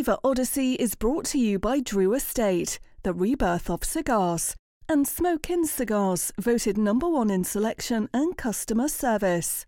Flavor 0.00 0.18
Odyssey 0.24 0.76
is 0.76 0.94
brought 0.94 1.26
to 1.26 1.38
you 1.38 1.58
by 1.58 1.80
Drew 1.80 2.14
Estate, 2.14 2.78
the 3.02 3.12
rebirth 3.12 3.68
of 3.68 3.84
cigars, 3.84 4.56
and 4.88 5.06
Smoke 5.06 5.50
Inn 5.50 5.66
Cigars, 5.66 6.32
voted 6.40 6.78
number 6.78 7.06
one 7.06 7.28
in 7.28 7.44
selection 7.44 8.08
and 8.14 8.34
customer 8.34 8.88
service. 8.88 9.66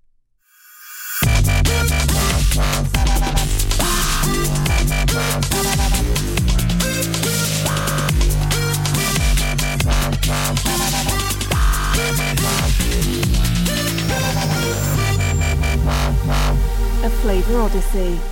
A 17.02 17.10
Flavor 17.20 17.60
Odyssey. 17.60 18.31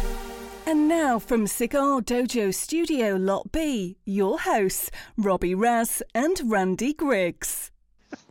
And 0.71 0.87
now 0.87 1.19
from 1.19 1.49
Cigar 1.49 2.01
Dojo 2.01 2.55
Studio 2.55 3.17
Lot 3.17 3.51
B, 3.51 3.97
your 4.05 4.39
hosts, 4.39 4.89
Robby 5.17 5.53
Ras 5.53 6.01
and 6.15 6.41
Randy 6.45 6.93
Griggs. 6.93 7.73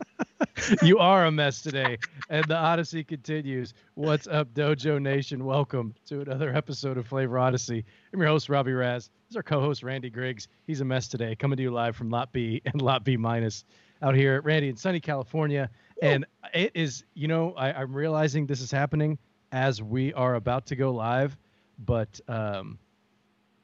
you 0.82 0.96
are 0.96 1.26
a 1.26 1.30
mess 1.30 1.60
today, 1.60 1.98
and 2.30 2.42
the 2.46 2.56
Odyssey 2.56 3.04
continues. 3.04 3.74
What's 3.92 4.26
up, 4.26 4.54
Dojo 4.54 4.98
Nation? 4.98 5.44
Welcome 5.44 5.94
to 6.06 6.22
another 6.22 6.56
episode 6.56 6.96
of 6.96 7.06
Flavor 7.06 7.38
Odyssey. 7.38 7.84
I'm 8.14 8.20
your 8.20 8.30
host, 8.30 8.48
Robby 8.48 8.72
Ras. 8.72 9.10
This 9.26 9.32
is 9.32 9.36
our 9.36 9.42
co-host, 9.42 9.82
Randy 9.82 10.08
Griggs. 10.08 10.48
He's 10.66 10.80
a 10.80 10.84
mess 10.86 11.08
today, 11.08 11.36
coming 11.36 11.58
to 11.58 11.62
you 11.62 11.70
live 11.70 11.94
from 11.94 12.08
Lot 12.08 12.32
B 12.32 12.62
and 12.64 12.80
Lot 12.80 13.04
B 13.04 13.18
minus 13.18 13.66
out 14.00 14.14
here 14.14 14.36
at 14.36 14.44
Randy 14.44 14.70
in 14.70 14.78
sunny 14.78 15.00
California. 15.00 15.68
And 16.00 16.24
it 16.54 16.72
is, 16.74 17.04
you 17.12 17.28
know, 17.28 17.52
I, 17.52 17.74
I'm 17.74 17.94
realizing 17.94 18.46
this 18.46 18.62
is 18.62 18.70
happening 18.70 19.18
as 19.52 19.82
we 19.82 20.14
are 20.14 20.36
about 20.36 20.64
to 20.66 20.76
go 20.76 20.90
live, 20.90 21.36
but 21.84 22.20
um, 22.28 22.78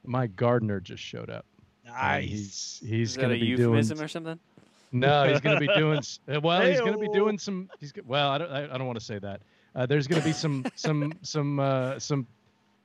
my 0.04 0.26
gardener 0.26 0.80
just 0.80 1.02
showed 1.02 1.30
up. 1.30 1.44
Nice. 1.84 2.28
He's 2.28 2.80
he's 2.84 3.08
Is 3.10 3.14
that 3.16 3.20
going 3.22 3.32
a 3.32 3.34
to 3.34 3.40
be 3.40 3.46
euphemism 3.46 3.96
doing. 3.96 4.04
or 4.04 4.08
something? 4.08 4.38
No, 4.92 5.28
he's 5.28 5.40
going 5.40 5.60
to 5.60 5.66
be 5.66 5.72
doing. 5.74 5.98
s- 5.98 6.20
uh, 6.32 6.40
Well, 6.40 6.60
he's 6.62 6.80
going 6.80 6.92
to 6.92 6.98
be 6.98 7.08
doing 7.08 7.38
some. 7.38 7.68
He's 7.80 7.92
go- 7.92 8.02
well. 8.06 8.30
I 8.30 8.38
don't. 8.38 8.50
I, 8.50 8.64
I 8.64 8.78
don't 8.78 8.86
want 8.86 8.98
to 8.98 9.04
say 9.04 9.18
that. 9.18 9.40
Uh, 9.74 9.86
there's 9.86 10.06
going 10.06 10.20
to 10.20 10.26
be 10.26 10.32
some 10.32 10.64
some 10.74 11.12
some 11.22 11.60
uh, 11.60 11.98
some 11.98 12.26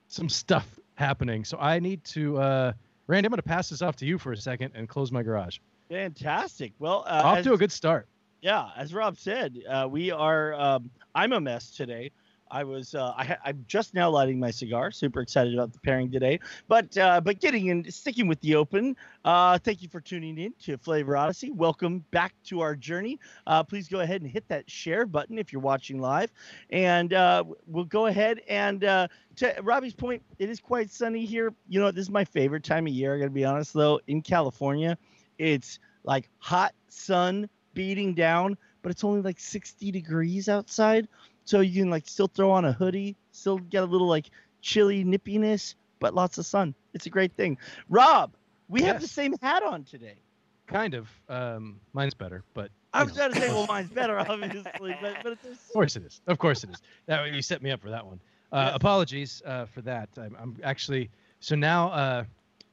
some 0.08 0.30
stuff 0.30 0.80
happening. 0.96 1.44
So 1.46 1.58
I 1.59 1.80
need 1.80 2.04
to. 2.06 2.38
Uh, 2.38 2.74
Randy, 3.08 3.28
I'm 3.28 3.32
going 3.32 3.38
to 3.38 3.44
pass 3.44 3.70
this 3.70 3.82
off 3.82 3.96
to 3.98 4.06
you 4.06 4.18
for 4.18 4.32
a 4.34 4.38
second 4.38 4.72
and 4.76 4.88
close 4.88 5.12
my 5.12 5.24
garage. 5.24 5.58
Fantastic. 5.90 6.74
Well, 6.80 7.04
uh, 7.08 7.22
off 7.24 7.38
as, 7.40 7.46
to 7.46 7.54
a 7.54 7.58
good 7.58 7.72
start. 7.72 8.08
yeah, 8.42 8.70
as 8.78 8.94
Rob 8.94 9.18
said, 9.18 9.58
uh, 9.70 9.88
we 9.90 10.12
are. 10.12 10.54
Um, 10.54 10.90
I'm 11.16 11.34
a 11.34 11.40
mess 11.42 11.72
today. 11.72 12.12
I 12.52 12.64
was. 12.66 12.94
Uh, 12.94 13.14
I, 13.16 13.38
I'm 13.46 13.64
just 13.68 13.94
now 13.94 14.10
lighting 14.10 14.40
my 14.40 14.52
cigar. 14.52 14.92
Super 14.92 15.22
excited 15.22 15.54
about 15.54 15.72
the 15.72 15.80
pairing 15.80 16.12
today. 16.12 16.40
But 16.68 16.96
uh, 16.98 17.22
but 17.22 17.40
getting 17.40 17.68
in, 17.68 17.90
sticking 17.90 18.28
with 18.28 18.40
the 18.42 18.56
open. 18.56 18.96
Uh, 19.24 19.58
thank 19.58 19.82
you 19.82 19.88
for 19.88 20.02
tuning 20.02 20.38
in 20.38 20.54
to 20.64 20.78
Flavor 20.78 21.16
Odyssey. 21.16 21.52
Welcome 21.52 22.04
back 22.12 22.34
to 22.46 22.60
our 22.60 22.76
journey. 22.76 23.20
Uh, 23.48 23.64
please 23.64 23.88
go 23.88 24.02
ahead 24.02 24.22
and 24.22 24.30
hit 24.30 24.48
that 24.50 24.70
share 24.70 25.06
button 25.06 25.40
if 25.40 25.53
you're 25.53 25.62
watching 25.62 26.00
live, 26.00 26.31
and 26.70 27.14
uh, 27.14 27.44
we'll 27.66 27.86
go 27.86 28.08
ahead 28.08 28.42
and. 28.48 28.84
Uh, 28.84 29.08
to 29.38 29.56
Robby's 29.64 29.94
point, 29.94 30.22
it 30.40 30.50
is 30.50 30.59
quite 30.59 30.92
sunny 30.92 31.25
here. 31.25 31.54
You 31.70 31.80
know, 31.80 31.90
this 31.90 32.04
is 32.04 32.09
my 32.09 32.25
favorite 32.25 32.66
time 32.66 32.86
of 32.86 32.92
year. 32.92 33.16
I 33.16 33.20
got 33.20 33.25
to 33.25 33.30
be 33.31 33.46
honest 33.46 33.74
though. 33.74 34.02
In 34.08 34.22
California, 34.22 34.98
it's 35.38 35.80
like 36.04 36.30
hot 36.40 36.74
sun 36.90 37.50
beating 37.74 38.14
down, 38.14 38.58
but 38.81 38.92
it's 38.92 39.04
only 39.04 39.22
like 39.22 39.40
60 39.40 39.90
degrees 39.92 40.50
outside. 40.50 41.08
So 41.51 41.59
you 41.59 41.81
can 41.81 41.89
like 41.89 42.07
still 42.07 42.29
throw 42.29 42.50
on 42.50 42.63
a 42.63 42.72
hoodie, 42.72 43.17
still 43.34 43.57
get 43.57 43.84
a 43.84 43.85
little 43.85 44.07
like 44.07 44.28
chilly 44.62 45.03
nippiness, 45.03 45.75
but 46.00 46.16
lots 46.16 46.38
of 46.38 46.45
sun. 46.45 46.73
It's 46.94 47.07
a 47.07 47.09
great 47.09 47.34
thing. 47.34 47.57
Rob, 47.89 48.31
we 48.69 48.84
have 48.84 49.01
the 49.01 49.07
same 49.09 49.35
hat 49.41 49.62
on 49.62 49.84
today. 49.84 50.22
Kind 50.66 50.94
of. 50.94 51.09
Um, 51.28 51.81
mine's 51.91 52.13
better, 52.13 52.45
but 52.53 52.72
I 52.94 53.03
was 53.03 53.12
know. 53.12 53.28
trying 53.28 53.34
to 53.34 53.41
say, 53.41 53.47
well, 53.50 53.67
mine's 53.67 53.89
better, 53.89 54.17
obviously, 54.29 54.95
but, 55.01 55.17
but 55.23 55.38
it's 55.44 55.67
Of 55.67 55.73
course 55.73 55.97
it 55.97 56.06
is. 56.06 56.22
Of 56.25 56.38
course 56.38 56.63
it 56.63 56.69
is. 56.69 56.81
That 57.07 57.22
way 57.22 57.35
you 57.35 57.41
set 57.41 57.62
me 57.62 57.69
up 57.72 57.81
for 57.81 57.89
that 57.89 58.06
one. 58.06 58.22
Uh, 58.53 58.68
Yes. 58.68 58.75
Apologies 58.78 59.41
uh, 59.45 59.66
for 59.66 59.81
that. 59.81 60.07
I'm, 60.16 60.38
I'm 60.39 60.56
actually 60.63 61.09
so 61.41 61.56
now. 61.56 61.89
Uh, 61.89 62.23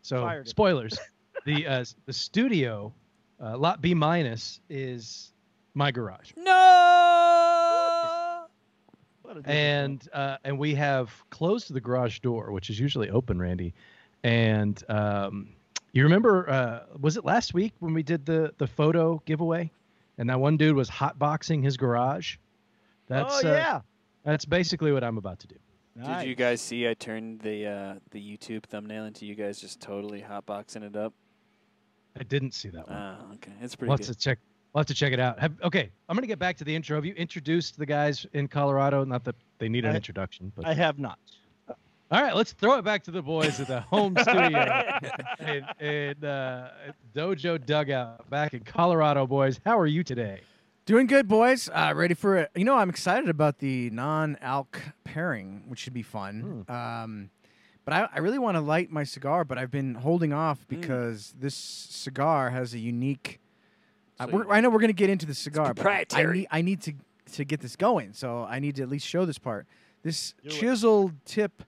so 0.02 0.22
Fired 0.22 0.48
spoilers. 0.48 0.96
the 1.46 1.66
uh, 1.66 1.84
the 2.06 2.12
studio, 2.12 2.94
uh, 3.42 3.58
lot 3.58 3.80
B 3.80 3.92
minus 3.92 4.60
is 4.70 5.32
my 5.74 5.90
garage, 5.90 6.30
No. 6.36 7.27
What 9.28 9.36
a 9.36 9.40
different 9.42 9.58
and 9.58 10.08
uh, 10.12 10.36
and 10.44 10.58
we 10.58 10.74
have 10.74 11.12
closed 11.30 11.72
the 11.72 11.80
garage 11.80 12.20
door, 12.20 12.50
which 12.50 12.70
is 12.70 12.80
usually 12.80 13.10
open, 13.10 13.38
Randy. 13.38 13.74
And 14.24 14.82
um, 14.88 15.50
you 15.92 16.02
remember, 16.02 16.48
uh, 16.48 16.80
was 16.98 17.16
it 17.16 17.24
last 17.24 17.54
week 17.54 17.74
when 17.78 17.94
we 17.94 18.02
did 18.02 18.24
the 18.24 18.52
the 18.58 18.66
photo 18.66 19.22
giveaway, 19.26 19.70
and 20.16 20.28
that 20.30 20.40
one 20.40 20.56
dude 20.56 20.74
was 20.74 20.88
hotboxing 20.88 21.62
his 21.62 21.76
garage? 21.76 22.36
That's 23.06 23.44
oh 23.44 23.50
uh, 23.50 23.52
yeah. 23.52 23.80
that's 24.24 24.44
basically 24.44 24.92
what 24.92 25.04
I'm 25.04 25.18
about 25.18 25.38
to 25.40 25.46
do. 25.46 25.56
Did 26.02 26.28
you 26.28 26.36
guys 26.36 26.60
see? 26.60 26.88
I 26.88 26.94
turned 26.94 27.40
the 27.40 27.66
uh, 27.66 27.94
the 28.12 28.20
YouTube 28.20 28.64
thumbnail 28.64 29.04
into 29.04 29.26
you 29.26 29.34
guys 29.34 29.60
just 29.60 29.80
totally 29.80 30.22
hotboxing 30.22 30.84
it 30.84 30.96
up. 30.96 31.12
I 32.18 32.22
didn't 32.22 32.54
see 32.54 32.68
that 32.70 32.88
one. 32.88 32.96
Ah, 32.96 33.16
okay, 33.34 33.52
it's 33.60 33.76
pretty 33.76 33.88
we'll 33.88 33.98
have 33.98 34.06
good. 34.06 34.14
to 34.14 34.18
check. 34.18 34.38
We'll 34.78 34.82
have 34.82 34.86
to 34.86 34.94
check 34.94 35.12
it 35.12 35.18
out. 35.18 35.40
Have, 35.40 35.54
okay, 35.64 35.90
I'm 36.08 36.14
gonna 36.14 36.28
get 36.28 36.38
back 36.38 36.56
to 36.58 36.64
the 36.64 36.72
intro. 36.72 36.96
Have 36.96 37.04
you 37.04 37.12
introduced 37.14 37.80
the 37.80 37.84
guys 37.84 38.24
in 38.32 38.46
Colorado? 38.46 39.02
Not 39.02 39.24
that 39.24 39.34
they 39.58 39.68
need 39.68 39.84
an 39.84 39.90
I- 39.90 39.96
introduction, 39.96 40.52
but 40.54 40.64
I 40.64 40.72
have 40.74 41.00
not. 41.00 41.18
all 41.68 42.22
right, 42.22 42.32
let's 42.32 42.52
throw 42.52 42.78
it 42.78 42.82
back 42.84 43.02
to 43.02 43.10
the 43.10 43.20
boys 43.20 43.58
at 43.58 43.66
the 43.66 43.80
home 43.80 44.14
studio 44.22 44.84
in, 45.40 45.84
in 45.84 46.24
uh, 46.24 46.70
Dojo 47.12 47.58
Dugout 47.66 48.30
back 48.30 48.54
in 48.54 48.60
Colorado. 48.60 49.26
Boys, 49.26 49.58
how 49.66 49.76
are 49.76 49.88
you 49.88 50.04
today? 50.04 50.42
Doing 50.86 51.08
good, 51.08 51.26
boys. 51.26 51.68
Uh, 51.74 51.92
ready 51.96 52.14
for 52.14 52.36
it. 52.36 52.50
You 52.54 52.64
know, 52.64 52.76
I'm 52.76 52.88
excited 52.88 53.28
about 53.28 53.58
the 53.58 53.90
non-alc 53.90 54.80
pairing, 55.02 55.64
which 55.66 55.80
should 55.80 55.92
be 55.92 56.02
fun. 56.04 56.64
Um, 56.68 57.30
but 57.84 57.94
I, 57.94 58.08
I 58.14 58.18
really 58.20 58.38
want 58.38 58.56
to 58.56 58.60
light 58.60 58.92
my 58.92 59.02
cigar, 59.02 59.42
but 59.42 59.58
I've 59.58 59.72
been 59.72 59.96
holding 59.96 60.32
off 60.32 60.64
because 60.68 61.34
this 61.36 61.56
cigar 61.56 62.50
has 62.50 62.74
a 62.74 62.78
unique. 62.78 63.40
So 64.20 64.26
we're, 64.32 64.50
I 64.50 64.60
know 64.60 64.70
we're 64.70 64.80
going 64.80 64.88
to 64.88 64.92
get 64.94 65.10
into 65.10 65.26
the 65.26 65.34
cigar, 65.34 65.74
but 65.74 65.82
I 66.18 66.22
need, 66.32 66.46
I 66.50 66.62
need 66.62 66.80
to 66.82 66.92
to 67.32 67.44
get 67.44 67.60
this 67.60 67.76
going, 67.76 68.14
so 68.14 68.46
I 68.48 68.58
need 68.58 68.76
to 68.76 68.82
at 68.82 68.88
least 68.88 69.06
show 69.06 69.24
this 69.26 69.38
part. 69.38 69.66
This 70.02 70.34
Do 70.42 70.48
it. 70.48 70.52
chiseled 70.52 71.12
tip 71.26 71.62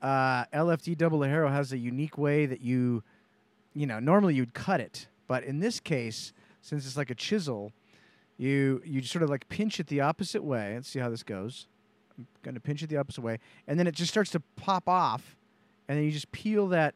uh, 0.00 0.44
LFD 0.46 0.96
double 0.96 1.18
Ligero 1.20 1.50
has 1.50 1.72
a 1.72 1.78
unique 1.78 2.18
way 2.18 2.46
that 2.46 2.60
you, 2.60 3.02
you 3.74 3.86
know, 3.86 4.00
normally 4.00 4.34
you'd 4.34 4.54
cut 4.54 4.80
it, 4.80 5.06
but 5.26 5.44
in 5.44 5.60
this 5.60 5.80
case, 5.80 6.32
since 6.60 6.86
it's 6.86 6.96
like 6.96 7.10
a 7.10 7.14
chisel, 7.14 7.72
you 8.36 8.82
you 8.84 9.02
sort 9.02 9.22
of 9.22 9.30
like 9.30 9.48
pinch 9.48 9.78
it 9.80 9.86
the 9.86 10.00
opposite 10.00 10.42
way. 10.42 10.74
Let's 10.74 10.88
see 10.88 10.98
how 10.98 11.08
this 11.10 11.22
goes. 11.22 11.66
I'm 12.18 12.26
going 12.42 12.54
to 12.54 12.60
pinch 12.60 12.82
it 12.82 12.88
the 12.88 12.96
opposite 12.96 13.22
way, 13.22 13.38
and 13.66 13.78
then 13.78 13.86
it 13.86 13.94
just 13.94 14.10
starts 14.10 14.30
to 14.32 14.40
pop 14.56 14.88
off, 14.88 15.36
and 15.88 15.98
then 15.98 16.04
you 16.04 16.10
just 16.12 16.30
peel 16.32 16.68
that, 16.68 16.94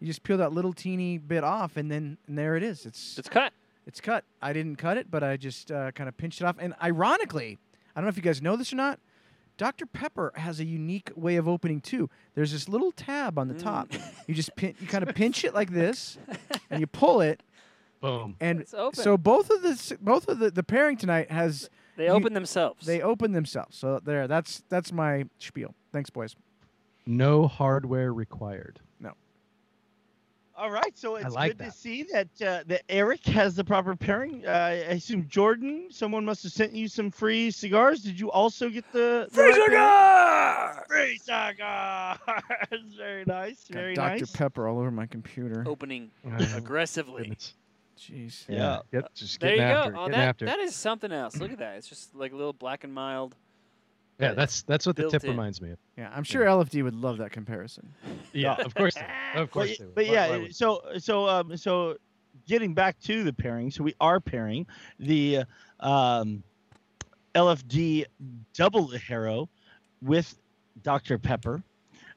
you 0.00 0.06
just 0.06 0.22
peel 0.22 0.36
that 0.38 0.52
little 0.52 0.72
teeny 0.72 1.18
bit 1.18 1.44
off, 1.44 1.76
and 1.76 1.90
then 1.90 2.18
and 2.26 2.36
there 2.38 2.56
it 2.56 2.62
is. 2.62 2.86
It's 2.86 3.18
It's 3.18 3.28
cut. 3.28 3.52
It's 3.90 4.00
cut. 4.00 4.24
I 4.40 4.52
didn't 4.52 4.76
cut 4.76 4.96
it, 4.96 5.10
but 5.10 5.24
I 5.24 5.36
just 5.36 5.72
uh, 5.72 5.90
kind 5.90 6.08
of 6.08 6.16
pinched 6.16 6.40
it 6.40 6.44
off. 6.44 6.54
And 6.60 6.74
ironically, 6.80 7.58
I 7.94 8.00
don't 8.00 8.04
know 8.04 8.08
if 8.10 8.16
you 8.16 8.22
guys 8.22 8.40
know 8.40 8.54
this 8.54 8.72
or 8.72 8.76
not. 8.76 9.00
Dr. 9.58 9.84
Pepper 9.84 10.32
has 10.36 10.60
a 10.60 10.64
unique 10.64 11.10
way 11.16 11.34
of 11.34 11.48
opening 11.48 11.80
too. 11.80 12.08
There's 12.36 12.52
this 12.52 12.68
little 12.68 12.92
tab 12.92 13.36
on 13.36 13.48
the 13.48 13.54
top. 13.54 13.88
You 14.28 14.34
just 14.34 14.54
pin, 14.54 14.74
you 14.80 14.86
kind 14.86 15.02
of 15.02 15.12
pinch 15.22 15.44
it 15.44 15.54
like 15.54 15.70
this, 15.72 16.18
and 16.70 16.78
you 16.80 16.86
pull 16.86 17.20
it. 17.20 17.42
Boom. 18.00 18.36
And 18.40 18.60
It's 18.60 18.72
open. 18.74 19.02
so 19.02 19.18
both 19.18 19.50
of 19.50 19.60
the 19.62 19.98
both 20.00 20.28
of 20.28 20.38
the, 20.38 20.50
the 20.52 20.62
pairing 20.62 20.96
tonight 20.96 21.30
has 21.32 21.68
They 21.96 22.04
you- 22.06 22.10
open 22.12 22.32
themselves. 22.32 22.86
they 22.86 23.02
open 23.02 23.32
themselves. 23.32 23.76
So 23.76 24.00
there, 24.02 24.26
that's 24.28 24.62
that's 24.70 24.92
my 24.92 25.24
spiel. 25.38 25.74
Thanks, 25.92 26.10
boys. 26.10 26.36
No 27.04 27.48
hardware 27.48 28.14
required. 28.14 28.78
All 30.60 30.70
right, 30.70 30.92
so 30.96 31.16
it's 31.16 31.34
like 31.34 31.52
good 31.52 31.58
that. 31.58 31.72
to 31.72 31.78
see 31.78 32.02
that 32.12 32.28
uh, 32.42 32.62
that 32.66 32.82
Eric 32.90 33.24
has 33.26 33.54
the 33.54 33.64
proper 33.64 33.96
pairing. 33.96 34.44
Uh, 34.46 34.50
I 34.50 34.70
assume 34.92 35.26
Jordan, 35.26 35.86
someone 35.90 36.22
must 36.24 36.42
have 36.42 36.52
sent 36.52 36.74
you 36.74 36.86
some 36.86 37.10
free 37.10 37.50
cigars. 37.50 38.02
Did 38.02 38.20
you 38.20 38.30
also 38.30 38.68
get 38.68 38.84
the 38.92 39.26
the 39.30 39.34
Free 39.34 39.48
right 39.48 39.64
cigar! 39.64 40.84
Free 40.86 41.18
cigars. 41.18 42.18
very 42.98 43.24
nice. 43.26 43.64
Got 43.68 43.74
Very 43.74 43.94
Dr. 43.94 44.08
nice. 44.10 44.20
Dr. 44.20 44.38
Pepper 44.38 44.68
all 44.68 44.78
over 44.78 44.90
my 44.90 45.06
computer. 45.06 45.64
Opening 45.66 46.10
Oh, 46.26 46.56
aggressively. 46.56 47.22
goodness. 47.22 47.54
Jeez. 47.98 48.44
Yeah. 48.48 48.80
Get, 48.92 49.14
just 49.14 49.40
There 49.40 49.52
you 49.52 49.56
getting 49.58 49.74
go. 49.74 49.80
after 49.80 49.94
it. 49.94 49.98
Oh, 49.98 50.08
that, 50.08 50.18
after 50.18 50.44
that 50.46 50.58
is 50.58 50.74
something 50.74 51.12
else. 51.12 51.36
Look 51.38 51.52
at 51.52 51.58
that. 51.58 51.76
It's 51.76 51.88
just 51.88 52.14
like 52.14 52.32
a 52.32 52.36
little 52.36 52.52
black 52.52 52.84
and 52.84 52.92
mild. 52.92 53.34
Yeah, 54.20 54.32
that's 54.34 54.62
that's 54.62 54.86
what 54.86 54.96
the 54.96 55.08
tip 55.08 55.24
in. 55.24 55.30
reminds 55.30 55.60
me 55.62 55.70
of. 55.70 55.78
Yeah, 55.96 56.10
I'm 56.14 56.24
sure 56.24 56.44
LFD 56.44 56.82
would 56.84 56.94
love 56.94 57.18
that 57.18 57.30
comparison. 57.32 57.88
Yeah, 58.32 58.54
of 58.54 58.74
course. 58.74 58.96
Of 59.34 59.50
course. 59.50 59.70
y- 59.70 59.76
they 59.78 59.84
would. 59.86 59.94
but 59.94 60.06
Why- 60.06 60.12
yeah, 60.12 60.28
why 60.38 60.48
so 60.50 60.82
so 60.98 61.28
um 61.28 61.56
so 61.56 61.96
getting 62.46 62.74
back 62.74 62.98
to 63.00 63.24
the 63.24 63.32
pairing, 63.32 63.70
so 63.70 63.82
we 63.82 63.94
are 64.00 64.20
pairing 64.20 64.66
the 64.98 65.44
um, 65.80 66.42
LFD 67.34 68.04
double 68.54 68.88
Ligero 68.88 69.48
with 70.02 70.36
Dr 70.82 71.18
Pepper. 71.18 71.62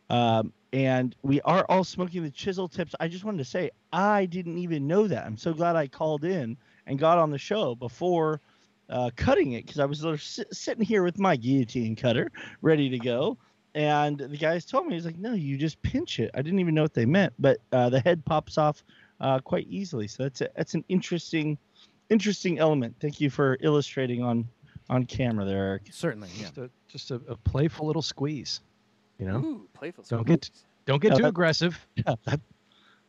Um, 0.10 0.54
and 0.72 1.16
we 1.24 1.40
are 1.42 1.66
all 1.70 1.84
smoking 1.84 2.24
the 2.24 2.32
chisel 2.32 2.68
tips. 2.68 2.96
I 3.00 3.08
just 3.08 3.24
wanted 3.24 3.38
to 3.40 3.46
say 3.46 3.72
I 3.92 4.26
didn't 4.26 4.58
even 4.58 4.88
know 4.88 5.08
that. 5.08 5.26
I'm 5.26 5.38
so 5.38 5.54
glad 5.54 5.76
I 5.76 5.88
called 5.88 6.24
in 6.24 6.58
and 6.88 6.98
got 7.00 7.18
on 7.18 7.30
the 7.32 7.38
show 7.38 7.76
before 7.76 8.42
uh, 8.90 9.10
cutting 9.16 9.54
it 9.54 9.66
because 9.66 9.80
I 9.80 9.86
was 9.86 10.02
si- 10.22 10.44
sitting 10.52 10.84
here 10.86 11.04
with 11.04 11.20
my 11.20 11.36
guillotine 11.36 11.96
cutter 11.96 12.32
ready 12.62 12.90
to 12.90 13.00
go. 13.00 13.38
And 13.76 14.20
the 14.20 14.38
guys 14.38 14.66
told 14.66 14.86
me, 14.86 14.94
he's 14.94 15.06
like, 15.06 15.18
no, 15.18 15.34
you 15.34 15.58
just 15.58 15.82
pinch 15.82 16.20
it. 16.20 16.30
I 16.36 16.44
didn't 16.44 16.60
even 16.60 16.76
know 16.76 16.84
what 16.84 16.94
they 16.94 17.06
meant, 17.08 17.34
but 17.40 17.58
uh, 17.72 17.90
the 17.90 18.00
head 18.00 18.24
pops 18.24 18.58
off 18.60 18.84
uh, 19.20 19.40
quite 19.40 19.66
easily. 19.68 20.08
So 20.08 20.24
that's 20.24 20.42
a, 20.42 20.50
that's 20.56 20.76
an 20.76 20.84
interesting, 20.90 21.58
interesting 22.12 22.60
element. 22.60 22.96
Thank 23.00 23.20
you 23.20 23.30
for 23.32 23.58
illustrating 23.62 24.22
on 24.22 24.48
on 24.90 25.06
camera 25.06 25.46
there, 25.46 25.66
Eric. 25.66 25.84
Certainly, 25.92 26.30
yeah. 26.36 26.42
Just 26.48 26.58
a 26.58 26.70
just 26.88 27.12
a, 27.12 27.16
a 27.28 27.36
playful 27.38 27.88
little 27.88 28.02
squeeze. 28.04 28.60
You 29.18 29.26
know, 29.28 29.38
Ooh, 29.38 29.68
playful. 29.74 30.04
Don't 30.08 30.28
get- 30.28 30.50
don't 30.86 31.02
get 31.02 31.12
Yeah, 31.14 31.18
too 31.18 31.24
that- 31.24 31.30
aggressive. 31.30 31.80
Yeah, 31.96 32.16
that, 32.26 32.42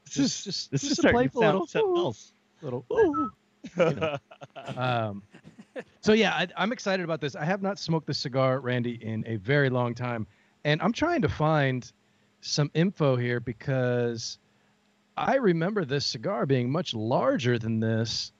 this 0.06 0.16
is 0.16 0.44
Just 0.44 0.44
just, 0.44 0.70
this 0.70 0.80
just 0.82 0.92
is 1.00 1.04
a 1.04 1.08
playful 1.10 1.42
sound 1.42 1.52
little 1.54 1.66
something 1.66 1.90
ooh, 1.90 1.96
else. 1.98 2.32
little. 2.62 2.86
Ooh. 2.92 3.30
know. 3.76 4.18
Um, 4.76 5.22
so 6.04 6.12
yeah, 6.12 6.34
I, 6.34 6.46
I'm 6.56 6.70
excited 6.70 7.02
about 7.02 7.22
this. 7.22 7.34
I 7.34 7.44
have 7.46 7.62
not 7.62 7.78
smoked 7.78 8.06
this 8.06 8.18
cigar, 8.18 8.60
Randy, 8.60 8.98
in 9.02 9.24
a 9.26 9.36
very 9.36 9.70
long 9.70 9.94
time, 9.94 10.26
and 10.64 10.82
I'm 10.82 10.92
trying 10.92 11.22
to 11.22 11.30
find 11.30 11.90
some 12.42 12.70
info 12.74 13.16
here 13.16 13.40
because 13.40 14.38
I 15.16 15.36
remember 15.36 15.86
this 15.86 16.04
cigar 16.04 16.44
being 16.44 16.70
much 16.70 16.92
larger 16.92 17.58
than 17.58 17.80
this, 17.80 18.32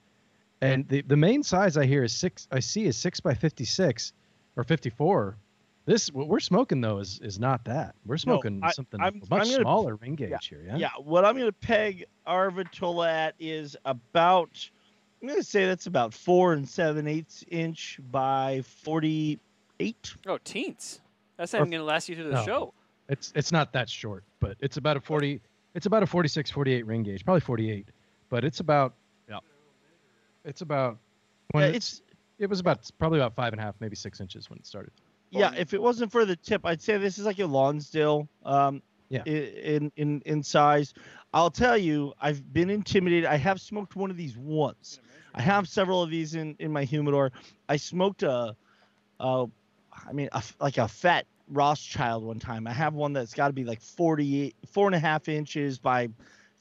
and 0.61 0.87
the 0.89 1.01
the 1.03 1.17
main 1.17 1.43
size 1.43 1.79
I 1.79 1.87
hear 1.87 2.05
is 2.05 2.13
six. 2.13 2.47
I 2.53 2.61
see 2.61 2.85
is 2.85 2.99
six 2.99 3.19
by 3.21 3.33
fifty 3.33 3.65
six 3.65 4.13
or 4.57 4.65
fifty 4.65 4.91
four. 4.91 5.39
This 5.87 6.13
what 6.13 6.29
we're 6.29 6.41
smoking 6.41 6.83
though 6.83 6.99
is 6.99 7.19
is 7.23 7.41
not 7.41 7.65
that. 7.65 7.95
We're 8.05 8.19
smoking 8.19 8.61
I- 8.63 8.73
something 8.73 9.01
I'm- 9.01 9.23
much 9.31 9.41
I'm 9.41 9.51
gonna- 9.51 9.63
smaller 9.63 9.97
ring 9.97 10.17
gauge 10.17 10.49
here. 10.49 10.63
Yeah. 10.67 10.77
yeah, 10.77 10.91
what 10.99 11.25
I'm 11.25 11.35
going 11.35 11.47
to 11.47 11.53
peg 11.53 12.05
our 12.27 12.51
at 13.05 13.35
is 13.39 13.75
about, 13.87 14.71
I'm 15.25 15.29
going 15.29 15.41
to 15.41 15.47
say 15.47 15.65
that's 15.65 15.87
about 15.87 16.13
four 16.13 16.53
and 16.53 16.69
seven 16.69 17.07
eighths 17.07 17.43
inch 17.49 17.99
by 18.11 18.61
48. 18.83 20.15
Oh, 20.27 20.37
teens. 20.45 21.01
That's 21.39 21.55
Or- 21.55 21.59
not 21.61 21.63
even 21.63 21.71
going 21.71 21.81
to 21.81 21.85
last 21.87 22.11
you 22.11 22.15
through 22.15 22.25
the 22.25 22.33
No. 22.33 22.45
show. 22.45 22.75
It's 23.09 23.33
it's 23.35 23.51
not 23.51 23.73
that 23.73 23.89
short, 23.89 24.23
but 24.41 24.59
it's 24.61 24.77
about 24.77 24.99
a 24.99 25.01
40 25.01 25.41
it's 25.75 25.87
about 25.87 26.03
a 26.03 26.07
46 26.07 26.51
48 26.51 26.85
ring 26.87 27.03
gauge, 27.05 27.25
probably 27.25 27.41
48. 27.41 27.89
But 28.29 28.45
it's 28.45 28.61
about 28.61 28.93
Yeah. 29.27 29.39
It's 30.45 30.61
about 30.61 30.99
when 31.53 31.63
Yeah, 31.65 31.69
it, 31.71 31.77
it's 31.77 32.03
it 32.39 32.51
was 32.51 32.61
about 32.61 32.87
probably 32.99 33.19
about 33.19 33.35
five 33.35 33.55
and 33.55 33.61
a 33.61 33.65
half, 33.65 33.77
maybe 33.81 33.97
six 33.97 34.21
inches 34.21 34.51
when 34.51 34.59
it 34.59 34.67
started. 34.67 34.93
yeah. 35.31 35.55
If 35.57 35.73
it 35.73 35.81
wasn't 35.81 36.13
for 36.13 36.27
the 36.27 36.37
tip, 36.37 36.67
I'd 36.67 36.83
say 36.83 36.99
this 36.99 37.19
is 37.19 37.25
like 37.25 37.39
a 37.39 37.47
Lonsdale. 37.47 38.29
Um, 38.45 38.83
Yeah. 39.09 39.23
In 39.25 39.91
in 39.97 40.21
in 40.27 40.43
size, 40.43 40.93
I'll 41.33 41.51
tell 41.51 41.79
you, 41.79 42.13
I've 42.21 42.53
been 42.53 42.69
intimidated. 42.69 43.25
I 43.27 43.37
have 43.37 43.59
smoked 43.61 43.97
one 43.97 44.11
of 44.11 44.17
these 44.19 44.37
once. 44.37 45.01
I 45.35 45.43
have 45.43 45.69
several 45.69 46.03
of 46.03 46.11
these 46.11 46.35
in 46.35 46.57
in 46.59 46.73
my 46.73 46.85
humidor. 46.85 47.33
I 47.69 47.77
smoked 47.77 48.23
a, 48.23 48.57
a 49.21 49.47
I 50.07 50.13
mean, 50.13 50.29
a, 50.33 50.43
like 50.61 50.79
a 50.79 50.89
fat 50.89 51.27
Rothschild 51.49 52.25
one 52.25 52.39
time. 52.39 52.67
I 52.67 52.73
have 52.73 52.95
one 52.95 53.13
that's 53.13 53.35
got 53.35 53.49
to 53.49 53.53
be 53.53 53.65
like 53.65 53.81
48, 53.81 54.55
four 54.71 54.87
and 54.87 54.95
a 54.95 54.99
half 54.99 55.29
inches 55.29 55.79
by 55.79 56.09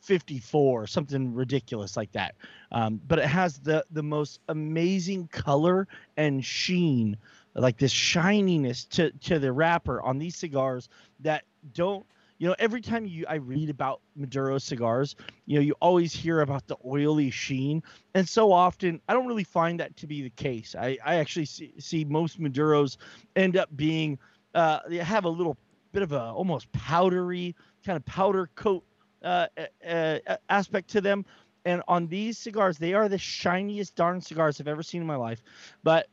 54, 0.02 0.88
something 0.88 1.34
ridiculous 1.34 1.96
like 1.96 2.12
that. 2.12 2.36
Um, 2.72 3.00
but 3.08 3.20
it 3.20 3.26
has 3.26 3.60
the 3.60 3.86
the 3.92 4.04
most 4.04 4.40
amazing 4.50 5.28
color 5.28 5.88
and 6.18 6.44
sheen, 6.44 7.18
like 7.56 7.78
this 7.78 7.92
shininess 7.92 8.86
to 8.86 9.12
to 9.12 9.40
the 9.40 9.52
wrapper 9.52 10.02
on 10.02 10.18
these 10.18 10.36
cigars 10.36 10.90
that 11.22 11.44
don't. 11.74 12.06
You 12.44 12.50
know, 12.50 12.56
every 12.60 12.82
time 12.82 13.06
you 13.06 13.26
I 13.30 13.36
read 13.36 13.70
about 13.70 14.02
Maduro 14.18 14.58
cigars, 14.58 15.16
you 15.46 15.56
know, 15.56 15.62
you 15.62 15.76
always 15.80 16.12
hear 16.12 16.42
about 16.42 16.68
the 16.68 16.76
oily 16.86 17.30
sheen, 17.30 17.82
and 18.16 18.28
so 18.28 18.52
often 18.52 19.00
I 19.08 19.14
don't 19.14 19.28
really 19.28 19.46
find 19.46 19.80
that 19.80 19.96
to 19.96 20.08
be 20.08 20.24
the 20.24 20.30
case. 20.30 20.76
I 20.78 20.98
I 21.06 21.16
actually 21.16 21.46
see, 21.46 21.74
see 21.80 22.04
most 22.04 22.42
Maduros 22.42 22.98
end 23.38 23.56
up 23.56 23.70
being 23.78 24.20
uh, 24.56 24.80
they 24.90 24.98
have 24.98 25.24
a 25.24 25.30
little 25.30 25.56
bit 25.94 26.04
of 26.04 26.12
a 26.12 26.20
almost 26.20 26.70
powdery 26.74 27.56
kind 27.86 27.96
of 27.96 28.04
powder 28.04 28.50
coat 28.56 28.84
uh, 29.24 29.48
uh, 29.88 30.20
aspect 30.50 30.90
to 30.90 31.00
them. 31.00 31.26
And 31.64 31.82
on 31.88 32.08
these 32.08 32.38
cigars, 32.38 32.78
they 32.78 32.94
are 32.94 33.08
the 33.08 33.18
shiniest 33.18 33.96
darn 33.96 34.20
cigars 34.20 34.60
I've 34.60 34.68
ever 34.68 34.84
seen 34.84 35.00
in 35.00 35.08
my 35.08 35.16
life. 35.16 35.42
But 35.82 36.10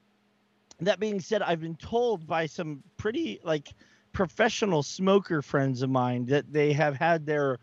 that 0.79 1.01
being 1.01 1.19
said, 1.19 1.43
I've 1.43 1.61
been 1.61 1.75
told 1.75 2.25
by 2.29 2.47
some 2.47 2.85
pretty 2.99 3.41
like 3.43 3.75
professional 4.13 4.83
smoker 4.83 5.43
friends 5.43 5.83
of 5.83 5.91
mine 5.91 6.27
that 6.27 6.53
they 6.53 6.73
have 6.73 6.97
had 6.97 7.27
their 7.27 7.59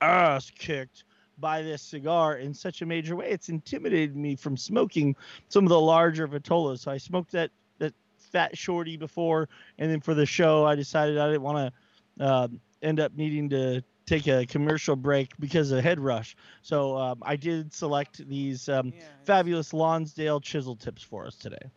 ass 0.00 0.50
kicked 0.50 1.04
by 1.38 1.62
this 1.62 1.82
cigar 1.82 2.36
in 2.36 2.52
such 2.52 2.82
a 2.82 2.86
major 2.86 3.16
way. 3.16 3.28
It's 3.30 3.48
intimidated 3.48 4.16
me 4.16 4.36
from 4.36 4.56
smoking 4.56 5.16
some 5.48 5.64
of 5.64 5.70
the 5.70 5.80
larger 5.80 6.28
Vitolas. 6.28 6.80
So 6.80 6.90
I 6.90 6.98
smoked 6.98 7.32
that 7.32 7.50
that 7.78 7.94
fat 8.18 8.56
shorty 8.56 8.96
before, 8.96 9.48
and 9.78 9.90
then 9.90 10.00
for 10.00 10.14
the 10.14 10.26
show, 10.26 10.64
I 10.64 10.74
decided 10.74 11.18
I 11.18 11.28
didn't 11.28 11.42
want 11.42 11.72
to 12.18 12.24
uh, 12.24 12.48
end 12.82 13.00
up 13.00 13.12
needing 13.16 13.48
to 13.50 13.82
take 14.06 14.26
a 14.26 14.44
commercial 14.44 14.96
break 14.96 15.32
because 15.38 15.70
of 15.70 15.82
head 15.84 16.00
rush. 16.00 16.36
So 16.62 16.96
um, 16.96 17.22
I 17.22 17.36
did 17.36 17.72
select 17.72 18.26
these 18.28 18.68
um, 18.68 18.92
fabulous 19.24 19.72
Lonsdale 19.72 20.40
chisel 20.40 20.76
tips 20.76 21.02
for 21.02 21.26
us 21.26 21.36
today. 21.36 21.70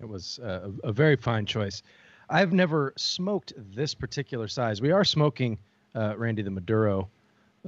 It 0.00 0.08
was 0.08 0.38
uh, 0.42 0.70
a, 0.84 0.88
a 0.88 0.92
very 0.92 1.16
fine 1.16 1.44
choice. 1.44 1.82
I've 2.32 2.54
never 2.54 2.94
smoked 2.96 3.52
this 3.56 3.94
particular 3.94 4.48
size. 4.48 4.80
We 4.80 4.90
are 4.90 5.04
smoking, 5.04 5.58
uh, 5.94 6.14
Randy, 6.16 6.40
the 6.40 6.50
Maduro 6.50 7.10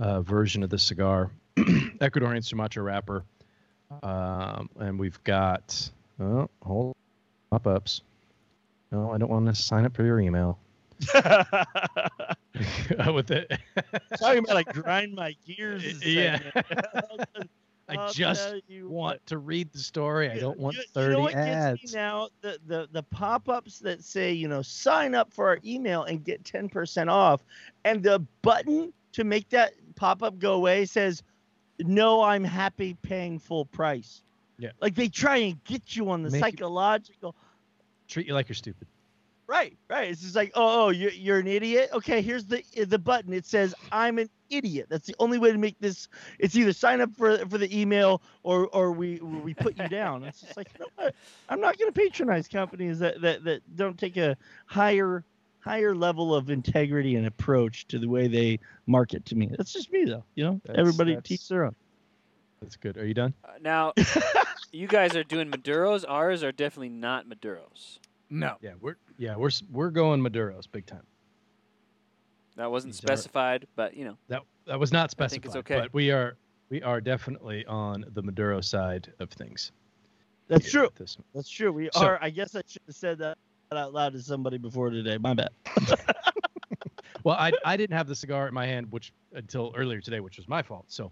uh, 0.00 0.22
version 0.22 0.62
of 0.62 0.70
the 0.70 0.78
cigar, 0.78 1.30
Ecuadorian 1.58 2.42
Sumatra 2.42 2.82
wrapper, 2.82 3.24
um, 4.02 4.70
and 4.80 4.98
we've 4.98 5.22
got 5.22 5.90
oh, 6.18 6.48
hold 6.62 6.96
pop 7.50 7.66
ups. 7.66 8.00
No, 8.90 9.12
I 9.12 9.18
don't 9.18 9.28
want 9.28 9.46
to 9.46 9.54
sign 9.54 9.84
up 9.84 9.94
for 9.94 10.02
your 10.02 10.18
email. 10.18 10.58
With 13.12 13.30
it, 13.30 13.52
Talking 14.18 14.38
about 14.38 14.54
like 14.54 14.72
grind 14.72 15.14
my 15.14 15.36
gears. 15.46 16.02
Yeah. 16.06 16.38
I 17.88 18.10
just 18.12 18.54
you 18.66 18.88
want 18.88 19.24
to 19.26 19.38
read 19.38 19.70
the 19.72 19.78
story. 19.78 20.30
I 20.30 20.38
don't 20.38 20.58
want 20.58 20.76
you, 20.76 20.82
you 20.82 20.88
thirty 20.94 21.14
know 21.16 21.20
what 21.20 21.34
ads. 21.34 21.94
Now 21.94 22.28
the, 22.40 22.58
the 22.66 22.88
the 22.92 23.02
pop-ups 23.02 23.78
that 23.80 24.02
say 24.02 24.32
you 24.32 24.48
know 24.48 24.62
sign 24.62 25.14
up 25.14 25.32
for 25.32 25.48
our 25.48 25.58
email 25.64 26.04
and 26.04 26.24
get 26.24 26.42
10% 26.44 27.10
off 27.10 27.42
and 27.84 28.02
the 28.02 28.20
button 28.42 28.92
to 29.12 29.24
make 29.24 29.48
that 29.50 29.74
pop-up 29.96 30.38
go 30.38 30.54
away 30.54 30.84
says 30.86 31.22
no 31.80 32.22
i'm 32.22 32.42
happy 32.44 32.94
paying 33.02 33.38
full 33.38 33.64
price 33.66 34.22
Yeah. 34.58 34.70
like 34.80 34.94
they 34.94 35.08
try 35.08 35.36
and 35.38 35.62
get 35.64 35.94
you 35.94 36.08
on 36.10 36.22
the 36.22 36.30
Make 36.30 36.34
you- 36.34 36.40
psychological 36.50 37.34
Treat 38.08 38.26
you 38.26 38.34
like 38.34 38.48
you're 38.48 38.54
stupid. 38.56 38.86
right 39.46 39.76
right 39.90 40.08
it's 40.10 40.20
just 40.22 40.34
like 40.36 40.50
oh 40.54 40.86
oh 40.86 40.88
you're, 40.90 41.10
you're 41.12 41.38
an 41.38 41.46
idiot 41.46 41.90
okay 41.92 42.22
here's 42.22 42.46
the 42.46 42.62
the 42.86 42.98
button 42.98 43.32
it 43.32 43.44
says 43.46 43.74
i'm 43.92 44.18
an 44.18 44.28
idiot 44.56 44.86
that's 44.88 45.06
the 45.06 45.14
only 45.18 45.38
way 45.38 45.50
to 45.52 45.58
make 45.58 45.76
this 45.80 46.08
it's 46.38 46.54
either 46.56 46.72
sign 46.72 47.00
up 47.00 47.10
for 47.16 47.38
for 47.48 47.58
the 47.58 47.78
email 47.80 48.20
or 48.42 48.66
or 48.68 48.92
we 48.92 49.18
we 49.20 49.54
put 49.54 49.78
you 49.78 49.88
down 49.88 50.22
it's 50.24 50.40
just 50.40 50.56
like 50.56 50.68
you 50.74 50.80
know 50.84 50.90
what? 50.96 51.14
i'm 51.48 51.60
not 51.60 51.78
going 51.78 51.92
to 51.92 51.98
patronize 51.98 52.48
companies 52.48 52.98
that, 52.98 53.20
that 53.20 53.44
that 53.44 53.76
don't 53.76 53.98
take 53.98 54.16
a 54.16 54.36
higher 54.66 55.24
higher 55.60 55.94
level 55.94 56.34
of 56.34 56.50
integrity 56.50 57.16
and 57.16 57.26
approach 57.26 57.86
to 57.88 57.98
the 57.98 58.08
way 58.08 58.28
they 58.28 58.58
market 58.86 59.24
to 59.24 59.34
me 59.34 59.48
that's 59.56 59.72
just 59.72 59.90
me 59.92 60.04
though 60.04 60.24
you 60.34 60.44
know 60.44 60.60
That's- 60.64 60.80
everybody 60.80 61.12
that's- 61.14 61.28
teach 61.28 61.48
their 61.48 61.64
own 61.64 61.74
That's 62.60 62.76
good. 62.76 62.96
Are 62.96 63.04
you 63.06 63.12
done? 63.12 63.34
Uh, 63.44 63.48
now, 63.60 63.92
you 64.72 64.86
guys 64.88 65.14
are 65.16 65.24
doing 65.24 65.50
Maduros. 65.50 66.02
Ours 66.08 66.42
are 66.42 66.50
definitely 66.52 66.88
not 66.88 67.28
Maduros. 67.28 67.98
No. 68.30 68.56
Yeah, 68.62 68.72
we're 68.80 68.96
yeah 69.18 69.36
we're 69.36 69.50
we're 69.70 69.90
going 69.90 70.22
Maduros 70.22 70.64
big 70.70 70.86
time. 70.86 71.02
That 72.56 72.70
wasn't 72.70 72.94
These 72.94 73.04
are- 73.04 73.06
specified, 73.08 73.66
but 73.76 73.96
you 73.96 74.04
know. 74.04 74.16
That 74.28 74.42
that 74.66 74.78
was 74.78 74.92
not 74.92 75.04
I 75.04 75.06
specified. 75.08 75.30
think 75.30 75.46
it's 75.46 75.56
okay. 75.56 75.80
But 75.80 75.94
we 75.94 76.10
are 76.10 76.36
we 76.70 76.82
are 76.82 77.00
definitely 77.00 77.64
on 77.66 78.04
the 78.14 78.22
Maduro 78.22 78.60
side 78.60 79.12
of 79.20 79.30
things. 79.30 79.72
that's 80.48 80.70
true 80.70 80.88
This. 80.96 81.16
that's 81.34 81.48
true 81.48 81.72
we 81.72 81.88
So- 81.94 82.04
are 82.04 82.18
i 82.22 82.28
guess 82.28 82.54
i 82.54 82.60
should 82.66 82.82
have 82.86 82.94
said 82.94 83.16
that 83.18 83.38
out 83.72 83.94
loud 83.94 84.12
to 84.12 84.20
somebody 84.20 84.58
before 84.58 84.90
today 84.90 85.16
my 85.18 85.32
bad 85.34 85.48
Well, 87.24 87.36
I 87.38 87.52
I 87.64 87.76
didn't 87.78 87.96
have 87.96 88.06
the 88.06 88.14
cigar 88.14 88.46
in 88.48 88.52
my 88.54 88.66
hand, 88.66 88.92
which 88.92 89.12
until 89.32 89.72
earlier 89.74 90.00
today, 90.02 90.20
which 90.20 90.36
was 90.36 90.46
my 90.46 90.60
fault. 90.62 90.84
So, 90.88 91.10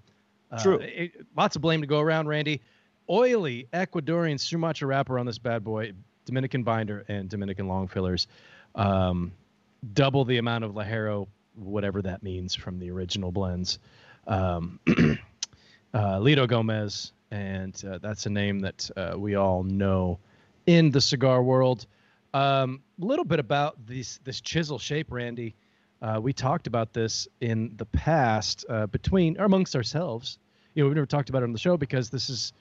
uh, 0.51 0.63
True. 0.63 0.77
it- 0.79 1.27
lots 1.37 1.57
of 1.57 1.63
blame 1.63 1.81
to 1.81 1.87
go 1.87 2.01
around, 2.01 2.29
Randy. 2.29 2.61
Oily 3.09 3.67
Ecuadorian 3.73 4.39
Sumatra 4.39 4.87
wrapper 4.87 5.19
on 5.19 5.25
this 5.25 5.39
bad 5.39 5.65
boy, 5.65 5.93
Dominican 6.27 6.63
binder 6.65 7.05
and 7.09 7.31
Dominican 7.31 7.67
long 7.67 7.89
fillers, 7.89 8.27
um, 8.75 9.33
double 9.93 10.25
the 10.25 10.39
amount 10.39 10.65
of 10.65 10.73
Ligero, 10.73 11.27
whatever 11.55 12.03
that 12.03 12.23
means 12.23 12.55
from 12.55 12.79
the 12.79 12.91
original 12.91 13.33
blends. 13.33 13.79
Um, 14.27 14.79
uh, 15.95 16.19
Litto 16.19 16.47
Gomez, 16.47 17.13
and 17.31 17.83
uh, 17.85 17.99
that's 17.99 18.27
a 18.27 18.31
name 18.31 18.61
that 18.61 18.91
uh, 18.97 19.15
we 19.17 19.35
all 19.35 19.63
know 19.63 20.19
in 20.67 20.91
the 20.91 21.01
cigar 21.01 21.43
world. 21.43 21.87
A 22.35 22.39
um, 22.39 22.83
little 22.99 23.25
bit 23.25 23.41
about 23.41 23.87
this 23.87 24.19
this 24.25 24.41
chisel 24.41 24.79
shape, 24.79 25.11
Randy. 25.11 25.55
Uh, 26.01 26.19
we 26.21 26.33
talked 26.33 26.67
about 26.67 26.93
this 26.93 27.29
in 27.41 27.75
the 27.77 27.85
past 27.87 28.65
uh, 28.69 28.87
between 28.87 29.39
or 29.39 29.45
amongst 29.45 29.77
ourselves. 29.77 30.39
You 30.75 30.83
know, 30.83 30.89
we've 30.89 30.97
never 30.97 31.07
talked 31.07 31.29
about 31.29 31.43
it 31.43 31.45
on 31.45 31.53
the 31.53 31.59
show 31.59 31.77
because 31.77 32.11
this 32.11 32.31
is 32.31 32.53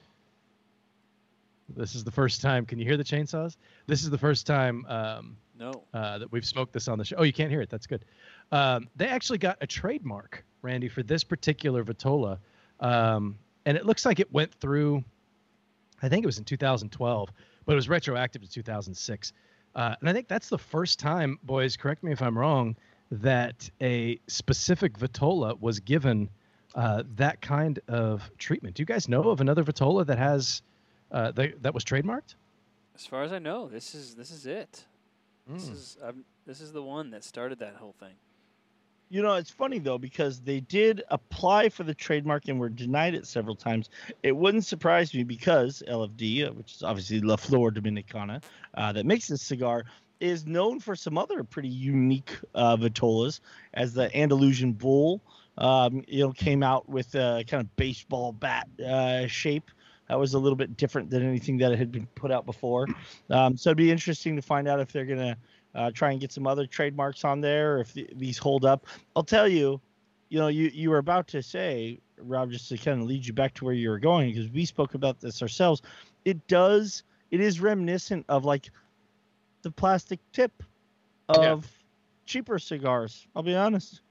this 1.76 1.94
is 1.94 2.04
the 2.04 2.10
first 2.10 2.42
time. 2.42 2.66
Can 2.66 2.78
you 2.78 2.84
hear 2.84 2.96
the 2.96 3.04
chainsaws? 3.04 3.56
This 3.86 4.02
is 4.02 4.10
the 4.10 4.18
first 4.18 4.46
time 4.46 4.84
um, 4.86 5.36
No. 5.62 5.84
uh, 5.94 6.18
that 6.18 6.32
we've 6.32 6.44
smoked 6.44 6.72
this 6.72 6.88
on 6.88 6.98
the 6.98 7.04
show. 7.04 7.16
Oh, 7.18 7.22
you 7.22 7.32
can't 7.32 7.50
hear 7.50 7.60
it. 7.60 7.70
That's 7.70 7.86
good. 7.86 8.04
Um, 8.50 8.88
they 8.96 9.06
actually 9.06 9.38
got 9.38 9.58
a 9.60 9.66
trademark, 9.66 10.44
Randy, 10.60 10.88
for 10.88 11.04
this 11.04 11.22
particular 11.22 11.84
Vitola, 11.84 12.38
um, 12.80 13.38
and 13.64 13.76
it 13.76 13.86
looks 13.86 14.04
like 14.04 14.18
it 14.18 14.32
went 14.32 14.52
through. 14.54 15.04
I 16.02 16.08
think 16.08 16.24
it 16.24 16.26
was 16.26 16.38
in 16.38 16.44
2012, 16.44 17.30
but 17.64 17.72
it 17.72 17.76
was 17.76 17.88
retroactive 17.88 18.42
to 18.42 18.48
2006. 18.48 19.32
Uh, 19.74 19.94
and 20.00 20.08
I 20.08 20.12
think 20.12 20.26
that's 20.26 20.48
the 20.48 20.58
first 20.58 20.98
time, 20.98 21.38
boys, 21.44 21.76
correct 21.76 22.02
me 22.02 22.10
if 22.10 22.20
I'm 22.20 22.36
wrong, 22.36 22.76
that 23.12 23.70
a 23.80 24.18
specific 24.26 24.98
Vitola 24.98 25.58
was 25.60 25.78
given 25.78 26.28
uh, 26.74 27.04
that 27.14 27.40
kind 27.40 27.78
of 27.86 28.28
treatment. 28.38 28.74
Do 28.74 28.82
you 28.82 28.86
guys 28.86 29.08
know 29.08 29.30
of 29.30 29.40
another 29.40 29.62
Vitola 29.62 30.04
that 30.06 30.18
has 30.18 30.62
uh, 31.12 31.30
that, 31.32 31.62
that 31.62 31.72
was 31.72 31.84
trademarked? 31.84 32.34
As 32.94 33.06
far 33.06 33.22
as 33.22 33.32
I 33.32 33.38
know, 33.38 33.68
this 33.68 33.94
is 33.94 34.14
this 34.14 34.30
is 34.30 34.46
it. 34.46 34.86
This 35.50 35.68
Mm. 35.68 35.70
is 35.70 35.96
um, 36.02 36.24
this 36.46 36.60
is 36.60 36.72
the 36.72 36.82
one 36.82 37.10
that 37.10 37.24
started 37.24 37.58
that 37.58 37.76
whole 37.76 37.92
thing. 37.92 38.16
You 39.08 39.22
know, 39.22 39.34
it's 39.34 39.50
funny 39.50 39.78
though 39.78 39.98
because 39.98 40.40
they 40.42 40.60
did 40.60 41.02
apply 41.08 41.68
for 41.68 41.84
the 41.84 41.94
trademark 41.94 42.48
and 42.48 42.58
were 42.58 42.68
denied 42.68 43.14
it 43.14 43.26
several 43.26 43.54
times. 43.54 43.88
It 44.22 44.36
wouldn't 44.36 44.64
surprise 44.64 45.14
me 45.14 45.22
because 45.24 45.82
LFD, 45.86 46.42
uh, 46.44 46.52
which 46.52 46.74
is 46.74 46.82
obviously 46.82 47.20
La 47.20 47.36
Flor 47.36 47.70
Dominicana, 47.70 48.42
uh, 48.74 48.92
that 48.92 49.06
makes 49.06 49.28
this 49.28 49.42
cigar, 49.42 49.84
is 50.20 50.46
known 50.46 50.80
for 50.80 50.94
some 50.96 51.18
other 51.18 51.42
pretty 51.44 51.68
unique 51.68 52.38
uh, 52.54 52.76
vitolas, 52.76 53.40
as 53.74 53.92
the 53.94 54.14
Andalusian 54.16 54.72
Bull, 54.72 55.22
um, 55.58 56.02
you 56.08 56.20
know, 56.24 56.32
came 56.32 56.62
out 56.62 56.88
with 56.88 57.14
a 57.14 57.44
kind 57.46 57.60
of 57.62 57.76
baseball 57.76 58.32
bat 58.32 58.68
uh, 58.84 59.26
shape. 59.26 59.70
That 60.12 60.18
was 60.18 60.34
a 60.34 60.38
little 60.38 60.56
bit 60.56 60.76
different 60.76 61.08
than 61.08 61.26
anything 61.26 61.56
that 61.56 61.74
had 61.78 61.90
been 61.90 62.06
put 62.16 62.30
out 62.30 62.44
before. 62.44 62.86
Um, 63.30 63.56
so 63.56 63.70
it'd 63.70 63.78
be 63.78 63.90
interesting 63.90 64.36
to 64.36 64.42
find 64.42 64.68
out 64.68 64.78
if 64.78 64.92
they're 64.92 65.06
gonna 65.06 65.38
uh, 65.74 65.90
try 65.90 66.10
and 66.10 66.20
get 66.20 66.30
some 66.30 66.46
other 66.46 66.66
trademarks 66.66 67.24
on 67.24 67.40
there, 67.40 67.76
or 67.76 67.80
if 67.80 67.94
the, 67.94 68.06
these 68.16 68.36
hold 68.36 68.66
up. 68.66 68.86
I'll 69.16 69.24
tell 69.24 69.48
you, 69.48 69.80
you 70.28 70.38
know, 70.38 70.48
you 70.48 70.70
you 70.74 70.90
were 70.90 70.98
about 70.98 71.28
to 71.28 71.42
say, 71.42 71.98
Rob, 72.18 72.50
just 72.50 72.68
to 72.68 72.76
kind 72.76 73.00
of 73.00 73.06
lead 73.06 73.26
you 73.26 73.32
back 73.32 73.54
to 73.54 73.64
where 73.64 73.72
you 73.72 73.88
were 73.88 73.98
going, 73.98 74.34
because 74.34 74.50
we 74.50 74.66
spoke 74.66 74.92
about 74.92 75.18
this 75.18 75.40
ourselves. 75.40 75.80
It 76.26 76.46
does, 76.46 77.04
it 77.30 77.40
is 77.40 77.62
reminiscent 77.62 78.26
of 78.28 78.44
like 78.44 78.68
the 79.62 79.70
plastic 79.70 80.20
tip 80.34 80.62
Yeah. 81.30 81.52
of 81.52 81.70
cheaper 82.26 82.58
cigars. 82.58 83.26
I'll 83.34 83.42
be 83.42 83.56
honest. 83.56 84.02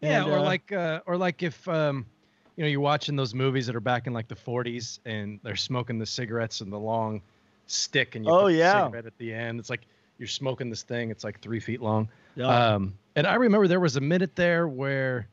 Yeah, 0.00 0.22
And, 0.22 0.30
or 0.32 0.38
uh, 0.38 0.42
like, 0.42 0.70
uh, 0.70 1.00
or 1.06 1.16
like 1.16 1.42
if 1.42 1.66
um, 1.66 2.06
you 2.56 2.64
know, 2.64 2.68
you're 2.70 2.80
watching 2.80 3.16
those 3.16 3.34
movies 3.34 3.66
that 3.66 3.76
are 3.76 3.80
back 3.80 4.06
in 4.06 4.12
like 4.12 4.28
the 4.28 4.34
40s, 4.36 4.98
and 5.04 5.40
they're 5.42 5.56
smoking 5.56 5.98
the 5.98 6.06
cigarettes 6.06 6.60
and 6.60 6.72
the 6.72 6.78
long 6.78 7.20
stick, 7.66 8.14
and 8.14 8.24
you 8.24 8.30
Oh, 8.30 8.46
yeah. 8.46 8.84
cigarette 8.84 9.06
at 9.06 9.16
the 9.18 9.32
end. 9.32 9.58
It's 9.60 9.70
like 9.70 9.86
you're 10.18 10.28
smoking 10.28 10.70
this 10.70 10.82
thing. 10.82 11.10
It's 11.10 11.24
like 11.24 11.40
three 11.40 11.60
feet 11.60 11.80
long. 11.80 12.08
yeah. 12.36 12.46
Um, 12.74 12.94
and 13.16 13.26
I 13.26 13.34
remember 13.34 13.66
there 13.68 13.80
was 13.80 13.96
a 13.96 14.00
minute 14.00 14.36
there 14.36 14.66
where 14.68 15.28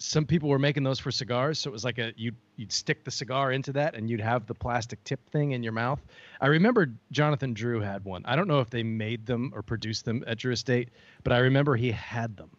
some 0.00 0.24
people 0.24 0.48
were 0.48 0.58
making 0.60 0.84
those 0.84 0.98
for 1.00 1.10
cigars, 1.10 1.58
so 1.58 1.68
it 1.70 1.72
was 1.72 1.84
like 1.84 1.98
a 1.98 2.12
you 2.16 2.32
you'd 2.56 2.70
stick 2.70 3.02
the 3.04 3.10
cigar 3.10 3.50
into 3.52 3.72
that, 3.72 3.94
and 3.96 4.08
you'd 4.08 4.20
have 4.20 4.46
the 4.46 4.54
plastic 4.54 5.02
tip 5.04 5.18
thing 5.30 5.50
in 5.52 5.62
your 5.62 5.72
mouth. 5.72 6.00
I 6.40 6.46
remember 6.46 6.92
Jonathan 7.10 7.52
Drew 7.52 7.80
had 7.80 8.04
one. 8.04 8.22
I 8.24 8.36
don't 8.36 8.46
know 8.46 8.60
if 8.60 8.70
they 8.70 8.82
made 8.84 9.26
them 9.26 9.50
or 9.54 9.62
produced 9.62 10.04
them 10.04 10.22
at 10.26 10.38
Drew 10.38 10.52
Estate, 10.52 10.90
but 11.24 11.32
I 11.32 11.38
remember 11.38 11.74
he 11.76 11.90
had 11.90 12.36
them. 12.36 12.50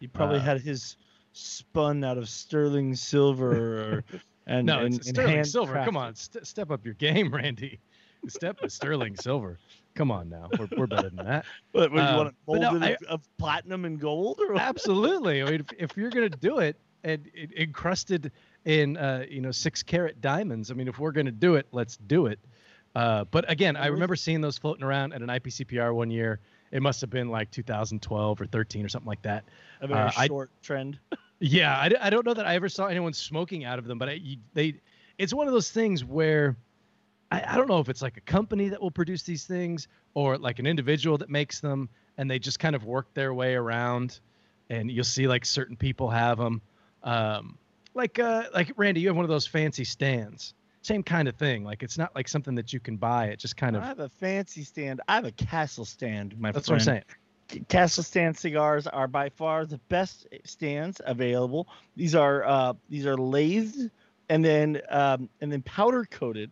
he 0.00 0.08
probably 0.08 0.38
uh, 0.38 0.42
had 0.42 0.60
his 0.62 0.96
spun 1.32 2.04
out 2.04 2.18
of 2.18 2.28
sterling 2.28 2.94
silver, 2.94 3.78
or, 3.96 4.04
and 4.46 4.66
no, 4.66 4.80
and, 4.80 4.94
it's 4.94 5.06
and 5.08 5.16
sterling 5.16 5.44
silver. 5.44 5.82
Come 5.84 5.96
on, 5.96 6.14
st- 6.14 6.46
step 6.46 6.70
up 6.70 6.84
your 6.84 6.94
game, 6.94 7.32
Randy. 7.34 7.80
Step 8.28 8.58
with 8.62 8.72
sterling 8.72 9.16
silver. 9.16 9.58
Come 9.94 10.10
on 10.10 10.28
now, 10.28 10.48
we're, 10.58 10.68
we're 10.76 10.86
better 10.86 11.08
than 11.10 11.24
that. 11.26 11.44
What, 11.72 11.90
what, 11.90 11.98
you 11.98 12.02
Uh, 12.02 12.16
want 12.16 12.28
it 12.28 12.34
but 12.46 12.60
no, 12.60 12.78
I- 12.86 12.90
of, 12.90 13.02
of 13.08 13.36
platinum 13.38 13.84
and 13.84 13.98
gold, 13.98 14.38
or 14.40 14.52
what? 14.54 14.62
Absolutely. 14.62 15.42
I 15.42 15.46
mean, 15.46 15.60
if, 15.60 15.90
if 15.90 15.96
you're 15.96 16.10
gonna 16.10 16.28
do 16.28 16.58
it 16.58 16.76
and 17.02 17.28
it, 17.34 17.50
encrusted 17.56 18.30
in 18.66 18.96
uh, 18.98 19.24
you 19.28 19.40
know 19.40 19.50
six 19.50 19.82
carat 19.82 20.20
diamonds, 20.20 20.70
I 20.70 20.74
mean, 20.74 20.86
if 20.88 20.98
we're 20.98 21.12
gonna 21.12 21.30
do 21.32 21.54
it, 21.54 21.66
let's 21.72 21.96
do 21.96 22.26
it. 22.26 22.38
Uh, 22.94 23.24
but 23.24 23.50
again, 23.50 23.76
I 23.76 23.86
remember 23.86 24.16
seeing 24.16 24.40
those 24.40 24.58
floating 24.58 24.84
around 24.84 25.12
at 25.12 25.22
an 25.22 25.28
IPCPR 25.28 25.94
one 25.94 26.10
year. 26.10 26.40
It 26.70 26.82
must 26.82 27.00
have 27.00 27.10
been 27.10 27.28
like 27.28 27.50
2012 27.50 28.40
or 28.40 28.46
13 28.46 28.84
or 28.84 28.88
something 28.88 29.08
like 29.08 29.22
that. 29.22 29.44
a 29.80 29.88
very 29.88 30.00
uh, 30.00 30.12
I- 30.16 30.26
short 30.26 30.50
trend? 30.62 30.98
Yeah, 31.42 31.74
I, 31.74 31.90
I 32.02 32.10
don't 32.10 32.26
know 32.26 32.34
that 32.34 32.46
I 32.46 32.54
ever 32.54 32.68
saw 32.68 32.84
anyone 32.84 33.14
smoking 33.14 33.64
out 33.64 33.78
of 33.78 33.86
them, 33.86 33.98
but 33.98 34.10
I, 34.10 34.12
you, 34.12 34.36
they, 34.52 34.74
it's 35.16 35.32
one 35.32 35.46
of 35.46 35.54
those 35.54 35.70
things 35.70 36.04
where 36.04 36.54
I, 37.30 37.42
I 37.46 37.56
don't 37.56 37.66
know 37.66 37.78
if 37.78 37.88
it's 37.88 38.02
like 38.02 38.18
a 38.18 38.20
company 38.20 38.68
that 38.68 38.82
will 38.82 38.90
produce 38.90 39.22
these 39.22 39.46
things 39.46 39.88
or 40.12 40.36
like 40.36 40.58
an 40.58 40.66
individual 40.66 41.16
that 41.16 41.30
makes 41.30 41.60
them, 41.60 41.88
and 42.18 42.30
they 42.30 42.38
just 42.38 42.58
kind 42.58 42.76
of 42.76 42.84
work 42.84 43.14
their 43.14 43.32
way 43.32 43.54
around, 43.54 44.20
and 44.68 44.90
you'll 44.90 45.02
see 45.02 45.26
like 45.28 45.46
certain 45.46 45.76
people 45.76 46.10
have 46.10 46.36
them, 46.36 46.60
um, 47.04 47.56
like 47.94 48.18
uh, 48.18 48.44
like 48.52 48.72
Randy, 48.76 49.00
you 49.00 49.08
have 49.08 49.16
one 49.16 49.24
of 49.24 49.30
those 49.30 49.46
fancy 49.46 49.84
stands, 49.84 50.52
same 50.82 51.02
kind 51.02 51.28
of 51.28 51.36
thing. 51.36 51.64
Like 51.64 51.82
it's 51.82 51.98
not 51.98 52.14
like 52.14 52.28
something 52.28 52.54
that 52.54 52.72
you 52.72 52.80
can 52.80 52.96
buy. 52.96 53.26
It 53.26 53.38
just 53.38 53.56
kind 53.56 53.76
of. 53.76 53.82
I 53.82 53.86
have 53.86 54.00
a 54.00 54.08
fancy 54.08 54.64
stand. 54.64 55.00
I 55.08 55.14
have 55.16 55.24
a 55.24 55.32
castle 55.32 55.84
stand, 55.84 56.38
my 56.38 56.52
that's 56.52 56.68
what. 56.68 56.74
I'm 56.74 56.80
saying. 56.80 57.02
Castle 57.68 58.04
stand 58.04 58.36
cigars 58.36 58.86
are 58.86 59.08
by 59.08 59.28
far 59.28 59.66
the 59.66 59.78
best 59.88 60.28
stands 60.44 61.00
available. 61.04 61.66
These 61.96 62.14
are 62.14 62.44
uh, 62.44 62.74
these 62.88 63.06
are 63.06 63.16
lathed 63.16 63.90
and 64.28 64.44
then 64.44 64.80
um, 64.88 65.28
and 65.40 65.50
then 65.50 65.60
powder 65.62 66.06
coated, 66.08 66.50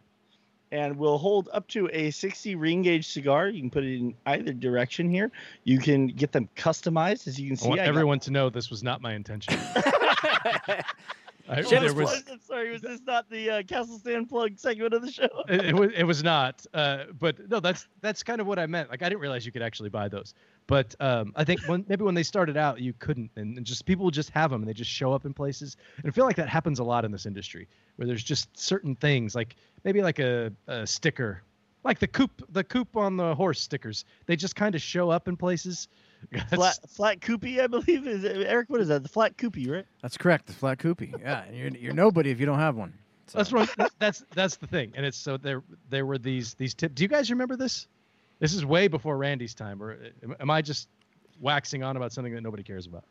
and 0.73 0.97
will 0.97 1.17
hold 1.17 1.49
up 1.53 1.69
to 1.69 1.89
a 1.93 2.11
60 2.11 2.57
ring 2.57 2.83
gauge 2.83 3.07
cigar. 3.07 3.49
You 3.49 3.61
can 3.61 3.71
put 3.71 3.85
it 3.85 3.97
in 3.97 4.15
either 4.27 4.53
direction 4.53 5.09
here. 5.09 5.31
You 5.65 5.79
can 5.79 6.09
get 6.09 6.33
them 6.33 6.49
customized, 6.57 7.29
as 7.29 7.41
you 7.41 7.51
can 7.51 7.57
I 7.59 7.61
see. 7.61 7.69
want 7.69 7.81
I 7.81 7.85
got- 7.85 7.91
everyone 7.91 8.21
to 8.21 8.33
know 8.33 8.51
this 8.51 8.69
was 8.69 8.83
not 8.83 9.01
my 9.01 9.15
intention. 9.15 9.55
I, 11.49 11.61
was, 11.61 11.95
plug. 11.95 12.41
Sorry, 12.47 12.71
was 12.71 12.83
this 12.83 13.01
not 13.07 13.29
the 13.31 13.51
uh, 13.51 13.63
Castle 13.63 13.99
Stand 13.99 14.29
plug 14.29 14.59
segment 14.59 14.95
of 14.95 15.03
the 15.03 15.11
show? 15.11 15.29
it, 15.49 15.67
it 15.67 15.75
was 15.75 15.93
it 15.95 16.05
was 16.05 16.23
not 16.23 16.65
uh 16.75 17.05
but 17.19 17.49
no 17.49 17.61
that's 17.61 17.87
that's 18.01 18.23
kind 18.23 18.41
of 18.41 18.47
what 18.47 18.59
i 18.59 18.67
meant 18.67 18.91
like 18.91 19.03
i 19.03 19.09
didn't 19.09 19.21
realize 19.21 19.47
you 19.47 19.53
could 19.53 19.63
actually 19.63 19.89
buy 19.89 20.09
those 20.09 20.35
but 20.67 20.95
um 21.01 21.33
i 21.37 21.45
think 21.45 21.61
when 21.67 21.85
maybe 21.89 22.05
when 22.05 22.15
they 22.15 22.23
started 22.23 22.57
out 22.57 22.81
you 22.81 22.93
couldn't 22.99 23.31
and, 23.37 23.57
and 23.57 23.67
just 23.67 23.85
people 23.87 24.05
would 24.05 24.15
just 24.15 24.31
have 24.31 24.51
them 24.51 24.63
and 24.63 24.69
they 24.69 24.75
just 24.75 24.91
show 24.91 25.13
up 25.13 25.25
in 25.25 25.33
places 25.33 25.77
and 25.99 26.07
i 26.07 26.11
feel 26.11 26.25
like 26.25 26.37
that 26.37 26.49
happens 26.49 26.79
a 26.79 26.85
lot 26.85 27.05
in 27.05 27.13
this 27.13 27.27
industry 27.27 27.69
where 27.97 28.07
there's 28.07 28.25
just 28.25 28.57
certain 28.59 28.95
things 28.97 29.35
like 29.35 29.57
maybe 29.85 30.03
like 30.03 30.19
a, 30.19 30.53
a 30.67 30.87
sticker 30.87 31.43
like 31.85 31.99
the 31.99 32.09
coop 32.09 32.43
the 32.51 32.65
coop 32.65 32.97
on 32.97 33.17
the 33.17 33.35
horse 33.35 33.61
stickers 33.61 34.05
they 34.27 34.37
just 34.37 34.57
kind 34.57 34.75
of 34.75 34.83
show 34.83 35.11
up 35.11 35.29
in 35.29 35.37
places 35.37 35.89
flat 36.55 36.79
flat 36.89 37.21
coopy, 37.21 37.61
I 37.61 37.67
believe. 37.67 38.07
Is 38.07 38.25
it, 38.25 38.47
Eric? 38.47 38.69
What 38.71 38.81
is 38.81 38.89
that? 38.89 39.03
The 39.03 39.09
flat 39.09 39.37
coopy, 39.39 39.69
right? 39.71 39.87
That's 40.03 40.17
correct. 40.17 40.47
The 40.47 40.53
flat 40.53 40.79
coopy. 40.79 41.13
Yeah, 41.21 41.43
and 41.45 41.57
you're 41.57 41.71
you're 41.71 41.95
nobody 41.95 42.31
if 42.31 42.41
you 42.41 42.47
don't 42.47 42.59
have 42.59 42.77
one. 42.77 42.93
So- 43.27 43.39
That's 43.39 43.53
what 43.53 43.69
I'm- 43.79 43.89
that's 43.99 44.25
that's 44.35 44.57
the 44.57 44.67
thing, 44.67 44.93
and 44.95 45.05
it's 45.05 45.17
so 45.19 45.37
there 45.37 45.63
there 45.91 46.07
were 46.07 46.19
these 46.19 46.55
these 46.55 46.75
tips. 46.75 46.95
Do 46.95 47.03
you 47.03 47.09
guys 47.09 47.31
remember 47.31 47.57
this? 47.57 47.87
This 48.41 48.55
is 48.55 48.65
way 48.65 48.89
before 48.89 49.17
Randy's 49.19 49.55
time, 49.55 49.83
or 49.83 49.99
am- 50.23 50.35
am 50.41 50.51
I 50.51 50.63
just 50.63 50.89
waxing 51.41 51.83
on 51.83 51.97
about 51.97 52.13
something 52.13 52.33
that 52.35 52.41
nobody 52.43 52.63
cares 52.63 52.87
about? 52.87 53.05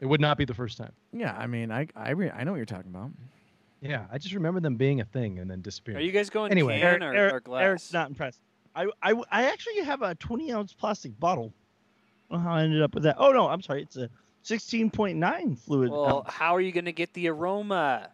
It 0.00 0.06
would 0.06 0.20
not 0.20 0.36
be 0.38 0.44
the 0.44 0.54
first 0.54 0.78
time. 0.78 0.92
Yeah, 1.12 1.34
I 1.36 1.46
mean, 1.46 1.70
I 1.70 1.86
I, 1.94 2.10
re- 2.10 2.30
I 2.30 2.44
know 2.44 2.52
what 2.52 2.56
you're 2.58 2.66
talking 2.66 2.90
about. 2.90 3.10
Yeah, 3.82 4.04
I 4.12 4.18
just 4.18 4.34
remember 4.34 4.60
them 4.60 4.76
being 4.76 5.00
a 5.00 5.04
thing 5.04 5.38
and 5.38 5.50
then 5.50 5.62
disappearing. 5.62 5.98
Are 5.98 6.04
you 6.04 6.12
guys 6.12 6.28
going 6.30 6.50
Anyway. 6.52 6.78
can 6.80 6.86
Eric, 6.86 7.02
or, 7.02 7.14
Eric- 7.14 7.34
or 7.34 7.40
glass? 7.40 7.62
Eric's 7.62 7.92
not 7.94 8.08
impressed. 8.08 8.40
I, 8.74 8.86
I, 9.02 9.14
I 9.30 9.44
actually 9.46 9.80
have 9.82 10.02
a 10.02 10.14
20 10.16 10.52
ounce 10.52 10.72
plastic 10.74 11.18
bottle. 11.18 11.52
I 12.30 12.34
know 12.36 12.40
how 12.42 12.54
I 12.54 12.62
ended 12.62 12.82
up 12.82 12.94
with 12.94 13.02
that. 13.04 13.16
Oh 13.18 13.32
no, 13.32 13.48
I'm 13.48 13.62
sorry. 13.62 13.82
It's 13.82 13.96
a 13.96 14.08
16.9 14.44 15.58
fluid. 15.58 15.90
Well, 15.90 16.18
ounce. 16.26 16.32
how 16.34 16.54
are 16.56 16.60
you 16.60 16.72
going 16.72 16.84
to 16.86 16.92
get 16.92 17.12
the 17.14 17.28
aroma? 17.28 18.10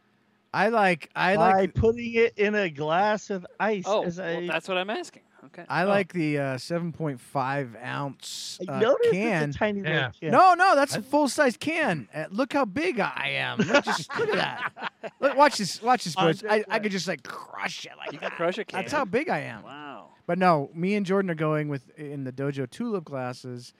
I 0.55 0.69
like 0.69 1.11
I 1.15 1.37
by 1.37 1.53
like 1.53 1.75
putting 1.75 2.15
it 2.15 2.35
in 2.39 2.55
a 2.55 2.71
glass 2.71 3.31
of 3.31 3.47
ice. 3.61 3.85
Oh, 3.87 4.05
as 4.05 4.19
well, 4.19 4.39
I, 4.39 4.47
that's 4.47 4.69
what 4.69 4.79
I'm 4.79 4.91
asking. 4.91 5.23
Okay. 5.47 5.65
I 5.69 5.85
Oh. 5.85 5.89
like 5.89 6.13
the 6.13 6.39
uh, 6.39 6.43
7.5 6.57 7.85
ounce 7.85 8.59
I 8.69 8.73
uh, 8.73 8.79
noticed 8.81 9.13
can. 9.13 9.49
it's 9.51 9.57
a 9.57 9.59
tiny 9.59 9.81
Yeah. 9.83 10.11
can. 10.19 10.31
No, 10.33 10.55
no, 10.55 10.75
that's 10.75 10.97
I- 10.97 11.01
a 11.01 11.03
full 11.03 11.29
size 11.29 11.57
can. 11.57 12.09
Uh, 12.15 12.25
look 12.31 12.53
how 12.53 12.65
big 12.65 12.99
I 13.01 13.35
am. 13.37 13.59
Look, 13.59 13.85
just 13.85 14.09
look 14.19 14.31
at 14.31 14.35
that. 14.37 14.93
Look, 15.21 15.37
watch 15.37 15.59
this. 15.59 15.81
Watch 15.83 16.05
this, 16.05 16.15
boys. 16.17 16.43
I, 16.49 16.65
I 16.69 16.79
could 16.79 16.91
just 16.93 17.07
like 17.07 17.23
crush 17.23 17.85
it 17.85 17.93
like 17.99 18.13
You 18.13 18.19
can 18.19 18.31
that. 18.31 18.37
crush 18.37 18.59
a 18.59 18.65
can. 18.65 18.81
That's 18.81 18.93
how 18.93 19.05
big 19.05 19.29
I 19.29 19.41
am. 19.41 19.63
Wow. 19.63 20.09
But 20.27 20.39
no, 20.39 20.71
me 20.75 20.95
and 20.97 21.07
Jordan 21.07 21.31
are 21.31 21.35
going 21.37 21.69
with 21.69 21.91
in 21.99 22.25
the 22.25 22.33
dojo 22.33 22.69
tulip 22.69 23.05
glasses 23.05 23.73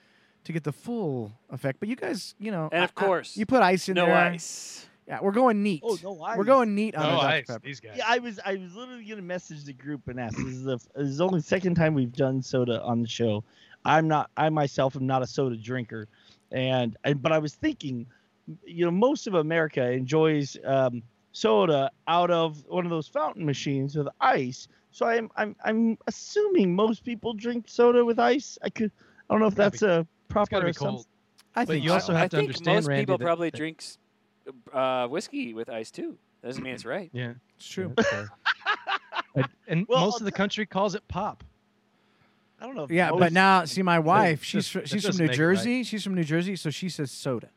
to 0.47 0.53
get 0.53 0.63
the 0.63 0.71
full 0.71 1.31
effect. 1.51 1.79
But 1.79 1.89
you 1.89 1.95
guys, 1.95 2.33
you 2.39 2.51
know, 2.51 2.69
And 2.71 2.83
of 2.83 2.91
I- 2.95 3.01
I- 3.01 3.05
course, 3.05 3.37
you 3.37 3.45
put 3.45 3.61
ice 3.61 3.87
in 3.89 3.95
no 3.95 4.05
there. 4.07 4.15
ice. 4.15 4.87
Yeah, 5.07 5.19
we're 5.21 5.31
going 5.31 5.63
neat. 5.63 5.81
Oh 5.85 5.97
no, 6.03 6.21
I 6.21 6.35
We're 6.35 6.43
going 6.43 6.75
neat 6.75 6.93
on 6.95 7.05
oh, 7.05 7.09
the 7.11 7.15
Dr. 7.21 7.27
I, 7.27 7.41
Pepper. 7.43 7.61
these 7.65 7.79
guys. 7.79 7.93
Yeah, 7.97 8.03
I 8.07 8.17
was 8.19 8.39
I 8.45 8.55
was 8.55 8.75
literally 8.75 9.05
gonna 9.05 9.21
message 9.21 9.63
the 9.63 9.71
group 9.71 10.07
and 10.09 10.19
ask. 10.19 10.35
This 10.37 10.47
is 10.47 10.63
the 10.63 10.77
this 10.95 11.07
is 11.07 11.21
only 11.21 11.39
the 11.39 11.45
second 11.45 11.75
time 11.75 11.93
we've 11.93 12.11
done 12.11 12.41
soda 12.41 12.81
on 12.81 13.01
the 13.01 13.07
show. 13.07 13.43
I'm 13.85 14.07
not 14.09 14.29
I 14.35 14.49
myself 14.49 14.95
am 14.97 15.05
not 15.05 15.21
a 15.21 15.27
soda 15.27 15.55
drinker, 15.55 16.09
and, 16.51 16.97
and 17.05 17.21
but 17.21 17.31
I 17.31 17.37
was 17.39 17.53
thinking, 17.55 18.05
you 18.65 18.83
know, 18.83 18.91
most 18.91 19.27
of 19.27 19.33
America 19.35 19.89
enjoys 19.91 20.57
um, 20.65 21.01
soda 21.31 21.89
out 22.09 22.29
of 22.31 22.65
one 22.67 22.83
of 22.85 22.89
those 22.89 23.07
fountain 23.07 23.45
machines 23.45 23.95
with 23.95 24.07
ice. 24.19 24.67
So 24.91 25.05
I'm 25.05 25.29
I'm 25.37 25.55
I'm 25.63 25.97
assuming 26.07 26.75
most 26.75 27.05
people 27.05 27.33
drink 27.33 27.69
soda 27.69 28.03
with 28.03 28.19
ice. 28.19 28.57
I 28.61 28.69
could 28.69 28.91
I 29.29 29.33
don't 29.33 29.39
know 29.39 29.47
if 29.47 29.55
that's 29.55 29.83
a 29.83 29.99
It's 29.99 30.09
proper 30.29 30.51
got 30.59 30.65
be 30.65 30.73
cold. 30.73 31.05
I 31.55 31.61
But 31.65 31.73
think 31.73 31.83
you 31.83 31.89
so. 31.89 31.93
also 31.95 32.13
I 32.13 32.19
have 32.19 32.29
to 32.31 32.37
think 32.37 32.49
understand, 32.49 32.75
most 32.75 32.87
Randy, 32.87 33.01
people 33.03 33.17
that- 33.17 33.23
probably 33.25 33.49
that- 33.49 33.57
drinks 33.57 33.97
uh, 34.73 35.07
whiskey 35.07 35.53
with 35.53 35.69
ice 35.69 35.91
too. 35.91 36.17
Doesn't 36.43 36.63
mean 36.63 36.73
it's 36.73 36.85
right. 36.95 37.09
Yeah, 37.13 37.33
it's 37.57 37.67
true. 37.67 37.93
yeah, 37.97 38.03
fair. 38.03 38.29
and 39.35 39.47
and 39.67 39.85
Well, 39.87 40.01
most 40.05 40.21
of 40.21 40.25
the 40.25 40.31
country 40.31 40.65
calls 40.65 40.95
it 40.95 41.07
pop. 41.07 41.43
I 42.59 42.65
don't 42.65 42.75
know. 42.75 42.83
If 42.85 42.91
Yeah, 42.91 43.11
but 43.11 43.33
now 43.33 43.65
see 43.65 43.81
my 43.83 43.99
wife. 43.99 44.39
that 44.39 44.45
She's 44.45 44.67
just- 44.69 44.87
she's 44.91 45.05
from 45.05 45.17
New 45.17 45.23
make 45.23 45.27
it 45.27 45.31
right. 45.31 45.37
Jersey. 45.37 45.83
She's 45.83 46.03
from 46.03 46.15
New 46.15 46.23
Jersey, 46.23 46.55
so 46.55 46.69
she 46.69 46.89
says 46.89 47.11
soda. 47.11 47.49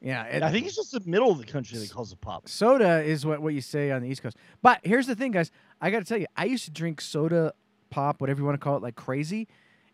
Yeah, 0.00 0.24
it- 0.24 0.42
I 0.42 0.50
think 0.50 0.66
it's 0.66 0.76
just 0.76 0.92
the 0.92 1.02
middle 1.04 1.30
of 1.30 1.38
the 1.38 1.44
country 1.44 1.78
that 1.78 1.90
calls 1.90 2.10
it 2.12 2.20
pop. 2.20 2.48
soda 2.48 3.02
is 3.02 3.26
what, 3.26 3.40
what 3.42 3.52
you 3.54 3.60
say 3.60 3.90
on 3.90 4.00
the 4.02 4.08
East 4.08 4.22
Coast. 4.22 4.36
But 4.62 4.80
here's 4.84 5.06
the 5.06 5.14
thing, 5.14 5.32
guys. 5.32 5.50
I 5.82 5.90
got 5.90 5.98
to 5.98 6.04
tell 6.06 6.16
you, 6.18 6.26
I 6.36 6.46
used 6.46 6.64
to 6.64 6.70
drink 6.70 7.00
soda, 7.02 7.52
pop, 7.90 8.20
whatever 8.20 8.40
you 8.40 8.46
want 8.46 8.58
to 8.58 8.64
call 8.64 8.76
it, 8.78 8.82
like 8.82 8.96
crazy. 8.96 9.48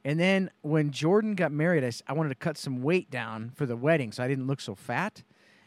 And 0.04 0.18
then 0.18 0.50
when 0.62 0.90
Jordan 0.90 1.34
got 1.34 1.52
married, 1.52 1.84
I, 1.84 1.92
I 2.08 2.12
wanted 2.12 2.30
to 2.30 2.34
cut 2.34 2.58
some 2.58 2.82
weight 2.82 3.10
down 3.10 3.52
for 3.54 3.66
the 3.66 3.76
wedding 3.76 4.12
so 4.12 4.22
I 4.22 4.28
didn't 4.28 4.46
look 4.46 4.60
so 4.60 4.74
fat. 4.74 5.22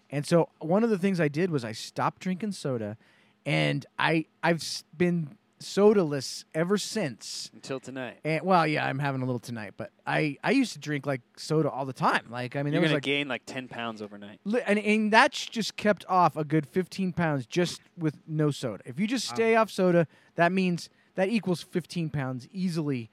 And 0.10 0.25
so 0.25 0.50
one 0.60 0.84
of 0.84 0.89
the 0.89 0.98
things 0.98 1.20
I 1.20 1.27
did 1.27 1.50
was 1.51 1.63
I 1.65 1.72
stopped 1.72 2.22
drinking 2.22 2.51
soda, 2.51 2.98
and 3.46 3.86
I 3.98 4.25
I've 4.44 4.63
been 4.96 5.38
sodaless 5.60 6.44
ever 6.54 6.77
since. 6.77 7.50
Until 7.54 7.80
tonight. 7.80 8.20
And 8.24 8.44
well, 8.44 8.68
yeah, 8.68 8.86
I'm 8.86 9.00
having 9.00 9.22
a 9.22 9.25
little 9.25 9.39
tonight, 9.39 9.74
but 9.77 9.92
I 10.06 10.38
I 10.44 10.51
used 10.51 10.74
to 10.74 10.80
drink 10.80 11.06
like 11.06 11.22
soda 11.38 11.70
all 11.70 11.86
the 11.86 11.94
time. 11.94 12.27
Like 12.30 12.56
I 12.56 12.63
mean, 12.63 12.74
You're 12.74 12.82
there 12.82 12.82
was 12.82 12.89
gonna 12.89 12.98
like 12.98 13.04
gain 13.04 13.27
like 13.27 13.46
ten 13.46 13.68
pounds 13.68 14.01
overnight. 14.01 14.39
Li- 14.44 14.62
and, 14.65 14.77
and 14.80 15.12
that's 15.12 15.46
just 15.46 15.75
kept 15.75 16.06
off 16.08 16.36
a 16.36 16.44
good 16.44 16.68
15 16.68 17.13
pounds 17.13 17.46
just 17.46 17.82
with 17.98 18.20
no 18.27 18.51
soda. 18.51 18.84
If 18.86 19.00
you 19.00 19.08
just 19.08 19.27
stay 19.27 19.56
off 19.56 19.72
soda, 19.72 20.08
that 20.36 20.51
means 20.51 20.89
that 21.15 21.30
equals 21.30 21.63
15 21.63 22.10
pounds 22.10 22.48
easily 22.51 23.10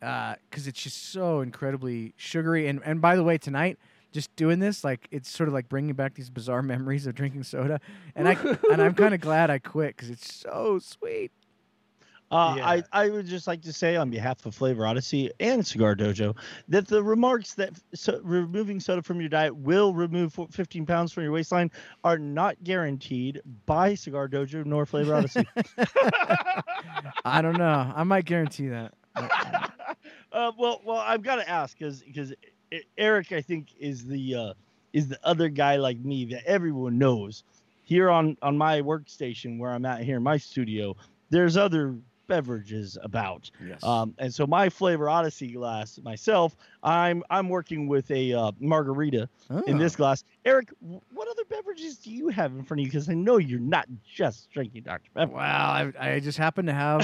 because 0.00 0.66
it's 0.66 0.82
just 0.82 1.12
so 1.12 1.40
incredibly 1.40 2.14
sugary. 2.16 2.66
And, 2.68 2.80
and 2.84 3.00
by 3.00 3.16
the 3.16 3.22
way, 3.22 3.38
tonight, 3.38 3.78
just 4.12 4.34
doing 4.34 4.58
this, 4.58 4.82
like 4.82 5.06
it's 5.10 5.30
sort 5.30 5.48
of 5.48 5.54
like 5.54 5.68
bringing 5.68 5.94
back 5.94 6.14
these 6.14 6.30
bizarre 6.30 6.62
memories 6.74 7.06
of 7.06 7.14
drinking 7.14 7.44
soda. 7.44 7.80
And, 8.16 8.28
I, 8.28 8.32
and 8.72 8.82
I'm 8.82 8.94
kind 8.94 9.14
of 9.14 9.20
glad 9.22 9.50
I 9.50 9.58
quit 9.58 9.96
because 9.96 10.10
it's 10.10 10.34
so 10.34 10.78
sweet. 10.80 11.30
Uh, 12.32 12.54
Yeah. 12.58 12.68
I, 12.68 12.82
I 12.92 13.08
would 13.08 13.26
just 13.26 13.48
like 13.48 13.60
to 13.62 13.72
say 13.72 13.96
on 13.96 14.08
behalf 14.08 14.46
of 14.46 14.54
Flavor 14.54 14.86
Odyssey 14.86 15.32
and 15.40 15.66
Cigar 15.66 15.96
Dojo 15.96 16.36
that 16.68 16.86
the 16.86 17.02
remarks 17.02 17.54
that 17.54 17.72
so, 17.92 18.20
removing 18.22 18.78
soda 18.78 19.02
from 19.02 19.18
your 19.20 19.28
diet 19.28 19.56
will 19.56 19.92
remove 19.94 20.38
15 20.52 20.86
pounds 20.86 21.10
from 21.12 21.24
your 21.24 21.32
waistline 21.32 21.72
are 22.04 22.18
not 22.18 22.54
guaranteed 22.62 23.40
by 23.66 23.96
Cigar 23.96 24.28
Dojo 24.28 24.64
nor 24.64 24.86
Flavor 24.86 25.16
Odyssey. 25.16 25.44
I 27.24 27.42
don't 27.42 27.58
know. 27.58 27.92
I 27.96 28.04
might 28.04 28.26
guarantee 28.26 28.68
that. 28.68 28.94
Uh, 30.32 30.52
well, 30.58 30.80
well, 30.84 30.98
I've 30.98 31.22
got 31.22 31.36
to 31.36 31.48
ask 31.48 31.78
because 31.78 32.02
because 32.02 32.32
Eric, 32.96 33.32
I 33.32 33.40
think, 33.40 33.68
is 33.78 34.04
the 34.06 34.34
uh, 34.34 34.52
is 34.92 35.08
the 35.08 35.18
other 35.24 35.48
guy 35.48 35.76
like 35.76 35.98
me 35.98 36.24
that 36.26 36.44
everyone 36.46 36.98
knows. 36.98 37.44
Here 37.82 38.10
on 38.10 38.36
on 38.42 38.56
my 38.56 38.80
workstation 38.80 39.58
where 39.58 39.72
I'm 39.72 39.84
at 39.84 40.02
here 40.02 40.18
in 40.18 40.22
my 40.22 40.36
studio, 40.36 40.96
there's 41.30 41.56
other 41.56 41.96
beverages 42.28 42.96
about. 43.02 43.50
Yes. 43.66 43.82
Um, 43.82 44.14
and 44.18 44.32
so 44.32 44.46
my 44.46 44.68
flavor 44.68 45.08
Odyssey 45.10 45.50
glass 45.50 45.98
myself, 46.04 46.54
I'm 46.84 47.24
I'm 47.30 47.48
working 47.48 47.88
with 47.88 48.08
a 48.12 48.32
uh, 48.32 48.52
margarita 48.60 49.28
in 49.66 49.78
this 49.78 49.96
glass. 49.96 50.22
Eric, 50.44 50.68
what 50.78 51.28
other 51.28 51.42
beverages 51.48 51.96
do 51.96 52.12
you 52.12 52.28
have 52.28 52.52
in 52.52 52.62
front 52.62 52.80
of 52.80 52.84
you? 52.86 52.92
Because 52.92 53.08
I 53.08 53.14
know 53.14 53.38
you're 53.38 53.58
not 53.58 53.88
just 54.08 54.48
drinking 54.50 54.84
Dr 54.84 55.10
Pepper. 55.12 55.32
Well, 55.32 55.42
I, 55.42 55.92
I 55.98 56.20
just 56.20 56.38
happen 56.38 56.66
to 56.66 56.72
have 56.72 57.00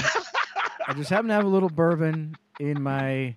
I 0.87 0.93
just 0.93 1.09
happen 1.09 1.27
to 1.27 1.33
have 1.33 1.43
a 1.43 1.49
little 1.49 1.69
bourbon 1.69 2.37
in 2.59 2.81
my 2.81 3.35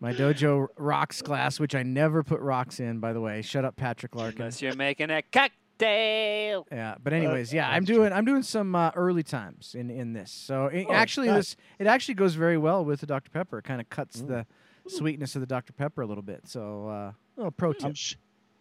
my 0.00 0.12
dojo 0.12 0.66
rocks 0.78 1.20
glass, 1.22 1.60
which 1.60 1.74
I 1.74 1.82
never 1.82 2.22
put 2.22 2.40
rocks 2.40 2.80
in, 2.80 3.00
by 3.00 3.12
the 3.12 3.20
way. 3.20 3.42
Shut 3.42 3.64
up, 3.64 3.76
Patrick 3.76 4.14
Larkin. 4.14 4.42
Unless 4.42 4.62
you're 4.62 4.74
making 4.74 5.10
a 5.10 5.22
cocktail. 5.22 6.66
Yeah, 6.72 6.94
but 7.02 7.12
anyways, 7.12 7.52
yeah, 7.52 7.68
I'm 7.70 7.84
doing 7.84 8.12
I'm 8.12 8.24
doing 8.24 8.42
some 8.42 8.74
uh, 8.74 8.90
early 8.96 9.22
times 9.22 9.74
in 9.78 9.90
in 9.90 10.12
this. 10.12 10.30
So 10.32 10.66
it, 10.66 10.86
Oh, 10.88 10.92
actually, 10.92 11.28
nice. 11.28 11.36
this 11.36 11.56
it 11.78 11.86
actually 11.86 12.14
goes 12.14 12.34
very 12.34 12.56
well 12.58 12.84
with 12.84 13.00
the 13.00 13.06
Dr 13.06 13.30
Pepper. 13.30 13.58
It 13.58 13.64
kind 13.64 13.80
of 13.80 13.88
cuts 13.90 14.22
Mm. 14.22 14.28
the 14.28 14.46
sweetness 14.88 15.34
of 15.36 15.40
the 15.40 15.46
Dr 15.46 15.72
Pepper 15.72 16.02
a 16.02 16.06
little 16.06 16.22
bit. 16.22 16.46
So 16.48 16.88
uh, 16.88 16.92
a 16.92 17.14
little 17.36 17.50
pro 17.52 17.72
tip. 17.72 17.84
I'm 17.84 17.94
sh- 17.94 18.16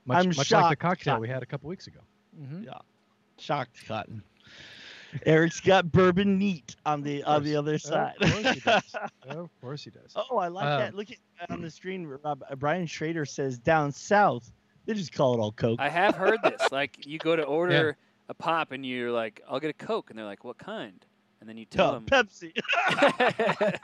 Much, 0.06 0.18
I'm 0.26 0.28
much 0.36 0.52
like 0.52 0.70
the 0.72 0.76
cocktail 0.76 1.14
Shocked. 1.14 1.22
we 1.22 1.28
had 1.28 1.44
a 1.44 1.46
couple 1.46 1.70
weeks 1.70 1.88
ago. 1.88 2.00
Mhm. 2.40 2.68
shocked, 3.38 3.86
Cotton. 3.88 4.24
Eric's 5.26 5.60
got 5.60 5.92
bourbon 5.92 6.38
neat 6.38 6.76
on 6.86 7.02
the 7.02 7.24
on 7.24 7.44
the 7.44 7.54
course. 7.54 7.58
other 7.60 7.74
Of 7.76 7.82
side. 7.82 8.14
course 8.20 8.54
he 8.54 8.60
does. 8.62 8.96
Of 9.30 9.50
course 9.62 9.84
he 9.84 9.90
does. 9.92 10.14
oh, 10.16 10.38
I 10.38 10.48
like 10.48 10.66
Uh, 10.66 10.78
that. 10.78 10.96
Look 10.96 11.08
at 11.12 11.52
on 11.52 11.62
the 11.62 11.70
screen. 11.70 12.06
Rob, 12.08 12.44
uh, 12.50 12.56
Brian 12.56 12.86
Schrader 12.88 13.26
says 13.26 13.58
down 13.58 13.92
south 13.92 14.52
they 14.86 14.94
just 14.96 15.14
call 15.14 15.36
it 15.36 15.40
all 15.40 15.52
Coke. 15.52 15.80
I 15.80 15.90
have 15.90 16.16
heard 16.16 16.40
this. 16.44 16.72
Like 16.72 17.06
you 17.06 17.20
go 17.20 17.36
to 17.36 17.44
order 17.44 17.96
a 18.28 18.34
pop 18.34 18.72
and 18.72 18.86
you're 18.86 19.12
like, 19.12 19.42
I'll 19.48 19.60
get 19.60 19.70
a 19.70 19.74
Coke, 19.74 20.10
and 20.10 20.18
they're 20.18 20.26
like, 20.26 20.44
what 20.44 20.58
kind? 20.58 21.06
And 21.40 21.48
then 21.48 21.56
you 21.56 21.66
tell 21.66 21.94
them. 21.94 22.06
Pepsi. 22.06 22.52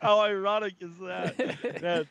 How 0.00 0.20
ironic 0.20 0.74
is 0.80 0.90
that? 1.00 1.80
Man, 1.80 2.08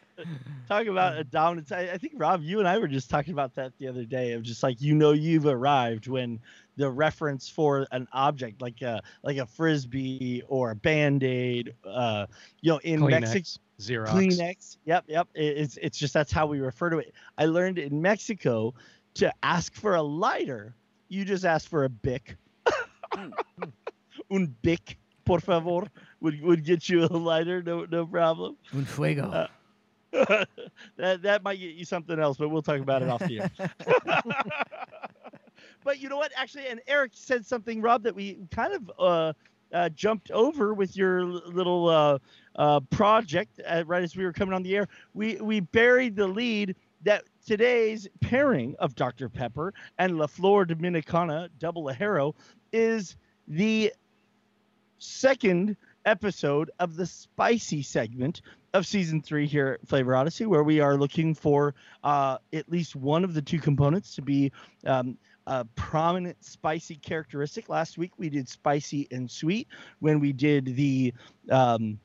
talk 0.68 0.88
about 0.88 1.18
a 1.18 1.26
dominance. 1.26 1.74
I, 1.74 1.90
I 1.92 1.98
think 1.98 2.14
Rob, 2.16 2.42
you 2.42 2.60
and 2.60 2.68
I 2.68 2.78
were 2.78 2.88
just 2.88 3.10
talking 3.10 3.34
about 3.34 3.54
that 3.56 3.74
the 3.80 3.88
other 3.88 4.06
day. 4.06 4.32
Of 4.32 4.44
just 4.44 4.64
like 4.64 4.82
you 4.82 4.96
know 4.96 5.12
you've 5.12 5.46
arrived 5.46 6.08
when 6.08 6.40
the 6.78 6.90
reference 6.90 7.50
for 7.50 7.86
an 7.92 8.08
object 8.14 8.62
like 8.62 8.82
a 8.82 9.02
like 9.24 9.36
a 9.38 9.46
frisbee 9.46 10.42
or 10.48 10.72
a 10.72 10.76
band 10.76 11.24
aid, 11.24 11.74
uh, 11.86 12.26
you 12.62 12.72
know, 12.72 12.78
in 12.80 13.06
Mexico. 13.06 13.40
Kleenex, 13.40 13.60
Xerox. 13.82 14.08
Kleenex. 14.08 14.78
Yep, 14.86 15.04
yep. 15.08 15.28
It's 15.36 15.78
it's 15.82 15.98
just 15.98 16.14
that's 16.14 16.32
how 16.32 16.48
we 16.48 16.62
refer 16.62 16.90
to 16.90 17.00
it. 17.00 17.14
I 17.38 17.46
learned 17.46 17.78
in 17.78 18.02
Mexico 18.02 18.74
to 19.16 19.34
ask 19.44 19.76
for 19.76 19.96
a 19.96 20.02
lighter, 20.02 20.74
you 21.10 21.26
just 21.26 21.44
ask 21.44 21.70
for 21.70 21.84
a 21.84 21.90
bic. 21.90 22.38
Un 24.32 24.56
bic, 24.62 24.98
por 25.26 25.40
favor, 25.40 25.88
would 26.22 26.42
would 26.42 26.64
get 26.64 26.90
you 26.90 27.06
a 27.06 27.08
lighter, 27.08 27.64
no 27.64 27.86
no 27.86 28.06
problem. 28.06 28.58
Un 28.74 28.86
fuego. 28.86 29.32
Uh, 29.32 29.48
that 30.98 31.22
that 31.22 31.44
might 31.44 31.60
get 31.60 31.76
you 31.76 31.86
something 31.86 32.20
else, 32.20 32.38
but 32.38 32.50
we'll 32.50 32.62
talk 32.62 32.80
about 32.80 33.02
it 33.02 33.10
off 33.10 33.20
the 33.20 33.42
air. 33.42 33.52
but 35.84 36.00
you 36.00 36.10
know 36.10 36.18
what? 36.18 36.32
Actually, 36.36 36.68
and 36.68 36.82
Eric 36.88 37.12
said 37.14 37.46
something, 37.46 37.82
Rob, 37.82 38.04
that 38.04 38.16
we 38.16 38.40
kind 38.52 38.74
of 38.74 38.92
uh, 38.98 39.34
uh, 39.74 39.90
jumped 39.90 40.32
over 40.32 40.74
with 40.74 40.98
your 40.98 41.26
little 41.26 41.90
uh, 41.90 42.18
uh, 42.56 42.80
project 42.92 43.60
uh, 43.68 43.84
right 43.86 44.04
as 44.04 44.16
we 44.16 44.24
were 44.24 44.34
coming 44.34 44.54
on 44.54 44.64
the 44.64 44.76
air. 44.76 44.88
We 45.14 45.36
we 45.36 45.60
buried 45.60 46.16
the 46.16 46.28
lead 46.28 46.76
that 47.04 47.24
today's 47.46 48.08
pairing 48.22 48.76
of 48.80 48.96
Dr. 48.96 49.30
Pepper 49.30 49.74
and 49.98 50.18
La 50.18 50.28
Flor 50.28 50.66
Dominicana 50.66 51.50
Double 51.60 51.86
Ligero 51.86 52.34
is 52.74 53.16
the 53.48 53.94
second 55.00 55.76
episode 56.06 56.72
of 56.80 56.96
the 56.96 57.06
spicy 57.06 57.82
segment 57.82 58.42
of 58.74 58.86
season 58.86 59.22
three 59.22 59.48
here 59.48 59.80
at 59.82 59.88
Flavor 59.88 60.16
Odyssey, 60.16 60.46
where 60.46 60.64
we 60.64 60.80
are 60.80 60.98
looking 60.98 61.34
for 61.34 61.74
uh, 62.04 62.38
at 62.54 62.70
least 62.70 62.96
one 62.96 63.24
of 63.24 63.34
the 63.34 63.42
two 63.42 63.60
components 63.60 64.16
to 64.16 64.22
be 64.22 64.52
um, 64.86 65.18
a 65.48 65.66
prominent 65.76 66.44
spicy 66.44 66.96
characteristic. 66.96 67.70
Last 67.70 67.98
week 67.98 68.12
we 68.18 68.30
did 68.30 68.48
spicy 68.48 69.08
and 69.12 69.30
sweet 69.30 69.68
when 70.00 70.20
we 70.20 70.32
did 70.32 70.76
the 70.76 71.14
um, 71.50 72.00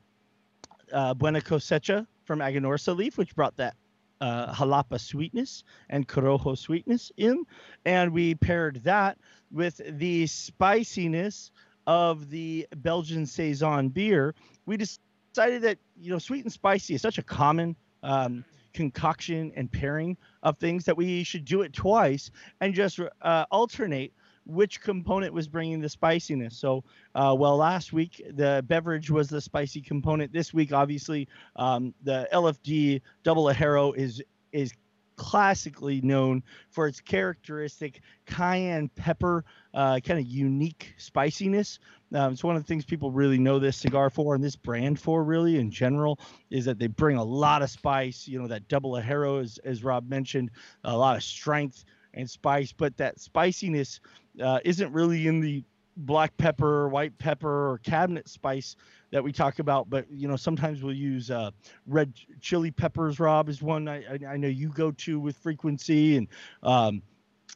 uh, 0.91 1.13
Buena 1.13 1.41
Cosecha 1.41 2.07
from 2.23 2.39
Aganorsa 2.39 2.95
leaf, 2.95 3.17
which 3.17 3.35
brought 3.35 3.55
that 3.57 3.75
uh, 4.21 4.53
jalapa 4.53 4.99
sweetness 4.99 5.63
and 5.89 6.07
corojo 6.07 6.57
sweetness 6.57 7.11
in, 7.17 7.43
and 7.85 8.11
we 8.11 8.33
paired 8.33 8.83
that 8.83 9.17
with 9.51 9.79
the 9.99 10.25
spiciness 10.25 11.51
of 11.87 12.29
the 12.29 12.67
Belgian 12.77 13.25
saison 13.25 13.89
beer. 13.89 14.33
We 14.65 14.77
decided 14.77 15.61
that 15.63 15.77
you 15.99 16.11
know 16.11 16.19
sweet 16.19 16.43
and 16.43 16.51
spicy 16.51 16.95
is 16.95 17.01
such 17.01 17.17
a 17.17 17.23
common 17.23 17.75
um, 18.03 18.43
concoction 18.73 19.51
and 19.55 19.71
pairing 19.71 20.17
of 20.43 20.57
things 20.57 20.85
that 20.85 20.95
we 20.95 21.23
should 21.23 21.45
do 21.45 21.61
it 21.61 21.73
twice 21.73 22.29
and 22.61 22.73
just 22.73 22.99
uh, 23.21 23.45
alternate 23.51 24.13
which 24.45 24.81
component 24.81 25.33
was 25.33 25.47
bringing 25.47 25.81
the 25.81 25.89
spiciness. 25.89 26.55
So, 26.55 26.83
uh, 27.15 27.35
well, 27.37 27.57
last 27.57 27.93
week 27.93 28.23
the 28.35 28.63
beverage 28.67 29.09
was 29.09 29.27
the 29.27 29.41
spicy 29.41 29.81
component. 29.81 30.31
This 30.31 30.53
week, 30.53 30.71
obviously, 30.71 31.27
um, 31.55 31.93
the 32.03 32.27
LFD 32.31 33.01
double 33.23 33.45
Ligero 33.45 33.95
is 33.95 34.21
is 34.51 34.71
classically 35.15 36.01
known 36.01 36.43
for 36.69 36.87
its 36.87 36.99
characteristic 36.99 38.01
cayenne 38.25 38.89
pepper, 38.95 39.43
uh, 39.73 39.99
kind 39.99 40.19
of 40.19 40.25
unique 40.25 40.93
spiciness. 40.97 41.79
Um, 42.13 42.33
it's 42.33 42.43
one 42.43 42.55
of 42.55 42.61
the 42.61 42.67
things 42.67 42.85
people 42.85 43.11
really 43.11 43.37
know 43.37 43.59
this 43.59 43.77
cigar 43.77 44.09
for 44.09 44.35
and 44.35 44.43
this 44.43 44.55
brand 44.55 44.99
for, 44.99 45.23
really 45.23 45.57
in 45.57 45.71
general, 45.71 46.19
is 46.49 46.65
that 46.65 46.79
they 46.79 46.87
bring 46.87 47.17
a 47.17 47.23
lot 47.23 47.61
of 47.61 47.69
spice. 47.69 48.27
You 48.27 48.41
know, 48.41 48.47
that 48.47 48.67
double 48.67 48.91
Ligero, 48.91 49.41
as, 49.41 49.57
as 49.63 49.83
Rob 49.83 50.09
mentioned, 50.09 50.51
a 50.83 50.95
lot 50.95 51.15
of 51.15 51.23
strength 51.23 51.83
and 52.13 52.29
spice, 52.29 52.71
but 52.71 52.95
that 52.97 53.19
spiciness 53.19 53.99
uh, 54.41 54.59
isn't 54.63 54.91
really 54.93 55.27
in 55.27 55.41
the 55.41 55.63
black 55.97 56.35
pepper, 56.37 56.87
white 56.89 57.17
pepper, 57.17 57.71
or 57.71 57.77
cabinet 57.79 58.27
spice 58.27 58.75
that 59.11 59.23
we 59.23 59.31
talk 59.31 59.59
about. 59.59 59.89
But 59.89 60.05
you 60.11 60.27
know, 60.27 60.35
sometimes 60.35 60.83
we'll 60.83 60.95
use 60.95 61.31
uh, 61.31 61.51
red 61.87 62.13
chili 62.41 62.71
peppers. 62.71 63.19
Rob 63.19 63.49
is 63.49 63.61
one 63.61 63.87
I, 63.87 64.03
I, 64.05 64.19
I 64.31 64.37
know 64.37 64.47
you 64.47 64.69
go 64.69 64.91
to 64.91 65.19
with 65.19 65.37
frequency, 65.37 66.17
and 66.17 66.27
um, 66.63 67.01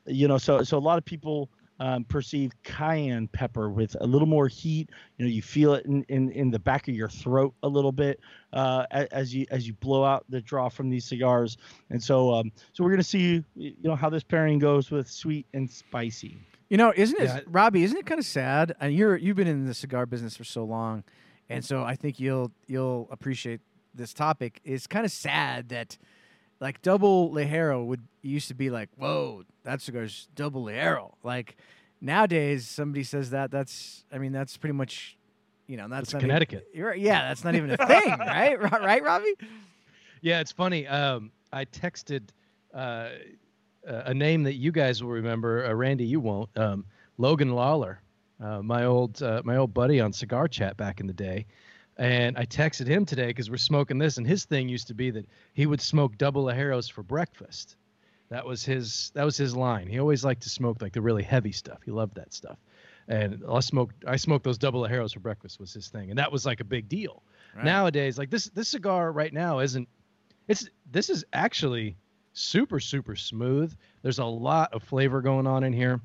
you 0.06 0.28
know, 0.28 0.38
so 0.38 0.64
so 0.64 0.78
a 0.78 0.80
lot 0.80 0.98
of 0.98 1.06
people. 1.06 1.50
Um, 1.82 2.04
perceive 2.04 2.52
cayenne 2.64 3.30
pepper 3.30 3.70
with 3.70 3.96
a 4.02 4.06
little 4.06 4.28
more 4.28 4.50
heat. 4.50 4.90
You 5.18 5.24
know, 5.24 5.32
you 5.32 5.42
feel 5.42 5.76
it 5.76 5.86
in, 5.86 6.04
in, 6.10 6.30
in 6.32 6.52
the 6.52 6.60
back 6.60 6.90
of 6.90 6.94
your 6.94 7.08
throat 7.08 7.54
a 7.64 7.70
little 7.70 7.94
bit 7.94 8.20
uh, 8.52 8.86
as 8.92 9.34
you 9.34 9.46
as 9.50 9.66
you 9.66 9.72
blow 9.76 10.04
out 10.04 10.26
the 10.28 10.42
draw 10.42 10.68
from 10.68 10.90
these 10.90 11.06
cigars. 11.06 11.56
And 11.90 12.04
so 12.04 12.34
um, 12.34 12.52
so 12.74 12.84
we're 12.84 12.90
gonna 12.90 13.04
see 13.04 13.46
you 13.56 13.76
know 13.82 13.96
how 13.96 14.10
this 14.10 14.24
pairing 14.24 14.60
goes 14.60 14.92
with 14.92 15.10
sweet 15.10 15.46
and 15.54 15.72
spicy. 15.72 16.38
You 16.70 16.78
know, 16.78 16.94
isn't 16.96 17.20
it, 17.20 17.26
Yeah. 17.26 17.40
Robby? 17.48 17.84
Isn't 17.84 17.98
it 17.98 18.06
kind 18.06 18.20
of 18.20 18.26
sad? 18.26 18.76
And 18.80 18.94
you're 18.94 19.18
you've 19.18 19.36
been 19.36 19.48
in 19.48 19.66
the 19.66 19.74
cigar 19.74 20.06
business 20.06 20.38
for 20.38 20.44
so 20.44 20.64
long, 20.64 21.04
and 21.50 21.66
so 21.66 21.84
I 21.84 21.96
think 21.96 22.20
you'll 22.20 22.52
you'll 22.68 23.08
appreciate 23.12 23.62
this 23.94 24.14
topic. 24.14 24.62
It's 24.64 24.86
kind 24.88 25.04
of 25.06 25.12
sad 25.12 25.70
that 25.70 25.98
like 26.60 26.82
double 26.82 27.32
Ligero 27.32 27.84
would 27.86 28.02
used 28.22 28.50
to 28.50 28.54
be 28.54 28.70
like, 28.70 28.90
whoa, 28.98 29.44
that 29.64 29.82
cigar's 29.82 30.28
double 30.36 30.64
Ligero. 30.66 31.14
Like 31.24 31.58
nowadays, 32.02 32.68
somebody 32.68 33.04
says 33.04 33.32
that 33.32 33.50
that's 33.50 34.04
I 34.12 34.20
mean 34.20 34.32
that's 34.32 34.56
pretty 34.58 34.74
much 34.74 35.18
you 35.68 35.76
know 35.78 35.88
that's 35.88 36.14
not 36.14 36.22
Connecticut. 36.22 36.68
Even, 36.70 36.80
you're, 36.80 36.94
yeah, 36.94 37.28
that's 37.30 37.44
not 37.44 37.56
even 37.56 37.72
a 37.72 37.78
thing, 37.78 38.10
right? 38.20 38.60
Right, 38.62 39.04
Robby? 39.04 39.34
Yeah, 40.22 40.40
it's 40.42 40.52
funny. 40.52 40.86
Um, 40.86 41.32
I 41.52 41.66
texted 41.66 42.30
uh, 42.74 43.10
a 43.90 44.14
name 44.14 44.44
that 44.44 44.56
you 44.56 44.72
guys 44.72 45.04
will 45.04 45.12
remember. 45.12 45.66
Uh, 45.66 45.74
Randy, 45.74 46.06
you 46.06 46.20
won't. 46.20 46.50
Um, 46.58 46.86
Logan 47.18 47.54
Lawler, 47.54 48.02
uh, 48.42 48.62
my 48.62 48.86
old 48.86 49.22
uh, 49.22 49.42
my 49.44 49.58
old 49.58 49.74
buddy 49.74 50.00
on 50.00 50.14
Cigar 50.14 50.48
Chat 50.48 50.78
back 50.78 51.00
in 51.00 51.08
the 51.08 51.14
day. 51.14 51.46
And 51.98 52.38
I 52.38 52.46
texted 52.46 52.88
him 52.88 53.06
today 53.06 53.28
because 53.28 53.50
we're 53.50 53.58
smoking 53.58 53.98
this, 53.98 54.18
and 54.18 54.26
his 54.26 54.46
thing 54.46 54.70
used 54.70 54.88
to 54.88 54.94
be 54.94 55.12
that 55.12 55.26
he 55.54 55.66
would 55.66 55.82
smoke 55.82 56.18
double 56.18 56.46
Ligeros 56.46 56.90
for 56.90 57.04
breakfast. 57.04 57.76
That 58.30 58.46
was 58.46 58.64
his 58.64 59.12
that 59.16 59.26
was 59.26 59.36
his 59.36 59.56
line. 59.56 59.88
He 59.88 60.00
always 60.00 60.24
liked 60.24 60.44
to 60.44 60.50
smoke 60.50 60.82
like 60.82 60.94
the 60.94 61.02
really 61.02 61.24
heavy 61.24 61.52
stuff. 61.52 61.80
He 61.84 61.92
loved 61.92 62.16
that 62.16 62.34
stuff. 62.34 62.58
And 63.10 63.44
I 63.52 63.60
smoked 63.60 64.06
I 64.08 64.16
smoked 64.16 64.46
those 64.46 64.58
double 64.58 64.84
Ligeros 64.84 65.14
for 65.14 65.20
breakfast 65.20 65.60
was 65.60 65.74
his 65.74 65.90
thing, 65.90 66.10
and 66.10 66.20
that 66.20 66.32
was 66.32 66.46
like 66.46 66.62
a 66.62 66.64
big 66.64 66.88
deal. 66.88 67.24
Right. 67.56 67.66
Nowadays, 67.66 68.18
like 68.18 68.30
this 68.30 68.46
this 68.46 68.70
cigar 68.70 69.12
right 69.12 69.34
now 69.34 69.60
isn't 69.60 69.90
it's 70.48 70.70
this 70.92 71.10
is 71.10 71.26
actually 71.34 71.98
super 72.34 72.80
super 72.80 73.16
smooth. 73.16 73.74
There's 74.02 74.20
a 74.20 74.26
lot 74.26 74.74
of 74.74 74.84
flavor 74.84 75.22
going 75.22 75.48
on 75.48 75.64
in 75.64 75.74
here. 75.74 76.02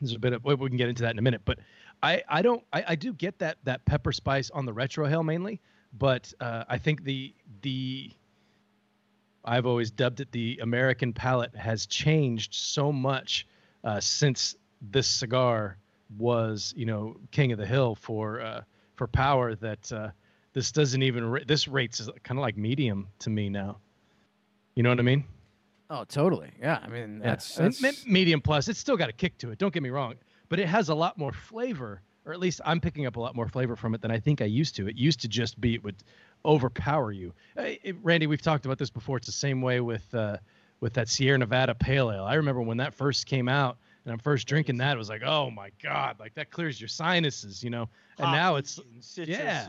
There's 0.00 0.14
a 0.14 0.18
bit 0.18 0.32
of 0.32 0.44
we 0.44 0.56
can 0.68 0.76
get 0.76 0.88
into 0.88 1.02
that 1.02 1.12
in 1.12 1.18
a 1.18 1.22
minute, 1.22 1.42
but 1.44 1.58
I 2.02 2.22
I 2.28 2.42
don't 2.42 2.62
I, 2.72 2.84
I 2.88 2.94
do 2.94 3.12
get 3.12 3.38
that 3.40 3.58
that 3.64 3.84
pepper 3.84 4.12
spice 4.12 4.50
on 4.50 4.66
the 4.66 4.72
retrohale 4.72 5.24
mainly, 5.24 5.60
but 5.96 6.32
uh, 6.40 6.64
I 6.68 6.78
think 6.78 7.04
the 7.04 7.34
the 7.62 8.10
I've 9.44 9.66
always 9.66 9.90
dubbed 9.90 10.20
it 10.20 10.30
the 10.32 10.58
American 10.62 11.12
palate 11.12 11.54
has 11.56 11.86
changed 11.86 12.54
so 12.54 12.92
much 12.92 13.46
uh, 13.84 14.00
since 14.00 14.56
this 14.80 15.06
cigar 15.06 15.78
was 16.16 16.72
you 16.76 16.86
know 16.86 17.16
king 17.30 17.52
of 17.52 17.58
the 17.58 17.66
hill 17.66 17.94
for 17.94 18.40
uh, 18.40 18.62
for 18.94 19.06
power 19.06 19.54
that 19.56 19.92
uh, 19.92 20.10
this 20.52 20.72
doesn't 20.72 21.02
even 21.02 21.40
this 21.46 21.68
rates 21.68 22.08
kind 22.22 22.38
of 22.38 22.42
like 22.42 22.56
medium 22.56 23.08
to 23.20 23.30
me 23.30 23.48
now. 23.48 23.78
You 24.78 24.84
know 24.84 24.90
what 24.90 25.00
I 25.00 25.02
mean? 25.02 25.24
Oh, 25.90 26.04
totally. 26.04 26.52
Yeah, 26.60 26.78
I 26.80 26.86
mean 26.86 27.18
that's, 27.18 27.58
that's 27.80 28.06
medium 28.06 28.40
plus. 28.40 28.68
It's 28.68 28.78
still 28.78 28.96
got 28.96 29.08
a 29.08 29.12
kick 29.12 29.36
to 29.38 29.50
it. 29.50 29.58
Don't 29.58 29.74
get 29.74 29.82
me 29.82 29.90
wrong, 29.90 30.14
but 30.48 30.60
it 30.60 30.68
has 30.68 30.88
a 30.88 30.94
lot 30.94 31.18
more 31.18 31.32
flavor, 31.32 32.00
or 32.24 32.32
at 32.32 32.38
least 32.38 32.60
I'm 32.64 32.78
picking 32.80 33.04
up 33.04 33.16
a 33.16 33.20
lot 33.20 33.34
more 33.34 33.48
flavor 33.48 33.74
from 33.74 33.92
it 33.96 34.00
than 34.02 34.12
I 34.12 34.20
think 34.20 34.40
I 34.40 34.44
used 34.44 34.76
to. 34.76 34.86
It 34.86 34.94
used 34.94 35.18
to 35.22 35.26
just 35.28 35.60
be 35.60 35.74
it 35.74 35.82
would 35.82 35.96
overpower 36.46 37.10
you. 37.10 37.34
Uh, 37.58 37.62
it- 37.82 37.96
Randy, 38.04 38.28
we've 38.28 38.40
talked 38.40 38.66
about 38.66 38.78
this 38.78 38.88
before. 38.88 39.16
It's 39.16 39.26
the 39.26 39.32
same 39.32 39.60
way 39.62 39.80
with 39.80 40.14
uh, 40.14 40.36
with 40.78 40.92
that 40.92 41.08
Sierra 41.08 41.38
Nevada 41.38 41.74
Pale 41.74 42.12
Ale. 42.12 42.22
I 42.24 42.34
remember 42.34 42.62
when 42.62 42.76
that 42.76 42.94
first 42.94 43.26
came 43.26 43.48
out. 43.48 43.78
And 44.04 44.12
I'm 44.12 44.20
first 44.20 44.46
drinking 44.46 44.76
that, 44.76 44.94
it 44.94 44.96
was 44.98 45.08
like, 45.10 45.22
oh 45.24 45.50
my 45.50 45.70
god, 45.82 46.20
like 46.20 46.34
that 46.34 46.50
clears 46.52 46.80
your 46.80 46.86
sinuses, 46.88 47.64
you 47.64 47.70
know. 47.70 47.88
And 48.18 48.30
now 48.32 48.54
it's 48.54 48.78
and 48.78 49.02
yeah, 49.28 49.66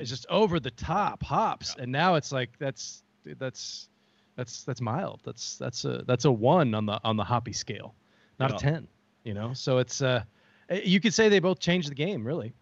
it's 0.00 0.08
just 0.10 0.24
over 0.30 0.58
the 0.58 0.70
top 0.70 1.22
hops 1.22 1.76
and 1.78 1.92
now 1.92 2.14
it's 2.14 2.32
like 2.32 2.50
that's 2.58 3.02
that's 3.38 3.90
that's 4.36 4.64
that's 4.64 4.80
mild 4.80 5.20
that's 5.24 5.56
that's 5.56 5.84
a 5.84 6.02
that's 6.06 6.24
a 6.24 6.32
one 6.32 6.74
on 6.74 6.86
the 6.86 7.00
on 7.04 7.16
the 7.16 7.24
hoppy 7.24 7.52
scale 7.52 7.94
not 8.38 8.50
Yeah. 8.50 8.56
a 8.56 8.58
10 8.58 8.88
you 9.24 9.34
know 9.34 9.52
so 9.52 9.78
it's 9.78 10.02
uh 10.02 10.22
eh, 10.70 10.80
you 10.84 11.00
could 11.00 11.14
say 11.14 11.28
they 11.28 11.40
both 11.40 11.58
changed 11.60 11.90
the 11.90 11.94
game 11.94 12.24
really 12.26 12.54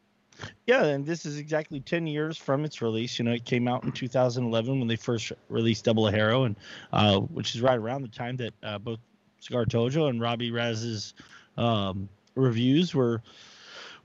Yeah, 0.66 0.84
and 0.84 1.06
this 1.06 1.24
is 1.26 1.38
exactly 1.38 1.80
10 1.80 2.06
years 2.08 2.36
from 2.36 2.64
its 2.64 2.82
release. 2.82 3.18
You 3.18 3.24
know, 3.24 3.32
it 3.32 3.44
came 3.44 3.68
out 3.68 3.84
in 3.84 3.92
2011 3.92 4.78
when 4.80 4.88
they 4.88 4.96
first 4.96 5.30
released 5.48 5.84
Double 5.84 6.02
Ligero, 6.04 6.46
and 6.46 6.56
uh, 6.92 7.20
which 7.20 7.54
is 7.54 7.62
right 7.62 7.78
around 7.78 8.02
the 8.02 8.08
time 8.08 8.36
that 8.38 8.52
uh, 8.64 8.78
both 8.78 8.98
Cigar 9.38 9.64
Dojo 9.64 10.08
and 10.10 10.20
Robby 10.20 10.50
Ras's 10.50 11.14
um, 11.56 12.08
reviews 12.34 12.94
were 12.94 13.22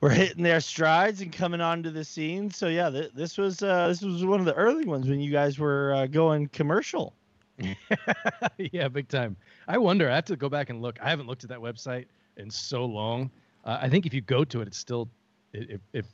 were 0.01 0.09
hitting 0.11 0.43
their 0.43 0.59
strides 0.61 1.21
and 1.21 1.31
coming 1.31 1.61
onto 1.61 1.89
the 1.89 2.03
scene. 2.03 2.51
So 2.51 2.67
yeah, 2.67 2.89
th- 2.91 3.11
this 3.15 3.37
was 3.37 3.63
uh, 3.63 3.87
this 3.87 4.01
was 4.01 4.23
one 4.23 4.39
of 4.39 4.45
the 4.45 4.53
early 4.55 4.85
ones 4.85 5.09
when 5.09 5.19
you 5.19 5.31
guys 5.31 5.57
were 5.57 5.93
uh, 5.93 6.05
going 6.07 6.47
commercial. 6.49 7.13
yeah 8.57 8.87
big 8.87 9.07
time 9.07 9.35
i 9.67 9.77
wonder 9.77 10.09
i 10.09 10.15
have 10.15 10.25
to 10.25 10.35
go 10.35 10.49
back 10.49 10.69
and 10.69 10.81
look 10.81 10.99
i 11.01 11.09
haven't 11.09 11.27
looked 11.27 11.43
at 11.43 11.49
that 11.49 11.59
website 11.59 12.05
in 12.37 12.49
so 12.49 12.85
long 12.85 13.29
uh, 13.65 13.77
i 13.81 13.89
think 13.89 14.05
if 14.05 14.13
you 14.13 14.21
go 14.21 14.43
to 14.43 14.61
it 14.61 14.67
it's 14.67 14.77
still 14.77 15.09
it 15.53 15.81
it, 15.93 16.05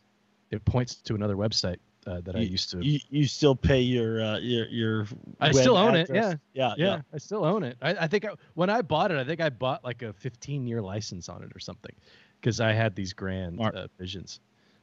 it, 0.51 0.65
points 0.65 0.95
to 0.95 1.15
another 1.15 1.35
website 1.35 1.77
uh, 2.07 2.21
that 2.21 2.35
i 2.35 2.39
used 2.39 2.69
to 2.71 2.83
You, 2.85 2.99
you 3.09 3.25
still 3.25 3.55
pay 3.55 3.81
your 3.81 4.23
uh, 4.23 4.37
your 4.37 4.67
your. 4.67 5.07
I 5.39 5.51
still 5.51 5.75
own 5.75 5.95
it, 5.95 6.09
address. 6.09 6.37
Yeah, 6.53 6.73
yeah, 6.77 7.01
I 7.13 7.17
still 7.17 7.43
own 7.43 7.63
it. 7.63 7.77
I, 7.81 7.95
I 7.95 8.07
think 8.07 8.25
I, 8.25 8.29
when 8.53 8.69
I 8.69 8.81
bought 8.81 9.11
it, 9.11 9.17
I 9.17 9.23
think 9.23 9.41
I 9.41 9.49
bought 9.49 9.83
like 9.83 10.01
a 10.03 10.13
15 10.13 10.67
year 10.67 10.81
license 10.81 11.29
on 11.29 11.41
it 11.41 11.51
or 11.55 11.59
something, 11.59 11.93
because 12.39 12.61
I 12.61 12.73
had 12.73 12.95
these 12.95 13.11
grand 13.11 13.59
uh, 13.59 13.87
visions. 13.97 14.39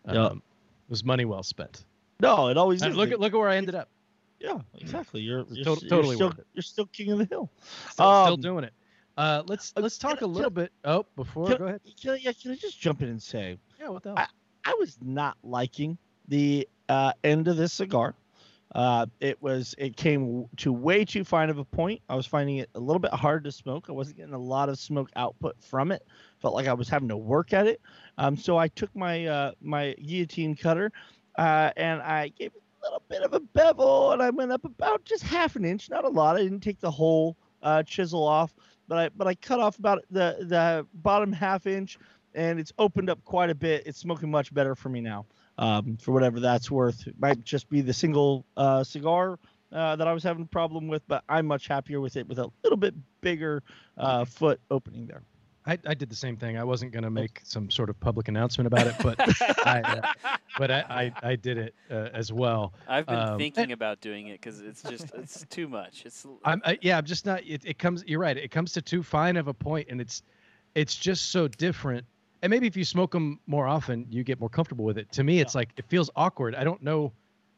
Yeah. 0.06 0.26
Um, 0.26 0.42
it 0.88 0.90
was 0.90 1.04
money 1.04 1.24
well 1.24 1.44
spent. 1.44 1.84
No, 2.20 2.48
it 2.48 2.56
always 2.56 2.82
And 2.82 2.90
is. 2.92 2.96
look 2.96 3.12
at 3.12 3.20
look 3.20 3.32
at 3.32 3.38
where 3.38 3.48
I 3.48 3.56
ended 3.56 3.76
up. 3.76 3.88
Yeah, 4.42 4.60
exactly. 4.80 5.20
You're, 5.22 5.44
you're, 5.50 5.64
tot- 5.64 5.78
s- 5.78 5.82
you're 5.82 5.88
totally 5.90 6.16
still. 6.16 6.32
You're 6.54 6.62
still 6.62 6.86
king 6.86 7.12
of 7.12 7.18
the 7.18 7.24
hill. 7.26 7.50
Still, 7.90 8.12
still 8.14 8.34
Um, 8.34 8.40
doing 8.40 8.64
it. 8.64 8.72
Uh, 9.16 9.42
let's 9.46 9.72
uh, 9.76 9.80
let's 9.80 9.98
talk 9.98 10.22
a 10.22 10.26
little 10.26 10.50
bit. 10.50 10.72
Oh, 10.84 11.04
before 11.16 11.46
Can, 11.46 11.58
go 11.58 11.64
ahead. 11.66 11.80
Can, 12.00 12.18
yeah, 12.20 12.32
can 12.32 12.50
I 12.52 12.56
just 12.56 12.80
jump 12.80 13.02
in 13.02 13.08
and 13.08 13.22
say 13.22 13.58
Yeah, 13.80 13.88
what 13.88 14.02
the 14.02 14.10
hell? 14.10 14.18
I- 14.18 14.26
I 14.64 14.74
was 14.78 14.96
not 15.02 15.36
liking 15.42 15.98
the 16.28 16.68
uh, 16.88 17.12
end 17.24 17.48
of 17.48 17.56
this 17.56 17.72
cigar. 17.72 18.14
Uh, 18.74 19.06
it 19.20 19.40
was 19.42 19.74
it 19.76 19.96
came 19.96 20.46
to 20.56 20.72
way 20.72 21.04
too 21.04 21.24
fine 21.24 21.50
of 21.50 21.58
a 21.58 21.64
point. 21.64 22.00
I 22.08 22.14
was 22.14 22.26
finding 22.26 22.56
it 22.58 22.70
a 22.74 22.80
little 22.80 23.00
bit 23.00 23.12
hard 23.12 23.44
to 23.44 23.52
smoke. 23.52 23.86
I 23.88 23.92
wasn't 23.92 24.16
getting 24.16 24.34
a 24.34 24.38
lot 24.38 24.68
of 24.68 24.78
smoke 24.78 25.10
output 25.16 25.56
from 25.60 25.92
it. 25.92 26.02
Felt 26.40 26.54
like 26.54 26.66
I 26.68 26.72
was 26.72 26.88
having 26.88 27.08
to 27.08 27.16
work 27.16 27.52
at 27.52 27.66
it. 27.66 27.80
Um, 28.18 28.36
so 28.36 28.56
I 28.56 28.68
took 28.68 28.94
my 28.94 29.26
uh, 29.26 29.52
my 29.60 29.92
guillotine 29.94 30.54
cutter 30.54 30.90
uh, 31.36 31.70
and 31.76 32.00
I 32.00 32.28
gave 32.28 32.54
it 32.54 32.61
little 32.82 33.02
bit 33.08 33.22
of 33.22 33.32
a 33.34 33.40
bevel, 33.40 34.12
and 34.12 34.22
I 34.22 34.30
went 34.30 34.52
up 34.52 34.64
about 34.64 35.04
just 35.04 35.22
half 35.22 35.56
an 35.56 35.64
inch, 35.64 35.90
not 35.90 36.04
a 36.04 36.08
lot. 36.08 36.36
I 36.36 36.42
didn't 36.42 36.60
take 36.60 36.80
the 36.80 36.90
whole 36.90 37.36
uh, 37.62 37.82
chisel 37.82 38.24
off, 38.24 38.54
but 38.88 38.98
I 38.98 39.08
but 39.10 39.26
I 39.26 39.34
cut 39.34 39.60
off 39.60 39.78
about 39.78 40.04
the 40.10 40.36
the 40.40 40.86
bottom 40.94 41.32
half 41.32 41.66
inch, 41.66 41.98
and 42.34 42.58
it's 42.58 42.72
opened 42.78 43.10
up 43.10 43.24
quite 43.24 43.50
a 43.50 43.54
bit. 43.54 43.86
It's 43.86 43.98
smoking 43.98 44.30
much 44.30 44.52
better 44.52 44.74
for 44.74 44.88
me 44.88 45.00
now. 45.00 45.26
Um, 45.58 45.96
for 45.98 46.12
whatever 46.12 46.40
that's 46.40 46.70
worth, 46.70 47.06
it 47.06 47.14
might 47.18 47.44
just 47.44 47.68
be 47.68 47.82
the 47.82 47.92
single 47.92 48.46
uh, 48.56 48.82
cigar 48.82 49.38
uh, 49.72 49.96
that 49.96 50.08
I 50.08 50.12
was 50.12 50.22
having 50.22 50.42
a 50.42 50.46
problem 50.46 50.88
with, 50.88 51.06
but 51.08 51.24
I'm 51.28 51.46
much 51.46 51.68
happier 51.68 52.00
with 52.00 52.16
it 52.16 52.26
with 52.26 52.38
a 52.38 52.50
little 52.64 52.76
bit 52.76 52.94
bigger 53.20 53.62
uh, 53.96 54.24
foot 54.24 54.60
opening 54.70 55.06
there. 55.06 55.22
I, 55.64 55.78
I 55.86 55.94
did 55.94 56.10
the 56.10 56.16
same 56.16 56.36
thing. 56.36 56.58
I 56.58 56.64
wasn't 56.64 56.92
gonna 56.92 57.10
make 57.10 57.40
some 57.44 57.70
sort 57.70 57.88
of 57.88 57.98
public 58.00 58.28
announcement 58.28 58.66
about 58.66 58.86
it, 58.86 58.94
but 59.02 59.16
I 59.66 59.80
uh, 59.80 60.36
but 60.58 60.70
I, 60.70 61.12
I 61.22 61.30
I 61.30 61.36
did 61.36 61.58
it 61.58 61.74
uh, 61.90 62.08
as 62.12 62.32
well. 62.32 62.72
I've 62.88 63.06
been 63.06 63.18
Um, 63.18 63.38
thinking 63.38 63.72
about 63.72 64.00
doing 64.00 64.28
it 64.28 64.40
because 64.40 64.60
it's 64.60 64.82
just 64.82 65.12
it's 65.14 65.44
too 65.48 65.68
much. 65.68 66.04
It's 66.04 66.26
I'm 66.44 66.60
I, 66.64 66.78
yeah, 66.82 66.98
I'm 66.98 67.04
just 67.04 67.26
not. 67.26 67.44
It, 67.44 67.64
it 67.64 67.78
comes. 67.78 68.02
You're 68.06 68.20
right. 68.20 68.36
It 68.36 68.50
comes 68.50 68.72
to 68.72 68.82
too 68.82 69.02
fine 69.02 69.36
of 69.36 69.48
a 69.48 69.54
point, 69.54 69.88
and 69.88 70.00
it's 70.00 70.22
it's 70.74 70.96
just 70.96 71.30
so 71.30 71.48
different. 71.48 72.04
And 72.42 72.50
maybe 72.50 72.66
if 72.66 72.76
you 72.76 72.84
smoke 72.84 73.12
them 73.12 73.38
more 73.46 73.68
often, 73.68 74.04
you 74.10 74.24
get 74.24 74.40
more 74.40 74.48
comfortable 74.48 74.84
with 74.84 74.98
it. 74.98 75.12
To 75.12 75.22
me, 75.22 75.40
it's 75.40 75.54
like 75.54 75.70
it 75.76 75.84
feels 75.88 76.10
awkward. 76.16 76.56
I 76.56 76.64
don't 76.64 76.82
know, 76.82 77.12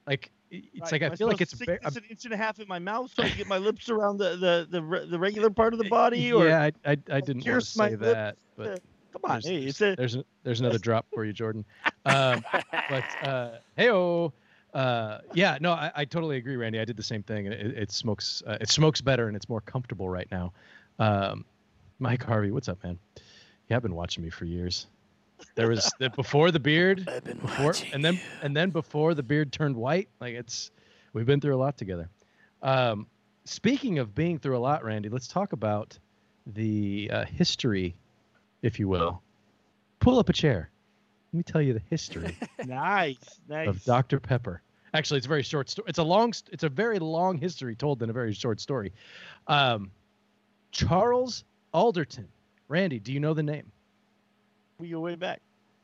like 0.06 0.30
it's 0.72 0.80
Right, 0.82 0.92
like 0.92 1.02
am 1.02 1.12
I 1.12 1.16
feel 1.16 1.26
like 1.28 1.40
it's 1.40 1.50
to 1.50 1.56
stick 1.56 1.66
very, 1.66 1.78
this 1.82 1.96
an 1.96 2.04
inch 2.10 2.24
and 2.24 2.34
a 2.34 2.36
half 2.36 2.58
in 2.58 2.68
my 2.68 2.78
mouth 2.78 3.10
so 3.14 3.22
I 3.22 3.28
can 3.28 3.36
get 3.38 3.46
my 3.46 3.58
lips 3.58 3.88
around 3.88 4.18
the 4.18 4.30
the 4.36 4.66
the, 4.80 5.06
the 5.10 5.18
regular 5.18 5.50
part 5.50 5.72
of 5.72 5.78
the 5.78 5.84
body. 5.90 6.32
Or 6.32 6.46
yeah, 6.46 6.62
I, 6.62 6.72
I, 6.84 6.96
I 7.10 7.20
didn't 7.20 7.46
want 7.46 7.60
to 7.60 7.66
say 7.66 7.94
that, 7.94 8.36
but 8.56 8.82
come 9.12 9.22
on, 9.24 9.30
there's, 9.32 9.46
hey, 9.46 9.64
it's 9.64 9.80
a 9.80 9.94
there's, 9.96 10.16
a- 10.16 10.24
there's 10.42 10.60
another 10.60 10.78
drop 10.78 11.06
for 11.14 11.24
you, 11.24 11.32
Jordan. 11.32 11.64
Um, 12.04 12.44
but 12.88 13.26
uh, 13.26 13.50
hey, 13.76 13.88
uh, 14.74 15.18
yeah, 15.34 15.58
no, 15.60 15.72
I, 15.72 15.90
I 15.94 16.04
totally 16.04 16.36
agree, 16.36 16.56
Randy. 16.56 16.80
I 16.80 16.84
did 16.84 16.96
the 16.96 17.02
same 17.02 17.22
thing, 17.22 17.46
and 17.46 17.54
it, 17.54 17.78
it 17.78 17.92
smokes 17.92 18.42
uh, 18.46 18.58
it 18.60 18.68
smokes 18.68 19.00
better, 19.00 19.28
and 19.28 19.36
it's 19.36 19.48
more 19.48 19.60
comfortable 19.60 20.08
right 20.08 20.28
now. 20.30 20.52
Um, 20.98 21.44
Mike 21.98 22.22
Harvey, 22.24 22.50
what's 22.50 22.68
up, 22.68 22.82
man? 22.82 22.98
Yeah, 23.68 23.76
I've 23.76 23.82
been 23.82 23.94
watching 23.94 24.22
me 24.24 24.30
for 24.30 24.44
years. 24.44 24.86
There 25.54 25.68
was 25.68 25.92
the, 25.98 26.10
before 26.10 26.50
the 26.50 26.60
beard, 26.60 27.08
I've 27.08 27.24
been 27.24 27.38
before, 27.38 27.74
and 27.92 28.04
then 28.04 28.14
you. 28.14 28.20
and 28.42 28.56
then 28.56 28.70
before 28.70 29.14
the 29.14 29.22
beard 29.22 29.52
turned 29.52 29.76
white. 29.76 30.08
Like 30.20 30.34
it's, 30.34 30.70
we've 31.12 31.26
been 31.26 31.40
through 31.40 31.54
a 31.54 31.58
lot 31.58 31.76
together. 31.76 32.08
Um, 32.62 33.06
speaking 33.44 33.98
of 33.98 34.14
being 34.14 34.38
through 34.38 34.56
a 34.56 34.58
lot, 34.58 34.84
Randy, 34.84 35.08
let's 35.08 35.28
talk 35.28 35.52
about 35.52 35.98
the 36.46 37.10
uh, 37.12 37.24
history, 37.24 37.94
if 38.62 38.78
you 38.78 38.88
will. 38.88 39.22
Pull 40.00 40.18
up 40.18 40.28
a 40.28 40.32
chair. 40.32 40.70
Let 41.32 41.38
me 41.38 41.42
tell 41.42 41.62
you 41.62 41.72
the 41.72 41.82
history 41.90 42.36
nice, 42.66 43.16
nice. 43.48 43.68
of 43.68 43.82
Dr. 43.84 44.20
Pepper. 44.20 44.62
Actually, 44.92 45.18
it's 45.18 45.26
a 45.26 45.28
very 45.28 45.42
short 45.42 45.68
story. 45.68 45.86
It's 45.88 45.98
a 45.98 46.02
long. 46.04 46.32
It's 46.52 46.62
a 46.62 46.68
very 46.68 47.00
long 47.00 47.36
history 47.36 47.74
told 47.74 48.02
in 48.02 48.10
a 48.10 48.12
very 48.12 48.32
short 48.32 48.60
story. 48.60 48.92
Um, 49.48 49.90
Charles 50.70 51.44
Alderton. 51.72 52.28
Randy, 52.68 53.00
do 53.00 53.12
you 53.12 53.18
know 53.20 53.34
the 53.34 53.42
name? 53.42 53.72
We 54.78 54.90
go 54.90 55.00
way 55.00 55.14
back. 55.14 55.40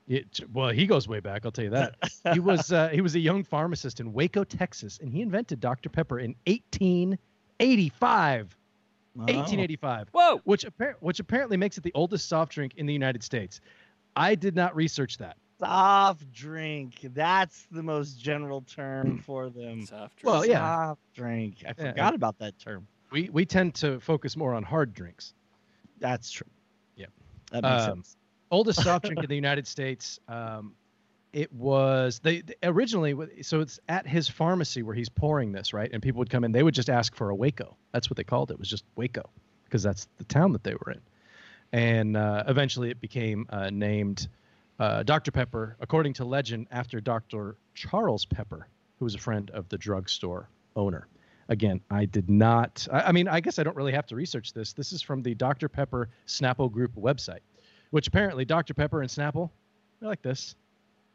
It, 0.08 0.40
well, 0.52 0.70
he 0.70 0.86
goes 0.86 1.06
way 1.06 1.20
back. 1.20 1.42
I'll 1.44 1.52
tell 1.52 1.64
you 1.64 1.70
that. 1.70 1.94
he 2.32 2.40
was 2.40 2.72
uh, 2.72 2.88
he 2.88 3.00
was 3.00 3.14
a 3.14 3.20
young 3.20 3.44
pharmacist 3.44 4.00
in 4.00 4.12
Waco, 4.12 4.42
Texas, 4.44 4.98
and 5.00 5.12
he 5.12 5.22
invented 5.22 5.60
Dr. 5.60 5.88
Pepper 5.88 6.18
in 6.18 6.34
1885. 6.46 8.56
Oh. 9.16 9.22
1885, 9.22 10.08
Whoa! 10.12 10.40
which 10.44 10.64
appar- 10.64 10.94
which 11.00 11.18
apparently 11.20 11.56
makes 11.56 11.76
it 11.76 11.82
the 11.82 11.90
oldest 11.94 12.28
soft 12.28 12.52
drink 12.52 12.74
in 12.76 12.86
the 12.86 12.92
United 12.92 13.22
States. 13.24 13.60
I 14.16 14.34
did 14.36 14.54
not 14.54 14.74
research 14.76 15.18
that. 15.18 15.36
Soft 15.58 16.30
drink. 16.32 17.00
That's 17.12 17.66
the 17.72 17.82
most 17.82 18.20
general 18.20 18.62
term 18.62 19.18
for 19.18 19.50
them. 19.50 19.84
Soft 19.84 20.16
drink. 20.16 20.32
Well, 20.32 20.46
yeah. 20.46 20.60
Soft 20.60 21.00
drink. 21.14 21.56
I 21.66 21.74
Yeah, 21.76 21.90
forgot 21.90 22.14
about 22.14 22.38
that 22.38 22.56
term. 22.58 22.86
We 23.10 23.28
we 23.30 23.44
tend 23.44 23.74
to 23.76 23.98
focus 24.00 24.36
more 24.36 24.54
on 24.54 24.62
hard 24.62 24.94
drinks. 24.94 25.34
That's 25.98 26.30
true. 26.30 26.46
Yeah. 26.96 27.06
That 27.50 27.64
makes 27.64 27.82
Um, 27.82 27.96
sense. 27.96 28.16
Oldest 28.50 28.82
soft 28.82 29.04
drink 29.04 29.22
in 29.22 29.28
the 29.28 29.34
United 29.34 29.66
States. 29.66 30.20
Um, 30.28 30.74
it 31.32 31.52
was 31.52 32.18
they 32.20 32.42
originally 32.62 33.14
so 33.42 33.60
it's 33.60 33.78
at 33.88 34.06
his 34.06 34.28
pharmacy 34.28 34.82
where 34.82 34.94
he's 34.94 35.08
pouring 35.08 35.52
this 35.52 35.72
right, 35.72 35.90
and 35.92 36.02
people 36.02 36.18
would 36.18 36.30
come 36.30 36.44
in. 36.44 36.52
They 36.52 36.62
would 36.62 36.74
just 36.74 36.90
ask 36.90 37.14
for 37.14 37.30
a 37.30 37.34
Waco. 37.34 37.76
That's 37.92 38.10
what 38.10 38.16
they 38.16 38.24
called 38.24 38.50
it. 38.50 38.54
It 38.54 38.60
was 38.60 38.68
just 38.68 38.84
Waco 38.96 39.28
because 39.64 39.82
that's 39.82 40.08
the 40.18 40.24
town 40.24 40.52
that 40.52 40.64
they 40.64 40.74
were 40.74 40.92
in. 40.92 41.00
And 41.72 42.16
uh, 42.16 42.44
eventually, 42.48 42.90
it 42.90 43.00
became 43.00 43.46
uh, 43.50 43.70
named 43.70 44.26
uh, 44.80 45.04
Dr 45.04 45.30
Pepper, 45.30 45.76
according 45.80 46.14
to 46.14 46.24
legend, 46.24 46.66
after 46.72 47.00
Dr 47.00 47.56
Charles 47.74 48.24
Pepper, 48.24 48.66
who 48.98 49.04
was 49.04 49.14
a 49.14 49.18
friend 49.18 49.50
of 49.50 49.68
the 49.68 49.78
drugstore 49.78 50.48
owner. 50.74 51.06
Again, 51.48 51.80
I 51.90 52.06
did 52.06 52.28
not. 52.28 52.88
I, 52.92 53.02
I 53.02 53.12
mean, 53.12 53.28
I 53.28 53.38
guess 53.38 53.60
I 53.60 53.62
don't 53.62 53.76
really 53.76 53.92
have 53.92 54.06
to 54.06 54.16
research 54.16 54.52
this. 54.52 54.72
This 54.72 54.92
is 54.92 55.00
from 55.00 55.22
the 55.22 55.34
Dr 55.34 55.68
Pepper 55.68 56.08
Snapple 56.26 56.70
Group 56.72 56.94
website 56.96 57.40
which 57.90 58.06
apparently 58.08 58.44
Dr. 58.44 58.74
Pepper 58.74 59.00
and 59.02 59.10
Snapple, 59.10 59.50
they're 60.00 60.08
like 60.08 60.22
this, 60.22 60.54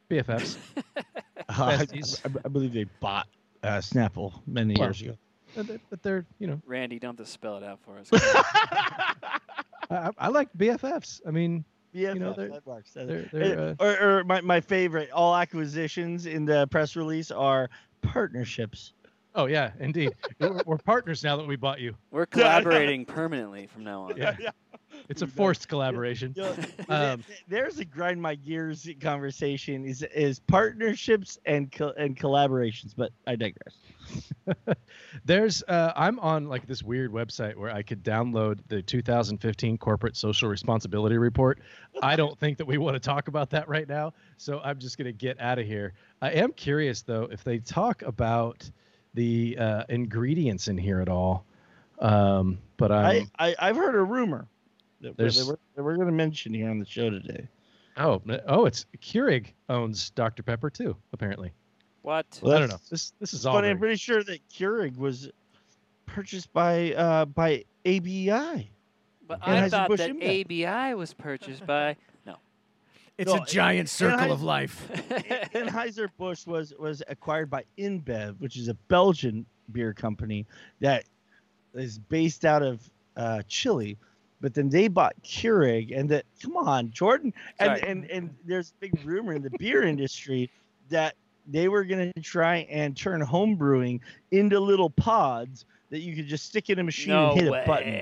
BFFs. 0.10 0.58
I. 1.50 1.74
I- 1.84 1.88
I 2.44 2.48
believe 2.50 2.74
they 2.74 2.86
bought 3.00 3.28
uh, 3.64 3.78
Snapple 3.80 4.34
many 4.48 4.76
Well, 4.78 4.88
years 4.90 5.02
ago. 5.02 5.18
but 5.56 5.68
they- 5.68 5.80
but 5.90 6.02
they're, 6.04 6.26
you 6.40 6.48
know, 6.48 6.62
Randy, 6.66 7.00
don't 7.00 7.18
have 7.18 7.26
to 7.26 7.32
spell 7.32 7.58
it 7.58 7.64
out 7.64 7.80
for 7.84 7.98
us. 8.00 8.10
I, 8.14 9.40
I- 9.90 10.12
I 10.18 10.28
like 10.30 10.50
BFFs. 10.58 11.22
I 11.28 11.32
mean, 11.32 11.64
Yeah, 11.94 12.14
know, 12.14 12.34
they're- 12.34 12.50
that 12.50 12.66
works. 12.66 12.92
They're, 12.94 13.30
they're 13.32 13.60
uh, 13.60 13.76
or, 13.80 14.20
or 14.20 14.24
my, 14.24 14.42
my 14.42 14.62
favorite, 14.62 15.12
all 15.12 15.36
acquisitions 15.36 16.26
in 16.26 16.46
the 16.46 16.68
press 16.68 16.96
release 16.96 17.32
are 17.32 17.70
partnerships. 18.02 18.94
oh 19.36 19.46
yeah, 19.48 19.72
indeed. 19.80 20.14
we're, 20.40 20.62
we're 20.66 20.78
partners 20.78 21.24
now 21.24 21.36
that 21.38 21.48
we 21.48 21.56
bought 21.56 21.80
you. 21.80 21.96
We're 22.12 22.26
collaborating 22.26 23.06
permanently 23.06 23.68
from 23.68 23.84
now 23.84 24.04
on. 24.04 24.18
Yeah. 24.18 24.36
Yeah. 24.40 24.50
It's 25.10 25.22
a 25.22 25.28
forced 25.28 25.68
collaboration. 25.70 26.34
You 26.36 26.44
know, 26.44 26.56
Um, 26.90 27.24
there's 27.48 27.80
a 27.80 27.86
grind 27.86 28.22
my 28.22 28.36
gears 28.36 28.88
conversation 29.02 29.86
is 29.86 30.02
is 30.04 30.40
partnerships 30.40 31.38
and 31.46 31.72
co- 31.72 31.94
and 31.98 32.18
collaborations, 32.18 32.94
but 32.96 33.12
I 33.28 33.36
digress. 33.36 33.76
There's, 35.26 35.64
uh, 35.68 35.92
I'm 35.96 36.20
on 36.20 36.48
like 36.48 36.68
this 36.68 36.84
weird 36.84 37.12
website 37.12 37.56
where 37.56 37.72
I 37.72 37.82
could 37.82 38.04
download 38.04 38.60
the 38.68 38.82
2015 38.82 39.78
Corporate 39.78 40.16
Social 40.16 40.50
Responsibility 40.50 41.18
Report. 41.18 41.60
I 42.02 42.16
don't 42.16 42.38
think 42.40 42.58
that 42.58 42.66
we 42.66 42.78
want 42.78 42.96
to 42.96 43.00
talk 43.00 43.28
about 43.28 43.50
that 43.52 43.68
right 43.68 43.88
now, 43.88 44.14
so 44.38 44.60
I'm 44.64 44.78
just 44.78 44.98
going 44.98 45.06
to 45.06 45.14
get 45.14 45.40
out 45.40 45.58
of 45.60 45.66
here. 45.66 45.94
I 46.22 46.32
am 46.32 46.52
curious 46.52 47.02
though 47.02 47.28
if 47.32 47.44
they 47.44 47.60
talk 47.60 48.02
about 48.04 48.70
the 49.14 49.58
uh, 49.58 49.84
ingredients 49.90 50.68
in 50.68 50.78
here 50.78 51.00
at 51.02 51.10
all. 51.10 51.46
Um, 52.00 52.60
but 52.78 52.92
I'm, 52.92 53.30
I, 53.40 53.50
I 53.50 53.56
I've 53.70 53.78
heard 53.78 53.96
a 53.96 54.04
rumor 54.04 54.48
that, 55.10 55.18
There's- 55.18 55.38
that 55.38 55.48
we're, 55.48 55.58
that 55.76 55.84
we're 55.84 55.96
going 55.96 56.08
to 56.08 56.14
mention 56.14 56.54
here 56.54 56.70
on 56.70 56.80
the 56.80 56.86
show 56.86 57.10
today. 57.10 57.48
oh, 57.98 58.22
oh, 58.48 58.66
it's 58.66 58.86
Keurig 59.02 59.54
owns 59.70 60.10
Dr. 60.12 60.44
Pepper 60.44 60.70
too, 60.70 60.96
apparently. 61.14 61.52
What? 62.02 62.26
Well, 62.42 62.56
I 62.56 62.60
don't 62.60 62.70
know. 62.70 62.78
This 62.92 63.14
this 63.20 63.34
is 63.34 63.46
all. 63.46 63.54
But 63.56 63.62
very- 63.62 63.72
I'm 63.72 63.80
pretty 63.80 63.96
sure 63.96 64.24
that 64.24 64.40
Keurig 64.50 64.96
was 64.98 65.30
purchased 66.06 66.52
by 66.54 66.94
uh 66.94 67.26
by 67.26 67.64
ABI. 67.86 68.70
But 69.28 69.40
I 69.42 69.68
thought 69.70 69.90
Anheuser-Busch 69.90 69.98
that 70.00 70.12
InBev. 70.12 70.66
ABI 70.90 70.94
was 70.94 71.14
purchased 71.16 71.66
by. 71.66 71.96
No. 72.28 72.36
It's 73.18 73.32
No, 73.34 73.42
a 73.42 73.46
giant 73.48 73.90
circle 73.90 74.20
I- 74.20 74.28
of 74.28 74.44
life. 74.44 74.88
Anheuser 75.56 76.10
Busch 76.18 76.46
was 76.46 76.74
was 76.78 77.02
acquired 77.08 77.50
by 77.50 77.64
InBev, 77.80 78.40
which 78.40 78.56
is 78.58 78.68
a 78.68 78.76
Belgian 78.88 79.46
beer 79.72 79.94
company 79.94 80.46
that 80.82 81.06
is 81.74 81.98
based 81.98 82.46
out 82.46 82.62
of 82.62 82.88
uh, 83.18 83.42
Chile. 83.48 83.98
But 84.46 84.54
then 84.54 84.70
they 84.70 84.88
bought 84.88 85.16
Keurig, 85.24 85.98
and 85.98 86.08
that 86.10 86.24
come 86.40 86.56
on, 86.56 86.92
Jordan, 86.92 87.34
and 87.58 87.80
Sorry. 87.80 87.92
and 87.92 88.06
and 88.12 88.36
there's 88.46 88.70
a 88.70 88.80
big 88.80 89.04
rumor 89.04 89.34
in 89.34 89.42
the 89.42 89.50
beer 89.58 89.82
industry 89.82 90.52
that 90.90 91.16
they 91.48 91.68
were 91.68 91.84
going 91.84 92.14
to 92.16 92.22
try 92.22 92.58
and 92.70 92.96
turn 92.96 93.22
home 93.22 93.56
brewing 93.56 94.02
into 94.30 94.60
little 94.60 94.92
pods 94.92 95.66
that 95.90 96.02
you 96.02 96.16
could 96.16 96.28
just 96.28 96.46
stick 96.46 96.70
in 96.70 96.78
a 96.78 96.84
machine 96.84 97.14
no 97.16 97.32
and 97.32 97.42
hit 97.42 97.52
way. 97.52 97.64
a 97.64 97.68
button. 97.68 98.02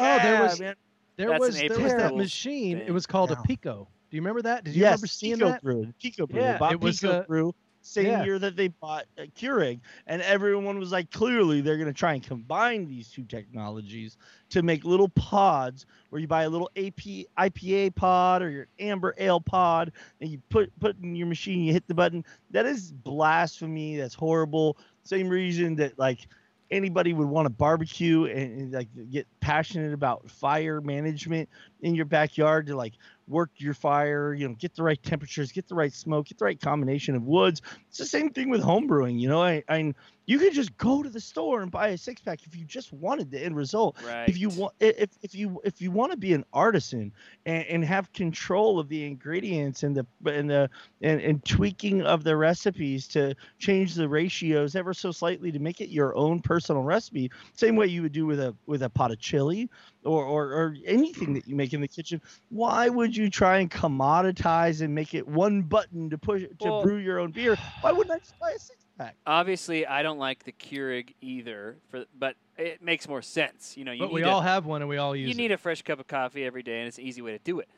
Oh, 0.00 0.18
there 0.18 0.42
was- 0.42 0.58
man. 0.58 0.74
there 1.16 1.28
That's 1.28 1.40
was 1.40 1.60
there 1.60 1.68
was 1.78 1.92
that 1.92 2.08
Fool's 2.08 2.18
machine. 2.18 2.78
It 2.78 2.90
was 2.90 3.06
called 3.06 3.30
Yeah. 3.30 3.36
a 3.38 3.42
Pico. 3.46 3.86
Do 4.10 4.16
you 4.16 4.20
remember 4.20 4.42
that? 4.42 4.64
Did 4.64 4.74
you 4.74 4.80
yes, 4.80 4.94
remember 4.94 5.06
seeing 5.06 5.34
Pico 5.36 5.48
that? 5.50 5.62
Brew. 5.62 5.94
Pico 6.02 6.26
Brew. 6.26 6.40
Yeah, 6.40 6.58
they 6.58 6.70
it 6.70 6.80
was, 6.80 6.98
Pico 6.98 7.12
uh, 7.12 7.22
Brew 7.22 7.54
same 7.86 8.06
yeah. 8.06 8.24
year 8.24 8.38
that 8.38 8.56
they 8.56 8.68
bought 8.68 9.04
uh, 9.18 9.24
Keurig, 9.38 9.80
and 10.06 10.22
everyone 10.22 10.78
was 10.78 10.90
like, 10.90 11.10
clearly 11.10 11.60
they're 11.60 11.76
going 11.76 11.86
to 11.86 11.92
try 11.92 12.14
and 12.14 12.22
combine 12.22 12.88
these 12.88 13.08
two 13.10 13.24
technologies 13.24 14.16
to 14.48 14.62
make 14.62 14.84
little 14.84 15.10
pods 15.10 15.84
where 16.08 16.18
you 16.18 16.26
buy 16.26 16.44
a 16.44 16.48
little 16.48 16.70
AP, 16.76 17.26
IPA 17.38 17.94
pod 17.94 18.40
or 18.40 18.48
your 18.48 18.68
amber 18.78 19.14
ale 19.18 19.40
pod, 19.40 19.92
and 20.20 20.30
you 20.30 20.40
put 20.48 20.72
put 20.80 20.96
in 21.02 21.14
your 21.14 21.26
machine, 21.26 21.62
you 21.62 21.74
hit 21.74 21.86
the 21.86 21.94
button. 21.94 22.24
That 22.50 22.64
is 22.64 22.90
blasphemy. 22.90 23.96
That's 23.96 24.14
horrible. 24.14 24.78
Same 25.02 25.28
reason 25.28 25.76
that 25.76 25.98
like 25.98 26.26
anybody 26.74 27.12
would 27.12 27.28
want 27.28 27.46
to 27.46 27.50
barbecue 27.50 28.24
and, 28.24 28.60
and 28.60 28.72
like 28.72 28.88
get 29.10 29.26
passionate 29.40 29.92
about 29.92 30.28
fire 30.30 30.80
management 30.80 31.48
in 31.80 31.94
your 31.94 32.04
backyard 32.04 32.66
to 32.66 32.76
like 32.76 32.94
work 33.28 33.50
your 33.56 33.74
fire, 33.74 34.34
you 34.34 34.48
know, 34.48 34.54
get 34.54 34.74
the 34.74 34.82
right 34.82 35.02
temperatures, 35.02 35.52
get 35.52 35.68
the 35.68 35.74
right 35.74 35.92
smoke, 35.92 36.26
get 36.26 36.38
the 36.38 36.44
right 36.44 36.60
combination 36.60 37.14
of 37.14 37.22
woods. 37.22 37.62
It's 37.88 37.98
the 37.98 38.06
same 38.06 38.30
thing 38.30 38.50
with 38.50 38.62
home 38.62 38.86
brewing. 38.86 39.18
You 39.18 39.28
know, 39.28 39.42
I, 39.42 39.62
I 39.68 39.94
you 40.26 40.38
could 40.38 40.54
just 40.54 40.76
go 40.78 41.02
to 41.02 41.10
the 41.10 41.20
store 41.20 41.62
and 41.62 41.70
buy 41.70 41.88
a 41.88 41.98
six 41.98 42.20
pack 42.22 42.40
if 42.46 42.56
you 42.56 42.64
just 42.64 42.92
wanted 42.92 43.30
the 43.30 43.44
end 43.44 43.56
result. 43.56 43.96
Right. 44.04 44.28
If 44.28 44.38
you 44.38 44.48
want, 44.48 44.74
if 44.80 45.10
if 45.22 45.34
you 45.34 45.60
if 45.64 45.80
you 45.80 45.90
want 45.90 46.12
to 46.12 46.18
be 46.18 46.32
an 46.32 46.44
artisan 46.52 47.12
and, 47.44 47.64
and 47.66 47.84
have 47.84 48.12
control 48.12 48.78
of 48.78 48.88
the 48.88 49.04
ingredients 49.04 49.82
and 49.82 49.94
the 49.94 50.06
and 50.24 50.48
the 50.48 50.70
and, 51.02 51.20
and 51.20 51.44
tweaking 51.44 52.02
of 52.02 52.24
the 52.24 52.36
recipes 52.36 53.06
to 53.08 53.34
change 53.58 53.94
the 53.94 54.08
ratios 54.08 54.76
ever 54.76 54.94
so 54.94 55.12
slightly 55.12 55.52
to 55.52 55.58
make 55.58 55.80
it 55.80 55.90
your 55.90 56.16
own 56.16 56.40
personal 56.40 56.82
recipe, 56.82 57.30
same 57.52 57.76
way 57.76 57.86
you 57.86 58.02
would 58.02 58.12
do 58.12 58.24
with 58.24 58.40
a 58.40 58.54
with 58.66 58.82
a 58.82 58.88
pot 58.90 59.10
of 59.10 59.18
chili 59.18 59.68
or 60.04 60.24
or, 60.24 60.44
or 60.52 60.76
anything 60.86 61.34
that 61.34 61.46
you 61.46 61.54
make 61.54 61.74
in 61.74 61.80
the 61.80 61.88
kitchen. 61.88 62.20
Why 62.48 62.88
would 62.88 63.14
you 63.14 63.28
try 63.28 63.58
and 63.58 63.70
commoditize 63.70 64.80
and 64.80 64.94
make 64.94 65.12
it 65.12 65.26
one 65.28 65.62
button 65.62 66.08
to 66.10 66.18
push 66.18 66.42
to 66.42 66.48
Well- 66.60 66.82
brew 66.82 66.96
your 66.96 67.18
own 67.18 67.32
beer? 67.32 67.56
Why 67.82 67.92
wouldn't 67.92 68.14
I 68.14 68.18
just 68.18 68.38
buy 68.38 68.52
a 68.52 68.58
six 68.58 68.83
Obviously, 69.26 69.86
I 69.86 70.02
don't 70.02 70.18
like 70.18 70.44
the 70.44 70.52
Keurig 70.52 71.14
either, 71.20 71.76
for 71.90 72.04
but 72.18 72.36
it 72.56 72.82
makes 72.82 73.08
more 73.08 73.22
sense. 73.22 73.76
You 73.76 73.84
know, 73.84 73.92
you 73.92 74.00
But 74.00 74.12
we 74.12 74.22
a, 74.22 74.28
all 74.28 74.40
have 74.40 74.66
one 74.66 74.82
and 74.82 74.88
we 74.88 74.96
all 74.98 75.16
use 75.16 75.28
you 75.28 75.32
it. 75.34 75.36
need 75.36 75.52
a 75.52 75.58
fresh 75.58 75.82
cup 75.82 75.98
of 76.00 76.06
coffee 76.06 76.44
every 76.44 76.62
day, 76.62 76.78
and 76.78 76.88
it's 76.88 76.98
an 76.98 77.04
easy 77.04 77.20
way 77.22 77.32
to 77.32 77.38
do 77.38 77.58
it. 77.60 77.68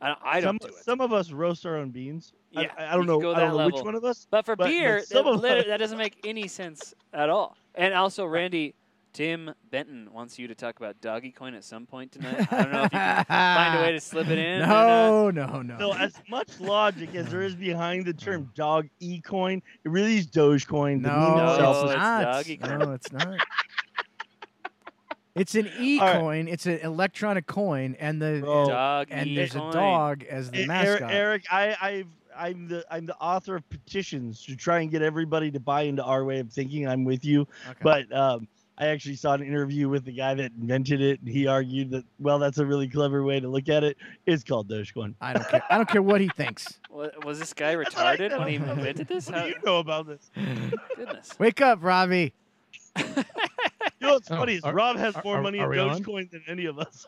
I 0.00 0.08
don't, 0.08 0.18
I 0.24 0.40
some, 0.40 0.58
don't 0.58 0.70
do 0.72 0.76
it. 0.78 0.84
some 0.84 1.00
of 1.00 1.12
us 1.12 1.30
roast 1.30 1.64
our 1.66 1.76
own 1.76 1.90
beans. 1.90 2.32
I- 2.56 2.62
Yeah, 2.62 2.72
I, 2.78 2.86
I 2.92 2.96
don't 2.96 3.06
know. 3.06 3.18
I 3.34 3.40
don't 3.40 3.56
know 3.56 3.66
which 3.66 3.82
one 3.84 3.94
of 3.94 4.04
us. 4.04 4.26
But 4.30 4.44
for 4.46 4.56
but- 4.56 4.66
beer, 4.68 5.02
some 5.04 5.40
that, 5.42 5.66
that 5.66 5.76
doesn't 5.78 5.98
make 5.98 6.18
any 6.24 6.48
sense 6.48 6.94
at 7.12 7.28
all. 7.28 7.56
And 7.74 7.92
also, 7.94 8.24
Randy, 8.26 8.74
Tim 9.14 9.54
Benton 9.70 10.08
wants 10.12 10.40
you 10.40 10.48
to 10.48 10.56
talk 10.56 10.76
about 10.76 11.00
doggy 11.00 11.30
coin 11.30 11.54
at 11.54 11.62
some 11.62 11.86
point 11.86 12.10
tonight. 12.10 12.48
I 12.52 12.62
don't 12.62 12.72
know 12.72 12.82
if 12.82 12.92
you 12.92 12.98
can 12.98 13.24
find 13.26 13.78
a 13.78 13.80
way 13.80 13.92
to 13.92 14.00
slip 14.00 14.26
it 14.28 14.38
in. 14.38 14.62
or 14.64 14.66
not. 14.66 14.86
No, 14.86 15.30
no, 15.30 15.62
no. 15.62 15.78
So 15.78 15.92
as 15.92 16.14
much 16.28 16.58
logic 16.58 17.14
as 17.14 17.30
there 17.30 17.42
is 17.42 17.54
behind 17.54 18.06
the 18.06 18.12
term 18.12 18.50
dog 18.56 18.88
e 18.98 19.20
coin, 19.20 19.62
it 19.84 19.88
really 19.88 20.16
is 20.16 20.26
Dogecoin. 20.26 21.00
The 21.00 21.10
meme 21.10 21.36
No, 21.36 21.52
itself 21.52 21.76
No, 21.76 21.82
it's 21.84 21.90
is 21.90 21.94
it's 21.94 22.02
not. 22.02 22.22
doggy 22.24 22.56
coin. 22.56 22.78
No, 22.80 22.92
it's 22.92 23.12
not. 23.12 23.40
It's 25.36 25.54
an 25.54 25.68
e 25.78 25.98
All 26.00 26.06
right. 26.06 26.18
coin. 26.18 26.48
It's 26.48 26.66
an 26.66 26.80
electronic 26.80 27.46
coin, 27.46 27.96
and 28.00 28.20
the 28.20 28.40
Bro, 28.40 28.66
Dog 28.66 29.08
and 29.12 29.28
e 29.28 29.36
there's 29.36 29.54
a 29.54 29.58
dog 29.70 30.24
as 30.24 30.50
the 30.50 30.66
mascot. 30.66 31.12
Eric, 31.12 31.44
Eric, 31.52 31.52
I, 31.52 31.76
I've 31.80 32.08
I'm 32.36 32.66
the 32.66 32.84
I'm 32.90 33.06
the 33.06 33.16
author 33.18 33.54
of 33.54 33.68
petitions 33.70 34.44
to 34.46 34.56
try 34.56 34.80
and 34.80 34.90
get 34.90 35.02
everybody 35.02 35.52
to 35.52 35.60
buy 35.60 35.82
into 35.82 36.02
our 36.02 36.24
way 36.24 36.40
of 36.40 36.52
thinking. 36.52 36.88
I'm 36.88 37.04
with 37.04 37.24
you, 37.24 37.42
Okay. 37.68 37.78
but 37.82 38.12
um, 38.12 38.48
I 38.76 38.86
actually 38.88 39.14
saw 39.16 39.34
an 39.34 39.42
interview 39.42 39.88
with 39.88 40.04
the 40.04 40.12
guy 40.12 40.34
that 40.34 40.50
invented 40.60 41.00
it, 41.00 41.20
and 41.20 41.28
he 41.28 41.46
argued 41.46 41.90
that 41.92 42.04
well, 42.18 42.38
that's 42.40 42.58
a 42.58 42.66
really 42.66 42.88
clever 42.88 43.22
way 43.22 43.38
to 43.38 43.48
look 43.48 43.68
at 43.68 43.84
it. 43.84 43.96
It's 44.26 44.42
called 44.42 44.68
Dogecoin. 44.68 45.14
I 45.20 45.32
don't 45.34 45.48
care. 45.48 45.62
I 45.70 45.76
don't 45.76 45.88
care 45.88 46.02
what 46.02 46.20
he 46.20 46.28
thinks. 46.36 46.80
Wa- 46.90 47.08
Was 47.24 47.38
this 47.38 47.52
guy 47.52 47.76
That's 47.76 47.94
what 47.96 48.06
I 48.06 48.16
retarded 48.16 48.36
when 48.38 48.48
he 48.48 48.54
invented 48.56 49.06
this? 49.06 49.26
What 49.28 49.34
How, 49.38 49.42
do 49.44 49.48
you 49.50 49.56
know 49.64 49.78
about 49.78 50.06
this? 50.08 50.30
goodness. 50.96 51.30
Wake 51.38 51.60
up, 51.60 51.78
Robbie. 51.82 52.32
You 52.96 53.04
know 54.00 54.14
what's 54.14 54.30
Oh, 54.30 54.36
funny 54.36 54.54
is 54.54 54.64
are- 54.64 54.74
Rob 54.74 54.96
has 54.96 55.14
are- 55.16 55.22
more 55.24 55.38
are- 55.38 55.42
money 55.42 55.60
are 55.60 55.64
in 55.64 55.70
we 55.70 55.78
on? 55.78 56.02
Dogecoin 56.02 56.30
than 56.30 56.42
any 56.48 56.66
of 56.66 56.78
us. 56.78 57.06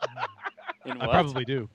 In 0.84 1.00
I 1.00 1.06
probably 1.06 1.44
do. 1.44 1.68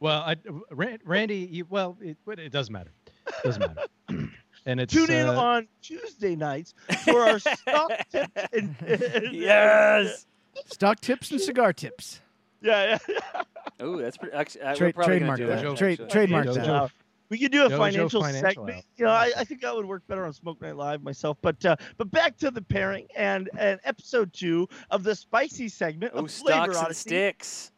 Well, 0.00 0.20
I, 0.20 0.36
Randy, 0.70 1.48
you, 1.50 1.66
well, 1.68 1.96
it, 2.00 2.16
it 2.38 2.52
doesn't 2.52 2.72
matter. 2.72 2.92
It 3.26 3.34
doesn't 3.42 3.60
matter. 3.60 4.30
And 4.68 4.80
it's 4.80 4.92
Tune 4.92 5.10
in 5.10 5.26
uh, 5.26 5.32
on 5.40 5.66
Tuesday 5.80 6.36
nights 6.36 6.74
for 7.04 7.22
our 7.24 7.38
stock 7.40 7.90
tips. 8.12 8.30
And, 8.52 8.76
and- 8.86 9.32
Yes. 9.32 10.26
Stock 10.66 11.00
tips 11.00 11.30
and 11.30 11.40
cigar 11.40 11.72
tips. 11.72 12.20
Yeah, 12.60 12.98
yeah. 13.08 13.42
Oh, 13.80 13.96
that's 13.96 14.16
pretty. 14.16 14.34
Actually, 14.34 14.62
uh, 14.62 14.74
we're 14.80 14.92
probably 14.92 15.18
trademark 15.18 15.38
gonna 15.38 15.50
do 15.56 15.62
that. 15.62 15.68
that. 15.70 15.76
Trade- 15.78 16.10
trademark 16.10 16.46
Dojo. 16.46 16.54
that. 16.56 16.68
Uh, 16.68 16.88
we 17.28 17.38
could 17.38 17.52
do 17.52 17.64
a 17.64 17.68
Dojo 17.70 17.78
financial, 17.78 18.22
Financial 18.22 18.48
segment. 18.50 18.76
Hour. 18.78 18.82
You 18.96 19.04
know, 19.04 19.10
I, 19.12 19.30
I 19.38 19.44
think 19.44 19.60
that 19.60 19.74
would 19.76 19.86
work 19.86 20.02
better 20.08 20.24
on 20.26 20.32
Smoke 20.32 20.60
Night 20.60 20.74
Live 20.76 21.02
myself. 21.02 21.38
But 21.42 21.64
uh, 21.64 21.76
but 21.96 22.10
back 22.10 22.36
to 22.38 22.50
the 22.50 22.60
pairing 22.60 23.06
and 23.16 23.48
and 23.56 23.78
episode 23.84 24.32
two 24.32 24.68
of 24.90 25.02
the 25.04 25.14
spicy 25.14 25.68
segment 25.68 26.12
Oh, 26.14 26.24
of 26.24 26.30
Flavor 26.32 26.72
stocks 26.72 26.76
and 26.76 26.86
Odyssey. 26.86 27.08
sticks. 27.08 27.72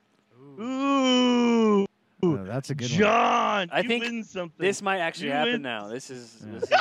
Ooh, 0.59 1.87
Oh, 2.22 2.44
that's 2.44 2.70
a 2.70 2.74
good 2.74 2.90
one. 2.90 2.98
John, 2.98 3.68
I 3.72 3.83
think 3.83 4.04
win 4.04 4.24
something. 4.24 4.54
This 4.64 4.83
might 4.83 4.98
actually 4.98 5.28
You 5.28 5.33
happen 5.35 5.52
win. 5.54 5.62
now. 5.62 5.88
This 5.88 6.11
is 6.11 6.37
Yeah. 6.44 6.59
this 6.59 6.70
is 6.70 6.78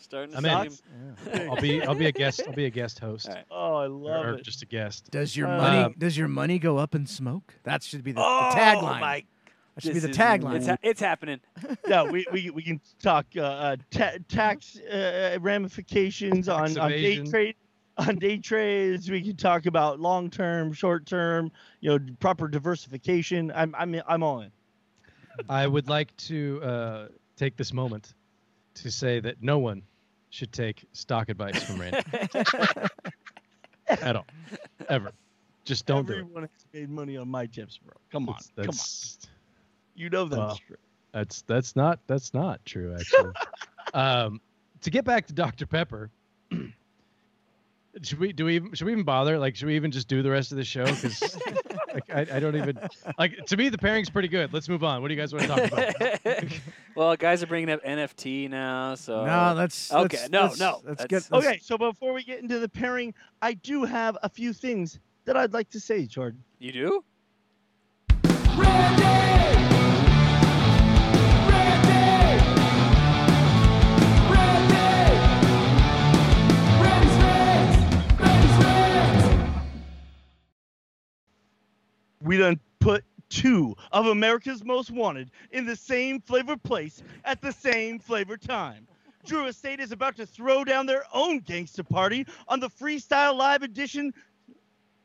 starting 0.00 0.32
to 0.32 0.50
I'm 0.50 0.70
seem. 0.70 0.78
Yeah. 1.34 1.46
I'll 1.50 1.56
be 1.56 1.82
I'll 1.82 1.94
be 1.94 2.06
a 2.06 2.12
guest. 2.12 2.42
I'll 2.46 2.54
be 2.54 2.64
a 2.66 2.70
guest 2.70 2.98
host, 2.98 3.28
All 3.28 3.34
right. 3.34 3.44
oh, 3.50 3.74
I 3.76 3.86
love 3.86 4.24
or, 4.24 4.34
it. 4.34 4.40
Or 4.40 4.42
just 4.42 4.62
a 4.62 4.66
guest. 4.66 5.10
Does 5.10 5.36
your 5.36 5.48
Uh, 5.48 5.56
money 5.58 5.94
does 5.98 6.16
your 6.16 6.28
money 6.28 6.58
go 6.58 6.78
up 6.78 6.94
in 6.94 7.06
smoke? 7.06 7.54
That 7.64 7.82
should 7.82 8.02
be 8.04 8.12
the, 8.12 8.20
the 8.20 8.26
oh 8.26 8.50
tagline. 8.54 9.00
my! 9.00 9.24
that 9.74 9.84
should 9.84 9.94
be 9.94 10.00
the 10.00 10.08
tagline. 10.08 10.56
It's, 10.56 10.66
ha- 10.66 10.76
it's 10.82 11.00
happening. 11.00 11.40
no, 11.86 12.06
we, 12.06 12.26
we, 12.32 12.50
we 12.50 12.62
can 12.62 12.80
talk 13.02 13.26
uh, 13.36 13.42
uh, 13.42 13.76
ta- 13.90 14.12
tax 14.28 14.78
uh, 14.80 15.38
ramifications 15.40 16.48
on, 16.48 16.68
Tax 16.68 16.76
on 16.78 16.90
day 16.90 17.24
trade 17.24 17.54
on 17.98 18.16
day 18.16 18.38
trades. 18.38 19.10
We 19.10 19.20
can 19.22 19.36
talk 19.36 19.66
about 19.66 20.00
long 20.00 20.30
term, 20.30 20.72
short 20.72 21.04
term, 21.04 21.52
you 21.80 21.90
know, 21.90 21.98
proper 22.20 22.48
diversification. 22.48 23.52
I'm 23.54 23.74
I'm 23.78 24.00
I'm 24.08 24.22
all 24.22 24.40
in. 24.40 24.50
I 25.48 25.66
would 25.66 25.88
like 25.88 26.16
to 26.18 26.60
uh, 26.62 27.08
take 27.36 27.56
this 27.56 27.72
moment 27.72 28.14
to 28.74 28.90
say 28.90 29.20
that 29.20 29.42
no 29.42 29.58
one 29.58 29.82
should 30.30 30.52
take 30.52 30.84
stock 30.92 31.28
advice 31.28 31.62
from 31.62 31.80
Randy 31.80 31.98
at 33.88 34.16
all, 34.16 34.26
ever. 34.88 35.12
Just 35.64 35.86
don't 35.86 36.06
do 36.06 36.14
it. 36.14 36.18
Everyone 36.20 36.42
has 36.42 36.66
made 36.72 36.90
money 36.90 37.16
on 37.16 37.28
my 37.28 37.46
tips, 37.46 37.78
bro. 37.78 37.94
Come 38.10 38.28
on, 38.28 38.34
come 38.34 38.44
on. 38.60 38.66
that's, 38.66 39.18
You 39.94 40.10
know 40.10 40.24
that's 40.24 40.38
well, 40.38 40.60
true. 40.66 40.76
that's 41.12 41.42
that's 41.42 41.76
not 41.76 42.00
that's 42.06 42.32
not 42.32 42.64
true 42.64 42.94
actually. 42.94 43.32
um, 43.94 44.40
to 44.80 44.90
get 44.90 45.04
back 45.04 45.26
to 45.26 45.32
Dr 45.32 45.66
Pepper, 45.66 46.10
should 48.02 48.18
we 48.18 48.32
do 48.32 48.46
we 48.46 48.56
even 48.56 48.72
should 48.74 48.86
we 48.86 48.92
even 48.92 49.04
bother? 49.04 49.38
Like, 49.38 49.56
should 49.56 49.66
we 49.66 49.76
even 49.76 49.90
just 49.90 50.08
do 50.08 50.22
the 50.22 50.30
rest 50.30 50.52
of 50.52 50.58
the 50.58 50.64
show? 50.64 50.84
Because 50.84 51.20
like, 51.94 52.10
I, 52.10 52.36
I 52.36 52.40
don't 52.40 52.56
even 52.56 52.78
like. 53.18 53.44
To 53.46 53.56
me, 53.56 53.68
the 53.68 53.78
pairing's 53.78 54.10
pretty 54.10 54.28
good. 54.28 54.52
Let's 54.52 54.68
move 54.68 54.84
on. 54.84 55.02
What 55.02 55.08
do 55.08 55.14
you 55.14 55.20
guys 55.20 55.32
want 55.32 55.46
to 55.46 55.48
talk 55.48 55.72
about? 55.72 56.44
well, 56.96 57.16
guys 57.16 57.42
are 57.42 57.46
bringing 57.46 57.70
up 57.70 57.82
NFT 57.84 58.48
now, 58.50 58.94
so 58.94 59.24
no, 59.24 59.54
let's 59.56 59.92
Okay, 59.92 60.16
let's- 60.18 60.30
no, 60.30 60.42
let's- 60.42 60.58
no, 60.60 60.80
Let's 60.84 61.02
that's- 61.02 61.06
get 61.28 61.32
let's- 61.34 61.46
Okay, 61.46 61.58
so 61.62 61.78
before 61.78 62.12
we 62.12 62.22
get 62.24 62.40
into 62.40 62.58
the 62.58 62.68
pairing, 62.68 63.14
I 63.42 63.54
do 63.54 63.84
have 63.84 64.16
a 64.22 64.28
few 64.28 64.52
things 64.52 64.98
that 65.24 65.36
I'd 65.36 65.52
like 65.52 65.70
to 65.70 65.80
say, 65.80 66.06
Jordan. 66.06 66.42
you 66.58 66.72
do. 66.72 67.04
We 82.28 82.36
done 82.36 82.60
put 82.78 83.04
two 83.30 83.74
of 83.90 84.06
America's 84.06 84.62
most 84.62 84.90
wanted 84.90 85.30
in 85.50 85.64
the 85.64 85.74
same 85.74 86.20
flavor 86.20 86.58
place 86.58 87.02
at 87.24 87.40
the 87.40 87.50
same 87.50 87.98
flavor 87.98 88.36
time. 88.36 88.86
Drew 89.24 89.46
Estate 89.46 89.80
is 89.80 89.92
about 89.92 90.16
to 90.16 90.26
throw 90.26 90.62
down 90.62 90.84
their 90.84 91.04
own 91.14 91.40
gangsta 91.40 91.88
party 91.88 92.26
on 92.46 92.60
the 92.60 92.68
Freestyle 92.68 93.34
Live 93.34 93.62
edition 93.62 94.12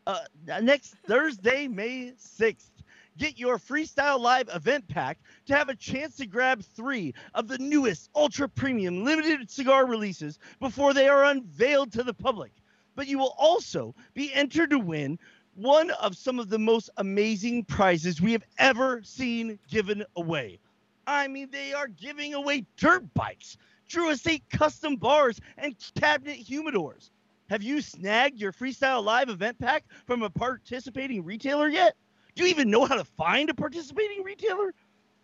uh, 0.05 0.19
next 0.61 0.95
Thursday, 1.07 1.65
May 1.69 2.11
6th. 2.11 2.71
Get 3.17 3.39
your 3.39 3.57
Freestyle 3.57 4.19
Live 4.19 4.49
event 4.53 4.89
pack 4.89 5.17
to 5.45 5.55
have 5.55 5.69
a 5.69 5.75
chance 5.77 6.17
to 6.17 6.25
grab 6.25 6.61
three 6.61 7.13
of 7.33 7.47
the 7.47 7.57
newest 7.57 8.09
ultra 8.13 8.49
premium 8.49 9.05
limited 9.05 9.49
cigar 9.49 9.85
releases 9.85 10.39
before 10.59 10.93
they 10.93 11.07
are 11.07 11.23
unveiled 11.23 11.93
to 11.93 12.03
the 12.03 12.13
public. 12.13 12.51
But 12.95 13.07
you 13.07 13.17
will 13.17 13.33
also 13.37 13.95
be 14.13 14.33
entered 14.33 14.71
to 14.71 14.79
win 14.79 15.17
one 15.55 15.91
of 15.91 16.17
some 16.17 16.39
of 16.39 16.49
the 16.49 16.59
most 16.59 16.89
amazing 16.97 17.63
prizes 17.65 18.21
we 18.21 18.31
have 18.31 18.43
ever 18.57 19.01
seen 19.03 19.59
given 19.69 20.03
away. 20.15 20.59
I 21.05 21.27
mean, 21.27 21.49
they 21.51 21.73
are 21.73 21.87
giving 21.87 22.33
away 22.33 22.65
dirt 22.77 23.13
bikes, 23.13 23.57
Drew 23.87 24.09
Estate 24.09 24.43
custom 24.49 24.95
bars, 24.95 25.39
and 25.57 25.75
cabinet 25.99 26.39
humidors. 26.39 27.11
Have 27.49 27.61
you 27.61 27.81
snagged 27.81 28.39
your 28.39 28.51
Freestyle 28.51 29.03
Live 29.03 29.29
event 29.29 29.59
pack 29.59 29.83
from 30.07 30.23
a 30.23 30.29
participating 30.29 31.23
retailer 31.23 31.67
yet? 31.67 31.95
Do 32.35 32.43
you 32.43 32.49
even 32.49 32.71
know 32.71 32.85
how 32.85 32.95
to 32.95 33.03
find 33.03 33.49
a 33.49 33.53
participating 33.53 34.23
retailer? 34.23 34.73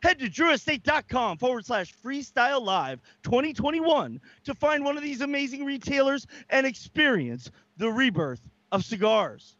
Head 0.03 0.19
to 0.19 0.29
drewestate.com 0.29 1.37
forward 1.39 1.65
slash 1.65 1.93
freestyle 2.03 2.61
live 2.61 3.01
2021 3.23 4.21
to 4.45 4.53
find 4.53 4.85
one 4.85 4.95
of 4.95 5.03
these 5.03 5.21
amazing 5.21 5.65
retailers 5.65 6.27
and 6.49 6.65
experience 6.65 7.51
the 7.77 7.89
rebirth 7.89 8.41
of 8.71 8.85
cigars. 8.85 9.55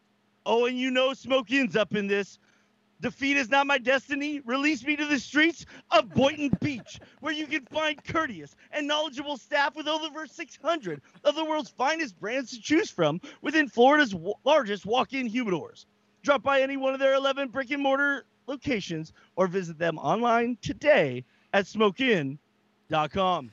Oh, 0.45 0.65
and 0.65 0.77
you 0.77 0.91
know 0.91 1.13
Smoke 1.13 1.51
Inn's 1.51 1.75
up 1.75 1.95
in 1.95 2.07
this. 2.07 2.39
Defeat 3.01 3.37
is 3.37 3.49
not 3.49 3.65
my 3.65 3.77
destiny. 3.77 4.41
Release 4.41 4.83
me 4.83 4.97
to 4.97 5.05
the 5.05 5.19
streets 5.19 5.65
of 5.91 6.13
Boynton 6.13 6.51
Beach, 6.61 6.99
where 7.21 7.33
you 7.33 7.47
can 7.47 7.65
find 7.67 8.03
courteous 8.03 8.55
and 8.71 8.87
knowledgeable 8.87 9.37
staff 9.37 9.75
with 9.75 9.87
over 9.87 10.27
600 10.27 11.01
of 11.23 11.35
the 11.35 11.45
world's 11.45 11.69
finest 11.69 12.19
brands 12.19 12.51
to 12.51 12.61
choose 12.61 12.91
from 12.91 13.21
within 13.41 13.69
Florida's 13.69 14.13
largest 14.43 14.85
walk-in 14.85 15.29
humidors. 15.29 15.85
Drop 16.23 16.43
by 16.43 16.61
any 16.61 16.75
one 16.75 16.93
of 16.93 16.99
their 16.99 17.13
11 17.13 17.49
brick 17.49 17.71
and 17.71 17.81
mortar 17.81 18.25
locations 18.47 19.13
or 19.37 19.47
visit 19.47 19.77
them 19.77 19.97
online 19.97 20.57
today 20.61 21.23
at 21.53 21.65
smokeinn.com. 21.65 23.51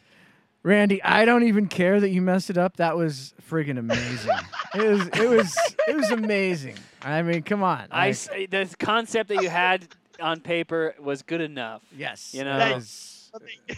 Randy, 0.66 1.00
I 1.04 1.24
don't 1.24 1.44
even 1.44 1.68
care 1.68 2.00
that 2.00 2.08
you 2.08 2.20
messed 2.20 2.50
it 2.50 2.58
up. 2.58 2.78
That 2.78 2.96
was 2.96 3.34
friggin' 3.48 3.78
amazing. 3.78 4.32
it 4.74 4.82
was 4.90 5.06
it 5.08 5.28
was 5.30 5.56
it 5.86 5.94
was 5.96 6.10
amazing. 6.10 6.74
I 7.02 7.22
mean, 7.22 7.42
come 7.42 7.62
on. 7.62 7.86
I 7.92 8.06
like- 8.06 8.10
s- 8.10 8.28
the 8.50 8.74
concept 8.76 9.28
that 9.28 9.42
you 9.42 9.48
had 9.48 9.86
on 10.20 10.40
paper 10.40 10.96
was 10.98 11.22
good 11.22 11.40
enough, 11.40 11.82
yes. 11.96 12.34
you 12.34 12.42
know. 12.42 12.58
was- 12.74 13.12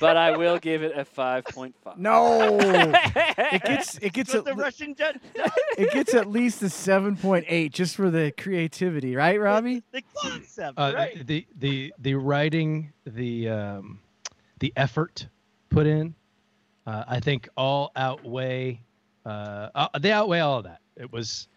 but 0.01 0.16
I 0.16 0.36
will 0.39 0.59
give 0.59 0.82
it 0.82 0.97
a 0.97 1.05
five 1.05 1.45
point 1.45 1.74
five. 1.84 1.99
no. 1.99 2.59
it 2.61 3.62
gets 3.64 3.99
it 3.99 4.12
gets 4.14 4.32
With 4.32 4.47
at, 4.49 4.57
the 4.57 4.62
Russian 4.62 4.95
jet, 4.95 5.20
it 5.76 5.93
gets 5.93 6.14
at 6.14 6.30
least 6.30 6.62
a 6.62 6.70
seven 6.70 7.16
point 7.16 7.45
eight 7.49 7.72
just 7.74 7.97
for 7.97 8.09
the 8.09 8.32
creativity, 8.39 9.14
right, 9.14 9.39
Robbie? 9.39 9.82
the 9.93 10.03
concept, 10.16 10.78
Uh, 10.78 10.93
right? 10.95 11.26
The 11.26 11.47
the 11.59 11.93
the 11.99 12.14
writing, 12.14 12.93
the 13.05 13.49
um, 13.51 14.01
the 14.61 14.72
effort 14.76 15.26
put 15.70 15.86
in, 15.89 16.14
uh, 16.89 17.05
I 17.09 17.20
think 17.20 17.49
all 17.57 17.93
outweigh. 17.97 18.80
Uh, 19.26 19.68
uh, 19.74 19.99
they 20.01 20.12
outweigh 20.12 20.41
all 20.41 20.59
of 20.59 20.64
that. 20.64 20.80
It 20.97 21.12
was. 21.12 21.49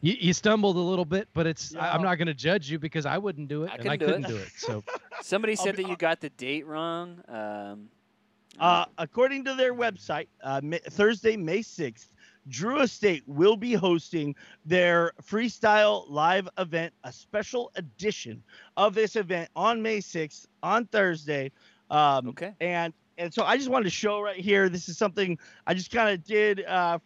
You, 0.00 0.14
you 0.18 0.32
stumbled 0.32 0.76
a 0.76 0.80
little 0.80 1.04
bit, 1.04 1.28
but 1.34 1.46
it's 1.46 1.74
I, 1.76 1.78
Yeah. 1.86 1.94
I'm 1.94 2.02
not 2.02 2.16
going 2.16 2.26
to 2.26 2.34
judge 2.34 2.70
you 2.70 2.78
because 2.78 3.06
I 3.06 3.18
wouldn't 3.18 3.48
do 3.48 3.64
it 3.64 3.70
I 3.70 3.76
and 3.76 3.88
I 3.90 3.96
couldn't 3.96 4.24
couldn't 4.24 4.28
do 4.28 4.36
do 4.38 4.42
it. 4.42 4.46
it. 4.48 4.52
So 4.56 4.82
Somebody 5.22 5.54
said 5.56 5.76
be- 5.76 5.82
that 5.84 5.88
you 5.90 5.96
got 5.96 6.20
the 6.20 6.30
date 6.30 6.66
wrong. 6.66 7.22
Um, 7.28 7.88
Uh, 8.58 8.84
according 8.98 9.44
to 9.44 9.54
their 9.54 9.74
website, 9.74 10.28
uh, 10.42 10.60
Ma- 10.62 10.76
Thursday, 10.90 11.36
May 11.36 11.60
6th, 11.60 12.08
Drew 12.48 12.80
Estate 12.80 13.22
will 13.26 13.56
be 13.56 13.72
hosting 13.74 14.34
their 14.64 15.12
freestyle 15.22 16.04
live 16.10 16.48
event, 16.58 16.92
a 17.04 17.12
special 17.12 17.70
edition 17.76 18.42
of 18.76 18.94
this 18.94 19.16
event 19.16 19.48
on 19.56 19.80
May 19.82 19.98
6th 20.00 20.46
on 20.62 20.86
Thursday. 20.86 21.50
Um, 21.90 22.28
okay. 22.30 22.54
and 22.60 22.92
and 23.18 23.32
so 23.32 23.44
I 23.44 23.56
just 23.56 23.68
wanted 23.68 23.84
to 23.84 23.90
show 23.90 24.20
right 24.20 24.36
here. 24.36 24.68
This 24.68 24.88
is 24.88 24.96
something 24.98 25.38
I 25.66 25.74
just 25.74 25.90
kind 25.90 26.08
of 26.10 26.24
did 26.24 26.64
uh, 26.64 26.98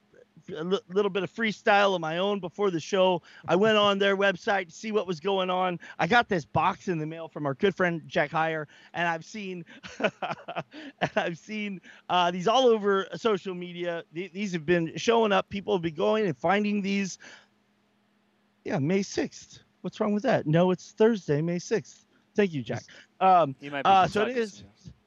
a 0.57 0.63
little 0.63 1.11
bit 1.11 1.25
of 1.25 1.33
freestyle 1.35 1.95
of 1.97 2.01
my 2.01 2.19
own 2.19 2.39
before 2.39 2.71
the 2.71 2.79
show. 2.79 3.21
I 3.49 3.57
went 3.57 3.77
on 3.77 3.99
their 3.99 4.17
website 4.17 4.67
to 4.67 4.73
see 4.73 4.93
what 4.93 5.07
was 5.07 5.19
going 5.19 5.51
on. 5.51 5.81
I 5.99 6.07
got 6.07 6.29
this 6.29 6.45
box 6.45 6.87
in 6.89 6.99
the 6.99 7.07
mail 7.07 7.27
from 7.29 7.47
our 7.47 7.55
good 7.55 7.75
friend 7.75 8.01
Jack 8.07 8.31
Heyer, 8.31 8.67
and 8.95 9.09
I've 9.09 9.25
seen 9.25 9.65
and 9.99 11.11
I've 11.17 11.39
seen 11.39 11.81
uh, 12.09 12.31
these 12.31 12.47
all 12.47 12.67
over 12.67 13.07
social 13.17 13.55
media. 13.55 14.05
Th- 14.15 14.33
These 14.33 14.53
have 14.53 14.65
been 14.65 14.93
showing 14.97 15.33
up. 15.33 15.49
People 15.49 15.75
have 15.75 15.83
been 15.83 15.95
going 15.95 16.27
and 16.27 16.37
finding 16.37 16.81
these. 16.83 17.19
Yeah, 18.65 18.79
May 18.79 19.03
sixth. 19.03 19.61
What's 19.83 20.01
wrong 20.01 20.13
with 20.13 20.25
that? 20.25 20.47
No, 20.47 20.71
it's 20.73 20.93
Thursday, 20.93 21.41
May 21.41 21.59
sixth. 21.59 22.05
Thank 22.35 22.53
you, 22.53 22.63
Jack. 22.63 22.83
Um, 23.21 23.55
You 23.61 23.71
might 23.71 23.83
be 23.83 23.89
uh, 23.89 24.07
so 24.09 24.23
it 24.23 24.37
is 24.37 24.53
to- 24.59 24.65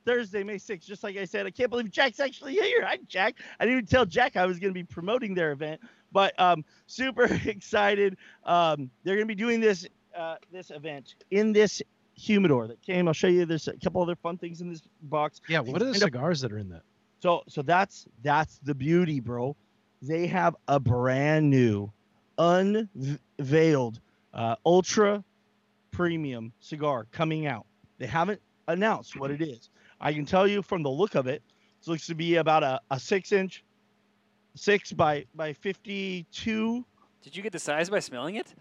Thursday, 0.10 0.44
May 0.44 0.56
6th. 0.56 0.86
Just 0.86 1.04
like 1.04 1.18
I 1.18 1.26
said, 1.26 1.46
I 1.46 1.52
can't 1.52 1.70
believe 1.70 1.92
Jack's 1.92 2.20
actually 2.20 2.54
here. 2.54 2.84
Hi, 2.84 2.98
Jack. 3.08 3.36
I 3.60 3.66
didn't 3.66 3.78
even 3.78 3.86
tell 3.86 4.06
Jack 4.06 4.38
I 4.38 4.48
was 4.48 4.58
going 4.58 4.74
to 4.74 4.74
be 4.74 4.84
promoting 4.84 5.36
their 5.36 5.52
event, 5.52 5.82
but 6.12 6.34
um, 6.40 6.66
super 6.88 7.26
excited. 7.46 8.18
Um, 8.44 8.90
they're 9.04 9.16
going 9.16 9.28
to 9.28 9.36
be 9.36 9.40
doing 9.40 9.60
this 9.60 9.88
uh, 10.18 10.38
this 10.52 10.72
event 10.72 11.14
in 11.30 11.54
this 11.54 11.84
humidor 12.16 12.68
that 12.68 12.82
came. 12.82 13.08
I'll 13.08 13.14
show 13.14 13.28
you. 13.28 13.46
There's 13.46 13.68
a 13.68 13.78
couple 13.78 14.02
other 14.02 14.16
fun 14.16 14.40
things 14.40 14.62
in 14.62 14.70
this 14.70 14.82
box. 15.04 15.42
yeah, 15.48 15.60
what 15.60 15.80
are 15.80 15.86
the 15.86 15.94
cigars 15.94 16.42
that 16.42 16.52
are 16.52 16.58
in 16.58 16.70
that? 16.70 16.82
So 17.22 17.44
so 17.48 17.62
that's 17.62 18.08
that's 18.24 18.60
the 18.64 18.74
beauty, 18.74 19.20
bro. 19.20 19.56
They 20.02 20.26
have 20.26 20.56
a 20.68 20.80
brand 20.80 21.52
new, 21.52 21.92
unveiled, 22.40 24.00
uh, 24.34 24.56
ultra 24.66 25.24
premium 25.92 26.52
cigar 26.62 27.06
coming 27.12 27.46
out. 27.46 27.68
They 28.00 28.08
haven't 28.08 28.42
announced 28.68 29.20
what 29.20 29.30
it 29.30 29.42
is. 29.42 29.70
I 30.02 30.14
can 30.14 30.26
tell 30.26 30.48
you 30.48 30.62
from 30.62 30.84
the 30.84 30.90
look 30.90 31.16
of 31.16 31.28
it, 31.28 31.42
it 31.82 31.88
looks 31.88 32.08
to 32.08 32.16
be 32.16 32.36
about 32.36 32.64
a, 32.64 32.80
a 32.92 33.00
six 33.00 33.32
inch, 33.32 33.64
six 34.56 34.92
by 34.92 35.26
by 35.36 35.54
fifty 35.54 36.26
two. 36.32 36.86
Did 37.22 37.36
you 37.36 37.44
get 37.44 37.52
the 37.52 37.60
size 37.60 37.90
by 37.90 38.00
smelling 38.00 38.36
it? 38.36 38.54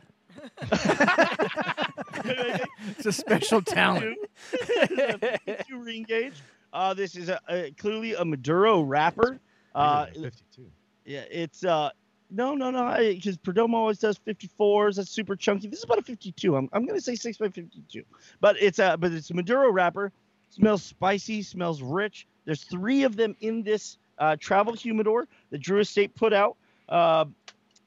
It's 2.25 3.07
a 3.07 3.13
special 3.13 3.63
talent. 3.63 4.19
Two 5.69 5.81
ring 5.81 6.05
gauge. 6.07 6.35
Uh, 6.73 6.95
this 6.95 7.17
is 7.17 7.29
a, 7.29 7.41
a 7.49 7.71
clearly 7.73 8.15
a 8.15 8.25
Maduro 8.25 8.83
wrapper. 8.83 9.39
Uh, 9.75 10.07
52. 10.07 10.71
Yeah, 11.05 11.25
it's 11.31 11.65
uh 11.65 11.91
no 12.31 12.55
no 12.55 12.71
no 12.71 12.95
because 12.99 13.39
Perdomo 13.39 13.75
always 13.75 13.99
does 13.99 14.19
54s. 14.19 14.97
That's 14.97 15.11
super 15.11 15.37
chunky. 15.37 15.69
This 15.69 15.79
is 15.79 15.85
about 15.85 15.99
a 15.99 16.03
52. 16.03 16.57
I'm, 16.57 16.69
I'm 16.73 16.85
gonna 16.87 17.01
say 17.01 17.15
six 17.15 17.39
by 17.39 17.49
52, 17.49 18.03
but 18.41 18.57
it's 18.61 18.79
a 18.79 18.97
but 18.99 19.13
it's 19.13 19.31
a 19.31 19.35
Maduro 19.35 19.71
wrapper. 19.71 20.13
Smells 20.51 20.83
spicy. 20.83 21.43
Smells 21.43 21.83
rich. 21.83 22.27
There's 22.45 22.65
three 22.65 23.05
of 23.05 23.17
them 23.17 23.37
in 23.41 23.63
this 23.63 23.99
uh, 24.19 24.37
travel 24.39 24.73
humidor 24.73 25.29
that 25.51 25.59
Drew 25.59 25.81
Estate 25.81 26.15
put 26.15 26.33
out. 26.33 26.57
Uh, 26.89 27.27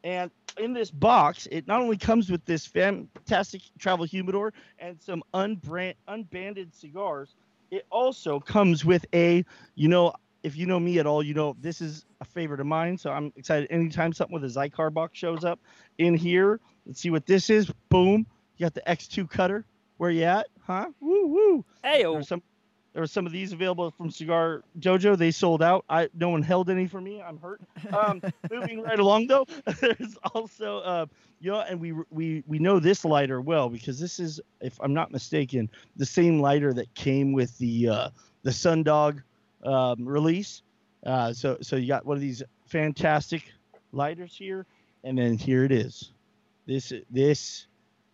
and 0.03 0.31
in 0.59 0.73
this 0.73 0.91
box, 0.91 1.47
it 1.51 1.67
not 1.67 1.81
only 1.81 1.97
comes 1.97 2.29
with 2.29 2.43
this 2.45 2.65
fantastic 2.65 3.61
travel 3.79 4.05
humidor 4.05 4.53
and 4.79 5.01
some 5.01 5.23
unbrand, 5.33 5.95
unbanded 6.07 6.73
cigars, 6.73 7.35
it 7.69 7.85
also 7.89 8.39
comes 8.39 8.83
with 8.83 9.05
a, 9.13 9.45
you 9.75 9.87
know, 9.87 10.13
if 10.43 10.57
you 10.57 10.65
know 10.65 10.79
me 10.79 10.99
at 10.99 11.05
all, 11.05 11.23
you 11.23 11.33
know 11.33 11.55
this 11.61 11.81
is 11.81 12.05
a 12.19 12.25
favorite 12.25 12.59
of 12.59 12.65
mine. 12.65 12.97
So 12.97 13.11
I'm 13.11 13.31
excited 13.35 13.67
anytime 13.71 14.11
something 14.11 14.33
with 14.33 14.43
a 14.43 14.47
Xikar 14.47 14.91
box 14.93 15.17
shows 15.17 15.43
up 15.45 15.59
in 15.97 16.15
here. 16.15 16.59
Let's 16.85 16.99
see 16.99 17.11
what 17.11 17.25
this 17.25 17.49
is. 17.49 17.71
Boom. 17.89 18.25
You 18.57 18.65
got 18.65 18.73
the 18.73 18.81
X2 18.87 19.29
cutter. 19.29 19.65
Where 19.97 20.09
you 20.09 20.23
at? 20.23 20.47
Huh? 20.61 20.87
Woo 20.99 21.27
woo. 21.27 21.65
Hey, 21.83 22.03
some 22.23 22.41
there 22.93 23.01
were 23.01 23.07
some 23.07 23.25
of 23.25 23.31
these 23.31 23.53
available 23.53 23.91
from 23.91 24.11
Cigar 24.11 24.63
Dojo. 24.79 25.17
They 25.17 25.31
sold 25.31 25.63
out. 25.63 25.85
I 25.89 26.09
no 26.13 26.29
one 26.29 26.41
held 26.41 26.69
any 26.69 26.87
for 26.87 26.99
me. 26.99 27.21
I'm 27.21 27.37
hurt. 27.37 27.61
Um, 27.93 28.21
moving 28.51 28.81
right 28.81 28.99
along 28.99 29.27
though, 29.27 29.45
there's 29.79 30.17
also 30.33 30.79
uh, 30.79 31.05
you 31.39 31.51
know, 31.51 31.61
and 31.61 31.79
we 31.79 31.93
we 32.09 32.43
we 32.47 32.59
know 32.59 32.79
this 32.79 33.05
lighter 33.05 33.41
well 33.41 33.69
because 33.69 33.99
this 33.99 34.19
is, 34.19 34.41
if 34.59 34.77
I'm 34.81 34.93
not 34.93 35.11
mistaken, 35.11 35.69
the 35.95 36.05
same 36.05 36.39
lighter 36.39 36.73
that 36.73 36.93
came 36.93 37.31
with 37.33 37.57
the 37.57 37.89
uh, 37.89 38.09
the 38.43 38.51
Sundog 38.51 39.21
um, 39.63 40.05
release. 40.05 40.61
Uh, 41.05 41.33
so 41.33 41.57
so 41.61 41.77
you 41.77 41.87
got 41.87 42.05
one 42.05 42.17
of 42.17 42.21
these 42.21 42.43
fantastic 42.67 43.51
lighters 43.91 44.35
here, 44.35 44.65
and 45.03 45.17
then 45.17 45.37
here 45.37 45.63
it 45.63 45.71
is. 45.71 46.11
This 46.67 46.93
this 47.09 47.67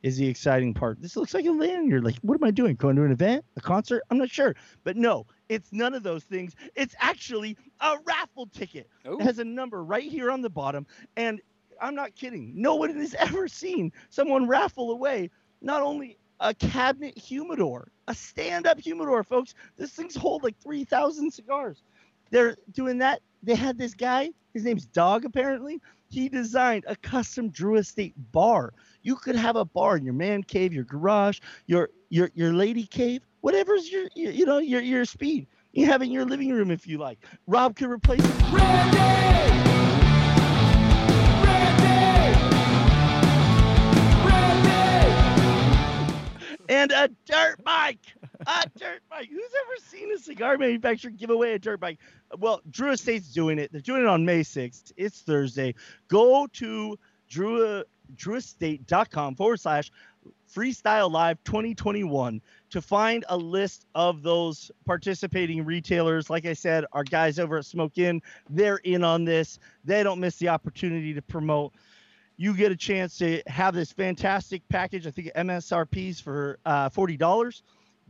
is 0.07 0.17
the 0.17 0.27
exciting 0.27 0.73
part. 0.73 1.01
This 1.01 1.15
looks 1.15 1.33
like 1.33 1.45
a 1.45 1.51
lanyard. 1.51 2.03
Like, 2.03 2.15
what 2.21 2.35
am 2.35 2.43
I 2.43 2.51
doing? 2.51 2.75
Going 2.75 2.95
to 2.95 3.03
an 3.03 3.11
event, 3.11 3.45
a 3.57 3.61
concert? 3.61 4.01
I'm 4.09 4.17
not 4.17 4.29
sure. 4.29 4.55
But 4.83 4.97
no, 4.97 5.25
it's 5.49 5.71
none 5.71 5.93
of 5.93 6.03
those 6.03 6.23
things. 6.23 6.55
It's 6.75 6.95
actually 6.99 7.57
a 7.81 7.97
raffle 8.05 8.47
ticket. 8.47 8.89
Ooh. 9.05 9.11
It 9.11 9.21
oh. 9.21 9.23
has 9.23 9.39
a 9.39 9.43
number 9.43 9.83
right 9.83 10.09
here 10.09 10.31
on 10.31 10.41
the 10.41 10.49
bottom. 10.49 10.87
And 11.17 11.41
I'm 11.81 11.93
not 11.93 12.15
kidding. 12.15 12.53
No 12.55 12.75
one 12.75 12.95
has 12.95 13.13
ever 13.19 13.47
seen 13.47 13.91
someone 14.09 14.47
raffle 14.47 14.91
away 14.91 15.29
not 15.61 15.81
only 15.81 16.17
a 16.39 16.53
cabinet 16.53 17.17
humidor, 17.17 17.91
a 18.07 18.15
stand-up 18.15 18.79
humidor, 18.79 19.23
folks. 19.23 19.55
This 19.75 19.91
thing's 19.91 20.15
hold 20.15 20.43
like 20.43 20.57
3,000 20.59 21.31
cigars. 21.31 21.83
They're 22.31 22.55
doing 22.71 22.99
that. 22.99 23.21
They 23.43 23.55
had 23.55 23.77
this 23.77 23.93
guy. 23.93 24.31
His 24.53 24.63
name's 24.63 24.85
Dog. 24.85 25.25
Apparently, 25.25 25.81
he 26.09 26.29
designed 26.29 26.85
a 26.87 26.95
custom 26.95 27.49
Drew 27.49 27.75
Estate 27.75 28.13
bar. 28.31 28.73
You 29.01 29.15
could 29.15 29.35
have 29.35 29.55
a 29.55 29.65
bar 29.65 29.97
in 29.97 30.03
your 30.03 30.13
man 30.13 30.43
cave, 30.43 30.73
your 30.73 30.83
garage, 30.83 31.39
your 31.65 31.89
your 32.09 32.29
your 32.33 32.53
lady 32.53 32.85
cave, 32.85 33.21
whatever's 33.41 33.91
your, 33.91 34.07
your 34.15 34.31
you 34.31 34.45
know 34.45 34.57
your 34.57 34.81
your 34.81 35.05
speed. 35.05 35.47
You 35.73 35.85
have 35.85 36.01
it 36.01 36.05
in 36.05 36.11
your 36.11 36.25
living 36.25 36.51
room 36.51 36.71
if 36.71 36.87
you 36.87 36.97
like. 36.97 37.19
Rob 37.45 37.75
could 37.75 37.89
replace 37.89 38.21
it. 38.23 39.47
and 46.69 46.91
a 46.91 47.09
dirt 47.25 47.63
bike. 47.63 47.99
A 48.45 48.69
dirt 48.77 49.01
bike. 49.09 49.29
Who's 49.29 49.39
ever 49.41 49.87
seen 49.87 50.11
a 50.13 50.17
cigar 50.17 50.57
manufacturer 50.57 51.11
give 51.11 51.29
away 51.29 51.53
a 51.53 51.59
dirt 51.59 51.79
bike? 51.79 51.99
Well, 52.37 52.61
Drew 52.69 52.91
Estate's 52.91 53.31
doing 53.31 53.59
it. 53.59 53.71
They're 53.71 53.81
doing 53.81 54.01
it 54.01 54.07
on 54.07 54.25
May 54.25 54.41
6th. 54.41 54.91
It's 54.95 55.21
Thursday. 55.21 55.75
Go 56.07 56.47
to 56.53 56.97
Drew, 57.29 57.83
drewestate.com 58.15 59.35
forward 59.35 59.59
slash 59.59 59.91
freestyle 60.53 61.11
live 61.11 61.41
2021 61.43 62.41
to 62.69 62.81
find 62.81 63.25
a 63.29 63.37
list 63.37 63.85
of 63.95 64.23
those 64.23 64.71
participating 64.85 65.63
retailers. 65.65 66.29
Like 66.29 66.45
I 66.45 66.53
said, 66.53 66.85
our 66.93 67.03
guys 67.03 67.39
over 67.39 67.57
at 67.57 67.65
Smoke 67.65 67.97
Inn 67.97 68.21
they're 68.49 68.77
in 68.77 69.03
on 69.03 69.25
this. 69.25 69.59
They 69.85 70.03
don't 70.03 70.19
miss 70.19 70.37
the 70.37 70.49
opportunity 70.49 71.13
to 71.13 71.21
promote 71.21 71.73
you 72.39 72.55
get 72.55 72.71
a 72.71 72.75
chance 72.75 73.17
to 73.17 73.41
have 73.47 73.73
this 73.73 73.91
fantastic 73.91 74.61
package. 74.69 75.07
I 75.07 75.11
think 75.11 75.31
MSRP's 75.35 76.19
for 76.19 76.59
uh, 76.65 76.89
forty 76.89 77.17
dollars. 77.17 77.63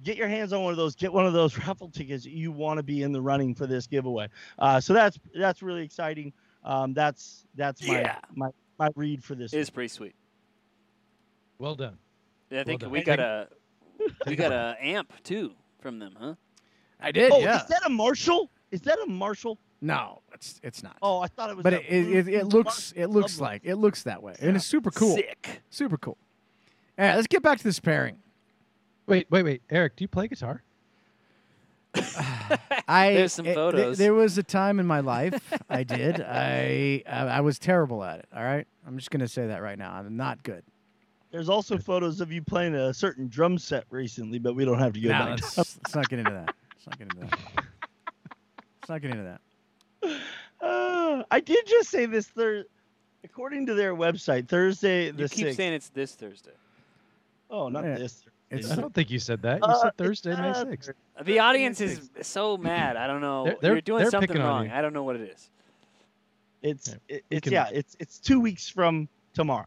Get 0.03 0.17
your 0.17 0.27
hands 0.27 0.53
on 0.53 0.63
one 0.63 0.71
of 0.71 0.77
those. 0.77 0.95
Get 0.95 1.11
one 1.13 1.25
of 1.25 1.33
those 1.33 1.57
raffle 1.65 1.89
tickets. 1.89 2.25
You 2.25 2.51
want 2.51 2.77
to 2.77 2.83
be 2.83 3.03
in 3.03 3.11
the 3.13 3.21
running 3.21 3.55
for 3.55 3.65
this 3.67 3.87
giveaway. 3.87 4.27
Uh, 4.59 4.79
so 4.81 4.93
that's 4.93 5.17
that's 5.33 5.61
really 5.63 5.83
exciting. 5.83 6.33
Um, 6.63 6.93
that's 6.93 7.45
that's 7.55 7.87
my, 7.87 8.01
Yeah. 8.01 8.19
my 8.35 8.49
my 8.77 8.89
read 8.95 9.23
for 9.23 9.35
this. 9.35 9.53
It 9.53 9.59
is 9.59 9.69
pretty 9.69 9.89
sweet. 9.89 10.15
Well 11.59 11.75
done. 11.75 11.97
Yeah, 12.49 12.61
I 12.61 12.63
think 12.63 12.81
done. 12.81 12.91
we 12.91 13.03
got 13.03 13.19
a 13.19 13.47
we 14.25 14.35
got 14.35 14.51
a 14.51 14.77
amp 14.81 15.11
too 15.23 15.53
from 15.81 15.99
them, 15.99 16.15
huh? 16.19 16.35
I 16.99 17.11
did. 17.11 17.31
oh, 17.31 17.39
yeah. 17.39 17.61
is 17.61 17.67
that 17.67 17.85
a 17.85 17.89
Marshall? 17.89 18.49
Is 18.71 18.81
that 18.81 18.99
a 18.99 19.07
Marshall? 19.07 19.59
no, 19.81 20.21
it's 20.33 20.59
it's 20.63 20.83
not. 20.83 20.97
Oh, 21.01 21.19
I 21.19 21.27
thought 21.27 21.49
it 21.49 21.55
was. 21.57 21.63
but 21.63 21.73
it, 21.73 21.85
it, 21.87 22.03
blue- 22.05 22.17
it, 22.17 22.27
it 22.27 22.45
looks 22.47 22.93
Marshall. 22.93 23.03
it 23.03 23.07
looks 23.09 23.39
Love 23.39 23.49
like 23.49 23.61
it 23.63 23.75
looks 23.75 24.03
that 24.03 24.21
way, 24.21 24.35
and 24.39 24.55
it's 24.55 24.65
super 24.65 24.91
cool. 24.91 25.15
Sick. 25.15 25.61
Super 25.69 25.97
cool. 25.97 26.17
All 26.97 27.05
right, 27.05 27.15
let's 27.15 27.27
get 27.27 27.43
back 27.43 27.57
to 27.59 27.63
this 27.63 27.79
pairing. 27.79 28.17
Wait, 29.05 29.27
wait, 29.29 29.43
wait. 29.43 29.61
Eric, 29.69 29.95
do 29.95 30.03
you 30.03 30.07
play 30.07 30.27
guitar? 30.27 30.63
I 32.87 33.13
There's 33.13 33.33
some 33.33 33.45
it- 33.45 33.49
th- 33.49 33.55
photos. 33.55 33.97
there 33.97 34.13
was 34.13 34.37
a 34.37 34.43
time 34.43 34.79
in 34.79 34.85
my 34.87 34.99
life 35.01 35.41
I 35.69 35.83
did. 35.83 36.21
I, 36.21 37.03
I 37.07 37.19
I 37.27 37.41
was 37.41 37.59
terrible 37.59 38.03
at 38.03 38.19
it. 38.19 38.25
All 38.35 38.43
right, 38.43 38.65
I'm 38.85 38.97
just 38.97 39.11
gonna 39.11 39.27
say 39.27 39.47
that 39.47 39.61
right 39.61 39.77
now. 39.77 39.91
I'm 39.93 40.15
not 40.15 40.43
good. 40.43 40.63
There's 41.31 41.49
also 41.49 41.77
photos 41.77 42.21
of 42.21 42.31
you 42.31 42.41
playing 42.41 42.73
a 42.75 42.93
certain 42.93 43.27
drum 43.27 43.57
set 43.57 43.83
recently, 43.89 44.39
but 44.39 44.55
we 44.55 44.63
don't 44.63 44.79
have 44.79 44.93
to 44.93 44.99
go 45.01 45.09
No, 45.09 45.19
back. 45.19 45.29
let's, 45.41 45.57
let's 45.57 45.95
not 45.95 46.07
get 46.09 46.19
into 46.19 46.31
that. 46.31 46.55
Let's 46.75 46.85
not 46.87 46.97
get 46.97 47.07
into 47.13 47.17
that. 47.19 47.39
Let's 48.81 48.89
not 48.89 49.01
get 49.01 49.11
into 49.11 49.23
that. 49.23 49.41
Uh, 50.65 51.23
I 51.29 51.39
did 51.41 51.67
just 51.67 51.89
say 51.89 52.05
this 52.05 52.27
third. 52.27 52.65
according 53.23 53.65
to 53.67 53.73
their 53.73 53.93
website, 53.93 54.47
Thursday 54.47 55.11
the 55.11 55.23
You 55.23 55.29
keep 55.29 55.47
6th. 55.47 55.55
saying 55.57 55.73
it's 55.73 55.89
this 55.89 56.15
Thursday. 56.15 56.51
oh, 57.49 57.67
not 57.69 57.83
Yeah. 57.83 57.95
this. 57.97 58.23
It's 58.49 58.71
I 58.71 58.75
don't 58.75 58.93
think 58.93 59.09
you 59.11 59.19
said 59.19 59.41
that. 59.41 59.57
You 59.57 59.63
Uh, 59.67 59.81
said 59.81 59.97
Thursday, 59.97 60.29
May 60.31 60.49
uh, 60.49 60.63
6th. 60.65 60.93
The 61.23 61.39
audience 61.39 61.79
Thursday. 61.79 62.19
is 62.21 62.27
so 62.27 62.57
mad. 62.57 62.95
I 62.95 63.05
don't 63.07 63.19
know. 63.21 63.43
They're- 63.45 63.57
they're- 63.61 63.71
You're 63.73 63.81
doing 63.81 64.01
they're 64.03 64.11
something 64.11 64.37
wrong. 64.37 64.69
I 64.69 64.81
don't 64.81 64.93
know 64.93 65.03
what 65.03 65.15
it 65.17 65.29
is. 65.29 65.49
It's 66.61 66.87
Yeah, 66.87 66.95
it, 67.09 67.25
it's 67.29 67.43
can- 67.43 67.53
yeah, 67.53 67.69
it's 67.71 67.95
it's 67.99 68.19
two 68.19 68.39
weeks 68.39 68.69
from 68.69 69.07
tomorrow. 69.33 69.65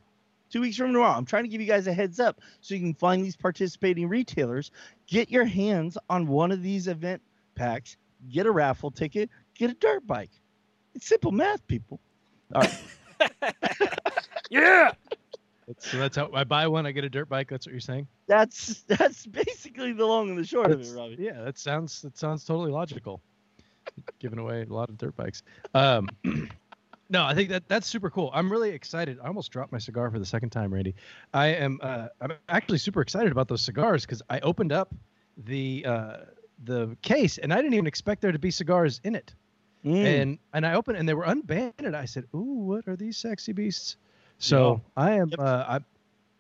Two 0.51 0.63
weeks 0.63 0.77
from 0.77 0.93
tomorrow. 0.93 1.13
I'm 1.17 1.25
trying 1.27 1.45
to 1.45 1.49
give 1.49 1.61
you 1.61 1.67
guys 1.67 1.87
a 1.87 1.93
heads 1.93 2.19
up 2.19 2.41
so 2.61 2.75
you 2.75 2.81
can 2.81 2.95
find 2.95 3.23
these 3.25 3.37
participating 3.37 4.09
retailers, 4.09 4.73
get 5.07 5.31
your 5.31 5.45
hands 5.45 5.97
on 6.09 6.27
one 6.27 6.51
of 6.51 6.63
these 6.63 6.89
event 6.89 7.23
packs, 7.55 7.97
get 8.33 8.47
a 8.47 8.51
raffle 8.51 8.91
ticket, 8.91 9.31
get 9.55 9.71
a 9.71 9.75
dirt 9.75 10.05
bike. 10.07 10.31
It's 10.95 11.07
simple 11.07 11.31
math, 11.31 11.65
people. 11.67 12.01
All 12.55 12.63
right. 12.63 12.81
Yeah. 14.51 14.91
So 15.79 15.99
that's 15.99 16.17
how 16.17 16.31
I 16.35 16.45
buy 16.45 16.67
one, 16.67 16.87
I 16.87 16.93
get 16.93 17.05
a 17.05 17.09
dirt 17.09 17.29
bike. 17.29 17.49
That's 17.49 17.67
what 17.67 17.73
you're 17.73 17.81
saying. 17.81 18.07
That's 18.27 18.83
that's 18.83 19.27
basically 19.27 19.93
the 19.93 20.07
long 20.07 20.31
and 20.31 20.39
the 20.39 20.45
short 20.45 20.71
of 20.71 20.81
it, 20.81 20.89
Robbie. 20.95 21.17
Yeah, 21.19 21.43
that 21.43 21.59
sounds 21.59 22.03
that 22.03 22.19
sounds 22.19 22.45
totally 22.45 22.71
logical. 22.71 23.21
Giving 24.19 24.39
away 24.39 24.63
a 24.63 24.73
lot 24.73 24.89
of 24.89 24.99
dirt 24.99 25.17
bikes. 25.17 25.43
Um, 25.75 26.09
no, 27.09 27.25
I 27.25 27.35
think 27.35 27.49
that 27.51 27.69
that's 27.69 27.87
super 27.87 28.11
cool. 28.11 28.31
I'm 28.33 28.51
really 28.51 28.71
excited. 28.71 29.19
I 29.23 29.27
almost 29.27 29.51
dropped 29.51 29.73
my 29.73 29.79
cigar 29.79 30.11
for 30.11 30.19
the 30.19 30.27
second 30.27 30.51
time, 30.51 30.73
Randy. 30.73 30.95
I 31.35 31.49
am. 31.49 31.79
Uh, 31.83 32.09
I'm 32.21 32.33
actually 32.49 32.79
super 32.79 33.01
excited 33.01 33.33
about 33.33 33.49
those 33.49 33.63
cigars 33.63 34.05
because 34.07 34.23
I 34.31 34.41
opened 34.41 34.73
up 34.73 34.95
the 35.37 35.85
uh, 35.87 36.17
the 36.65 36.97
case 37.03 37.39
and 37.39 37.53
I 37.53 37.57
didn't 37.57 37.75
even 37.75 37.87
expect 37.87 38.23
there 38.23 38.33
to 38.33 38.39
be 38.39 38.51
cigars 38.51 39.01
in 39.05 39.15
it. 39.15 39.35
Mm. 39.85 40.05
And 40.05 40.39
and 40.53 40.67
I 40.67 40.75
opened 40.75 40.99
and 40.99 41.09
they 41.09 41.15
were 41.15 41.25
unbanded. 41.25 41.95
I 41.95 42.05
said, 42.05 42.25
"Ooh, 42.35 42.67
what 42.67 42.87
are 42.87 42.97
these 42.97 43.17
sexy 43.17 43.53
beasts?" 43.53 43.97
So 44.41 44.81
I 44.97 45.13
am. 45.13 45.29
Yep. 45.29 45.39
Uh, 45.39 45.79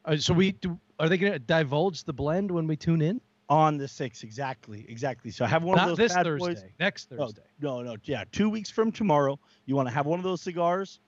I. 0.07 0.12
Uh, 0.12 0.16
so 0.16 0.34
we 0.34 0.53
do. 0.53 0.78
Are 0.98 1.09
they 1.09 1.16
going 1.16 1.32
to 1.32 1.38
divulge 1.38 2.03
the 2.05 2.12
blend 2.12 2.51
when 2.51 2.66
we 2.66 2.76
tune 2.76 3.01
in? 3.03 3.20
on 3.48 3.76
the 3.76 3.88
sixth, 3.88 4.22
exactly, 4.22 4.86
exactly. 4.88 5.28
So 5.32 5.44
I 5.44 5.48
have 5.48 5.64
one 5.64 5.74
Not 5.76 5.90
of 5.90 5.96
those 5.96 6.07
this 6.07 6.14
bad 6.14 6.24
Thursday. 6.24 6.55
boys. 6.55 6.64
Next 6.78 7.09
Oh, 7.12 7.16
Thursday. 7.16 7.42
No, 7.61 7.82
no, 7.82 7.96
yeah, 8.05 8.22
two 8.30 8.48
weeks 8.48 8.70
from 8.70 8.92
tomorrow. 8.92 9.40
You 9.66 9.74
want 9.74 9.88
to 9.88 9.92
have 9.94 10.07
one 10.07 10.20
of 10.20 10.22
those 10.22 10.40
cigars. 10.40 11.01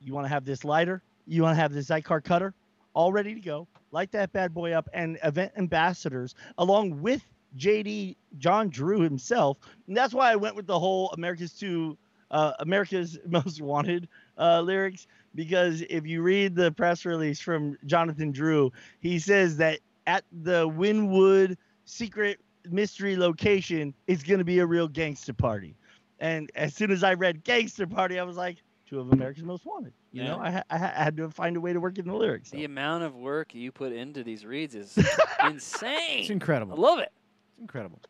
You 0.00 0.14
want 0.14 0.24
to 0.24 0.30
have 0.30 0.46
this 0.46 0.64
lighter. 0.64 1.02
You 1.26 1.42
want 1.42 1.56
to 1.56 1.60
have 1.60 1.74
this 1.74 1.88
Xikar 1.90 2.24
cutter, 2.24 2.54
all 2.94 3.12
ready 3.12 3.34
to 3.34 3.40
go. 3.40 3.68
Light 3.92 4.10
that 4.12 4.32
bad 4.32 4.54
boy 4.54 4.72
up, 4.72 4.88
and 4.94 5.18
event 5.22 5.52
ambassadors 5.58 6.34
along 6.56 7.02
with 7.02 7.22
JD 7.58 8.16
John 8.38 8.70
Drew 8.70 9.00
himself. 9.00 9.58
And 9.88 9.94
that's 9.94 10.14
why 10.14 10.32
I 10.32 10.36
went 10.36 10.56
with 10.56 10.66
the 10.66 10.78
whole 10.78 11.10
America's 11.10 11.52
two, 11.52 11.98
uh, 12.30 12.54
America's 12.60 13.18
Most 13.26 13.60
Wanted 13.60 14.08
uh, 14.38 14.62
lyrics 14.62 15.06
because 15.34 15.82
if 15.88 16.06
you 16.06 16.22
read 16.22 16.54
the 16.54 16.72
press 16.72 17.04
release 17.04 17.40
from 17.40 17.76
Jonathan 17.86 18.32
Drew, 18.32 18.72
he 19.00 19.18
says 19.18 19.56
that 19.58 19.80
at 20.06 20.24
the 20.42 20.68
Wynwood 20.68 21.56
secret 21.84 22.40
mystery 22.70 23.16
location, 23.16 23.94
it's 24.06 24.22
going 24.22 24.38
to 24.38 24.44
be 24.44 24.58
a 24.58 24.66
real 24.66 24.88
gangster 24.88 25.32
party. 25.32 25.74
And 26.20 26.50
as 26.54 26.74
soon 26.74 26.90
as 26.90 27.02
I 27.04 27.14
read 27.14 27.44
gangster 27.44 27.86
party, 27.86 28.18
I 28.18 28.24
was 28.24 28.36
like, 28.36 28.58
two 28.88 28.98
of 29.00 29.12
America's 29.12 29.44
Most 29.44 29.66
Wanted. 29.66 29.92
You 30.12 30.24
know, 30.24 30.40
Yeah. 30.42 30.62
I, 30.70 30.76
I 30.76 30.82
I 30.84 31.04
had 31.04 31.16
to 31.18 31.28
find 31.30 31.56
a 31.56 31.60
way 31.60 31.72
to 31.74 31.80
work 31.80 31.98
in 31.98 32.06
the 32.06 32.14
lyrics. 32.14 32.50
The 32.50 32.64
amount 32.64 33.04
of 33.04 33.14
work 33.14 33.54
you 33.54 33.70
put 33.70 33.92
into 33.92 34.24
these 34.24 34.46
reads 34.46 34.74
is 34.74 34.98
insane. 35.44 36.20
It's 36.20 36.30
incredible. 36.30 36.74
I 36.74 36.80
love 36.80 36.98
it. 36.98 37.12
It's 37.52 37.60
incredible. 37.60 38.00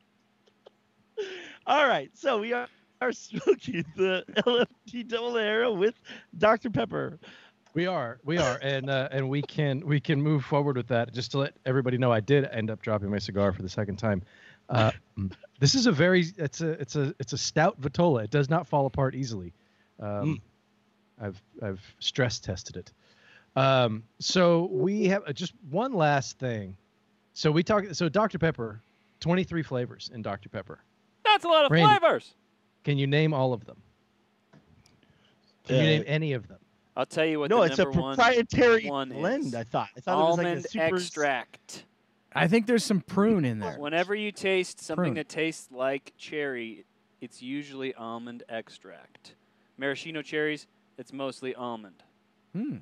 All 1.66 1.86
right, 1.86 2.10
so 2.14 2.38
we 2.38 2.52
are, 2.52 2.68
are 3.00 3.12
smoking 3.12 3.84
the 3.96 4.24
LFD 4.36 5.08
Double 5.08 5.32
Ligero 5.32 5.76
with 5.76 5.94
Dr. 6.36 6.70
Pepper. 6.70 7.18
We 7.74 7.86
are, 7.86 8.18
we 8.24 8.38
are, 8.38 8.58
and 8.62 8.90
uh, 8.90 9.08
and 9.12 9.28
we 9.28 9.42
can 9.42 9.86
we 9.86 10.00
can 10.00 10.20
move 10.20 10.44
forward 10.44 10.76
with 10.76 10.88
that. 10.88 11.12
Just 11.12 11.30
to 11.32 11.38
let 11.38 11.54
everybody 11.66 11.98
know, 11.98 12.10
I 12.10 12.20
did 12.20 12.44
end 12.46 12.70
up 12.70 12.82
dropping 12.82 13.10
my 13.10 13.18
cigar 13.18 13.52
for 13.52 13.62
the 13.62 13.68
second 13.68 13.96
time. 13.96 14.22
Uh, 14.68 14.90
this 15.60 15.74
is 15.74 15.86
a 15.86 15.92
very 15.92 16.26
it's 16.38 16.60
a 16.60 16.70
it's 16.70 16.96
a 16.96 17.14
it's 17.20 17.34
a 17.34 17.38
stout 17.38 17.80
Vitola. 17.80 18.24
It 18.24 18.30
does 18.30 18.50
not 18.50 18.66
fall 18.66 18.86
apart 18.86 19.14
easily. 19.14 19.52
Um, 20.00 20.40
I've 21.20 21.40
I've 21.62 21.82
stress 22.00 22.38
tested 22.38 22.76
it. 22.76 22.92
Um, 23.54 24.02
so 24.18 24.68
we 24.72 25.04
have 25.06 25.22
uh, 25.26 25.32
just 25.32 25.52
one 25.70 25.92
last 25.92 26.38
thing. 26.38 26.76
So 27.34 27.52
we 27.52 27.62
talk. 27.62 27.84
So 27.92 28.08
Dr 28.08 28.38
Pepper, 28.38 28.80
twenty 29.20 29.44
three 29.44 29.62
flavors 29.62 30.10
in 30.12 30.22
Dr 30.22 30.48
Pepper. 30.48 30.80
That's 31.24 31.44
a 31.44 31.48
lot 31.48 31.66
of 31.66 31.70
Randy. 31.70 31.86
flavors. 31.98 32.34
Can 32.88 32.96
you 32.96 33.06
name 33.06 33.34
all 33.34 33.52
of 33.52 33.66
them? 33.66 33.82
Can 35.66 35.76
you 35.76 35.82
Uh, 35.82 35.84
name 35.84 36.04
any 36.06 36.32
of 36.32 36.48
them? 36.48 36.56
I'll 36.96 37.04
tell 37.04 37.26
you 37.26 37.38
what 37.38 37.50
no, 37.50 37.58
the 37.58 37.64
it's 37.64 37.78
a 37.78 37.82
number 37.84 38.00
one 38.00 38.16
proprietary 38.16 38.86
one 38.88 39.10
blend. 39.10 39.44
is. 39.48 39.54
I 39.54 39.62
thought. 39.64 39.90
I 39.94 40.00
thought 40.00 40.18
it 40.18 40.24
was 40.30 40.38
like 40.38 40.46
a 40.56 40.62
super 40.62 40.96
extract. 40.96 41.84
I 42.32 42.48
think 42.48 42.66
there's 42.66 42.82
some 42.84 43.02
prune 43.02 43.44
in 43.44 43.58
there. 43.58 43.78
Whenever 43.78 44.14
you 44.14 44.32
taste 44.32 44.80
something 44.80 45.02
Prune. 45.02 45.14
that 45.16 45.28
tastes 45.28 45.70
like 45.70 46.14
cherry, 46.16 46.86
it's 47.20 47.42
usually 47.42 47.92
almond 47.94 48.42
extract. 48.48 49.34
Maraschino 49.76 50.22
cherries, 50.22 50.66
it's 50.96 51.12
mostly 51.12 51.54
almond. 51.54 52.02
Hmm. 52.54 52.76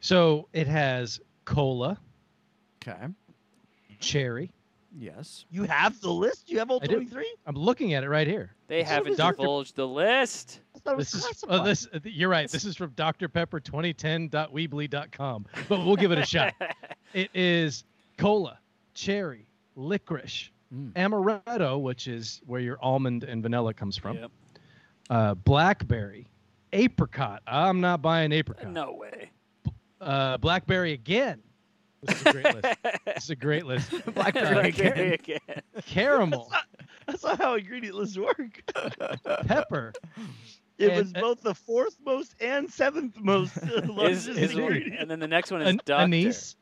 So 0.00 0.48
it 0.54 0.68
has 0.68 1.20
cola, 1.44 1.98
Okay. 2.82 3.08
cherry. 4.00 4.52
Yes. 4.96 5.44
You 5.50 5.64
have 5.64 6.00
the 6.00 6.10
list. 6.10 6.48
You 6.50 6.58
have 6.60 6.70
all 6.70 6.78
I 6.82 6.86
do. 6.86 6.94
23. 6.94 7.36
I'm 7.46 7.56
looking 7.56 7.92
at 7.94 8.04
it 8.04 8.08
right 8.08 8.26
here. 8.26 8.54
They 8.68 8.82
Son 8.82 8.90
a 8.90 8.94
haven't 8.94 9.16
Dr. 9.18 9.36
divulged 9.36 9.76
the 9.76 9.86
list. 9.88 10.60
I 10.74 10.78
thought 10.78 10.92
it 10.92 10.96
was 10.98 11.12
This 11.12 11.24
is 11.24 11.44
oh, 11.48 11.64
this. 11.64 11.88
You're 12.04 12.28
right. 12.28 12.48
This 12.50 12.64
is 12.64 12.76
from 12.76 12.90
Dr. 12.90 13.28
drpepper2010.weebly.com, 13.28 15.46
but 15.68 15.84
we'll 15.84 15.96
give 15.96 16.12
it 16.12 16.18
a 16.18 16.26
shot. 16.26 16.54
It 17.12 17.30
is 17.32 17.84
cola, 18.18 18.58
cherry, 18.94 19.46
licorice, 19.76 20.50
Mm. 20.74 20.92
amaretto, 20.94 21.80
which 21.80 22.08
is 22.08 22.40
where 22.46 22.60
your 22.60 22.76
almond 22.82 23.22
and 23.22 23.40
vanilla 23.42 23.72
comes 23.72 23.96
from. 23.96 24.16
Yep. 24.16 24.30
Uh, 25.10 25.34
blackberry, 25.34 26.26
apricot. 26.72 27.42
I'm 27.46 27.80
not 27.80 28.02
buying 28.02 28.32
apricot. 28.32 28.72
No 28.72 28.94
way. 28.94 29.30
Uh, 30.00 30.36
blackberry 30.38 30.92
again. 30.92 31.40
This 32.06 32.20
is 32.20 32.26
a 32.26 32.32
great 32.32 32.54
list. 32.54 32.76
This 33.06 33.24
is 33.24 33.30
a 33.30 33.36
great 33.36 33.66
list. 33.66 33.90
Blackberry 34.14 34.72
Blackberry 34.72 35.14
again. 35.14 35.40
again. 35.48 35.62
Caramel, 35.86 36.50
That's 37.06 37.22
not 37.24 37.38
how 37.38 37.54
ingredient 37.54 37.96
lists 37.96 38.16
work. 38.18 38.62
pepper, 39.46 39.92
It 40.78 40.88
And- 40.90 40.96
was 40.98 41.12
both 41.12 41.42
the 41.42 41.54
fourth 41.54 41.96
most 42.04 42.34
and 42.40 42.70
seventh 42.70 43.18
most 43.20 43.56
uh, 43.62 43.82
Is, 44.04 44.26
is, 44.28 44.52
ingredient. 44.52 45.00
and 45.00 45.10
then 45.10 45.20
the 45.20 45.28
next 45.28 45.50
one 45.50 45.62
is 45.62 45.68
an- 45.68 45.76
doctor. 45.84 45.94
anise, 46.02 46.56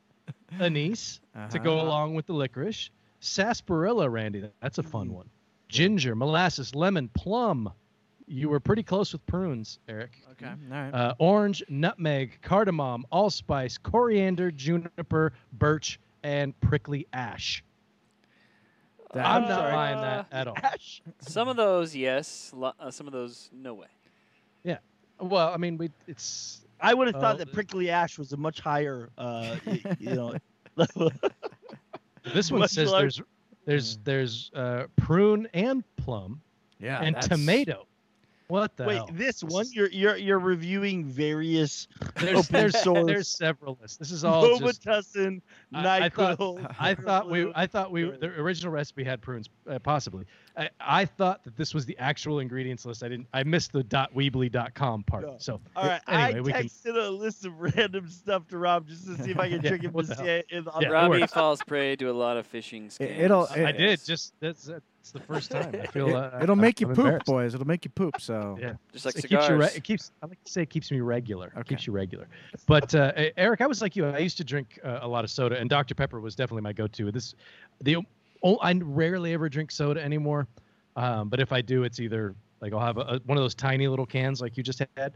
anise 0.61 1.21
to 1.51 1.59
go 1.59 1.77
Uh-huh. 1.79 1.87
along 1.87 2.15
with 2.15 2.27
the 2.27 2.33
licorice. 2.35 2.91
Sarsaparilla, 3.21 4.09
Randy. 4.11 4.49
That's 4.61 4.79
a 4.79 4.83
fun 4.83 5.13
one. 5.13 5.29
Ginger, 5.69 6.15
molasses, 6.15 6.75
lemon, 6.75 7.09
plum. 7.09 7.73
You 8.27 8.49
were 8.49 8.61
pretty 8.61 8.83
close 8.83 9.13
with 9.13 9.25
prunes, 9.27 9.79
Eric. 9.89 10.13
Okay. 10.33 10.47
All 10.47 10.57
right. 10.71 10.91
Uh, 10.95 11.15
orange, 11.19 11.63
nutmeg, 11.69 12.39
cardamom, 12.43 13.05
allspice, 13.11 13.79
coriander, 13.79 14.51
juniper, 14.51 15.33
birch, 15.55 15.99
and 16.23 16.59
prickly 16.61 17.07
ash. 17.13 17.63
That- 19.13 19.27
I'm 19.27 19.45
Uh, 19.45 19.49
not 19.49 19.71
buying 19.73 20.01
that 20.01 20.27
at 20.33 20.49
all. 20.49 20.57
Ash. 20.57 21.03
Some 21.21 21.49
of 21.49 21.57
those, 21.57 21.95
yes. 21.95 22.53
Lo- 22.55 22.73
uh, 22.81 22.91
some 22.91 23.07
of 23.07 23.13
those, 23.13 23.51
no 23.53 23.75
way. 23.75 23.89
Yeah. 24.65 24.79
Well, 25.21 25.49
I 25.53 25.57
mean, 25.59 25.77
we 25.77 25.91
it's 26.07 26.65
I 26.81 26.95
would 26.95 27.09
have 27.09 27.21
thought 27.21 27.39
that 27.39 27.53
prickly 27.53 27.91
ash 27.91 28.19
was 28.19 28.33
a 28.33 28.37
much 28.37 28.61
higher, 28.61 29.11
uh, 29.19 29.57
you 29.99 30.15
know, 30.15 30.35
level. 30.77 31.13
this 32.33 32.51
one 32.51 32.61
Much 32.61 32.71
says 32.71 32.91
larger. 32.91 33.25
there's 33.67 33.99
there's 34.05 34.51
there's 34.51 34.51
uh, 34.55 34.87
prune 34.97 35.47
and 35.55 35.85
plum 35.97 36.41
yeah. 36.81 37.01
and 37.03 37.15
that's- 37.17 37.29
tomato. 37.29 37.87
What 38.53 38.77
the 38.77 38.85
Wait, 38.85 38.97
hell? 38.97 39.09
this 39.15 39.43
one 39.43 39.65
you're 39.73 39.89
you're 39.89 40.17
you're 40.17 40.39
reviewing 40.39 41.07
various 41.07 41.89
There's 42.17 42.39
open 42.39 42.53
there's, 42.53 42.83
source. 42.83 43.07
there's 43.07 43.29
several 43.29 43.79
lists. 43.81 43.97
This 43.97 44.11
is 44.11 44.25
all 44.25 44.59
just 44.59 44.85
Robitussin, 44.85 45.41
I- 45.73 46.05
I 46.05 46.09
thought- 46.11 46.61
I 46.79 46.95
thought 46.95 47.31
we 47.31 47.51
I 47.55 47.67
thought 47.67 47.91
we 47.91 48.05
the 48.11 48.27
original 48.27 48.71
recipe 48.71 49.05
had 49.05 49.23
prunes 49.23 49.49
uh, 49.71 49.79
possibly. 49.79 50.27
I, 50.55 50.69
I 50.81 51.05
thought 51.07 51.43
that 51.45 51.57
this 51.57 51.73
was 51.73 51.87
the 51.87 51.97
actual 51.97 52.41
ingredients 52.41 52.85
list. 52.85 53.03
I 53.03 53.09
didn't 53.09 53.27
I 53.33 53.43
missed 53.43 53.73
the 53.73 53.83
dot 53.83 54.15
.weebly.com 54.15 55.05
part. 55.05 55.25
No. 55.25 55.37
So 55.39 55.59
All 55.75 55.87
right, 55.87 56.03
anyway, 56.07 56.39
I 56.39 56.41
we 56.43 56.53
can 56.53 56.65
texted 56.65 56.95
a 57.07 57.09
list 57.09 57.47
of 57.47 57.59
random 57.59 58.07
stuff 58.11 58.47
to 58.49 58.59
Rob 58.59 58.87
just 58.87 59.07
to 59.07 59.17
see 59.23 59.31
if 59.31 59.39
I 59.39 59.49
can 59.51 59.63
Yeah, 59.63 59.71
trick 59.71 59.83
him 59.85 59.93
what 59.93 60.03
to 60.03 60.09
the 60.09 60.15
hell? 60.17 60.25
say 60.27 60.39
it. 60.41 60.47
In, 60.51 60.69
on 60.69 60.83
Yeah, 60.83 60.89
Robbie 60.89 61.27
falls 61.27 61.63
prey 61.67 61.97
to 61.97 62.11
a 62.11 62.13
lot 62.13 62.37
of 62.37 62.47
phishing 62.53 62.89
scams. 62.89 63.01
It- 63.01 63.19
it'll- 63.21 63.49
I 63.51 63.73
did 63.73 64.05
just 64.05 64.35
that's 64.41 64.69
that's 65.03 65.11
the 65.11 65.21
first 65.21 65.51
time. 65.51 65.75
I 65.83 65.87
feel 65.89 66.15
uh, 66.15 66.39
It, 66.41 66.49
will 66.49 66.55
make 66.55 66.81
you 66.81 66.89
I'm 66.89 66.95
poop, 66.95 67.25
boys. 67.25 67.55
It'll 67.55 67.67
make 67.67 67.85
you 67.85 67.91
poop. 67.91 68.21
So. 68.21 68.57
Yeah. 68.63 68.75
Just 68.93 69.05
like 69.05 69.17
it 69.19 69.27
keeps 69.27 69.49
you 69.49 69.57
re- 69.57 69.71
it 69.75 69.83
keeps 69.83 70.13
I 70.23 70.27
like 70.27 70.43
to 70.45 70.53
say 70.53 70.63
it 70.63 70.71
keeps 70.71 70.93
me 70.93 71.01
regular. 71.01 71.49
It 71.49 71.59
Okay. 71.61 71.69
keeps 71.71 71.87
you 71.89 71.93
regular. 71.93 72.29
But 72.67 72.95
uh, 72.95 73.11
Eric, 73.37 73.61
I 73.63 73.67
was 73.67 73.83
like 73.83 73.97
you. 73.97 74.07
I 74.07 74.19
used 74.19 74.37
to 74.37 74.45
drink 74.45 74.79
uh, 74.85 75.01
a 75.03 75.09
lot 75.09 75.25
of 75.25 75.31
soda, 75.31 75.59
and 75.59 75.69
Dr 75.69 75.95
Pepper 75.97 76.21
was 76.21 76.37
definitely 76.37 76.63
my 76.63 76.73
go-to. 76.73 77.11
This 77.11 77.35
the 77.81 77.97
oh, 78.45 78.57
I 78.59 78.73
rarely 78.75 79.33
ever 79.33 79.49
drink 79.49 79.73
soda 79.73 80.01
anymore. 80.03 80.47
Um, 80.95 81.29
but 81.29 81.41
if 81.41 81.51
I 81.53 81.61
do, 81.63 81.83
it's 81.83 81.99
either 81.99 82.35
like 82.61 82.73
I'll 82.73 82.79
have 82.81 82.99
a, 82.99 83.01
a- 83.01 83.21
one 83.27 83.37
of 83.37 83.43
those 83.43 83.55
tiny 83.57 83.89
little 83.89 84.07
cans 84.07 84.41
like 84.41 84.57
you 84.57 84.63
just 84.63 84.81
had, 84.97 85.13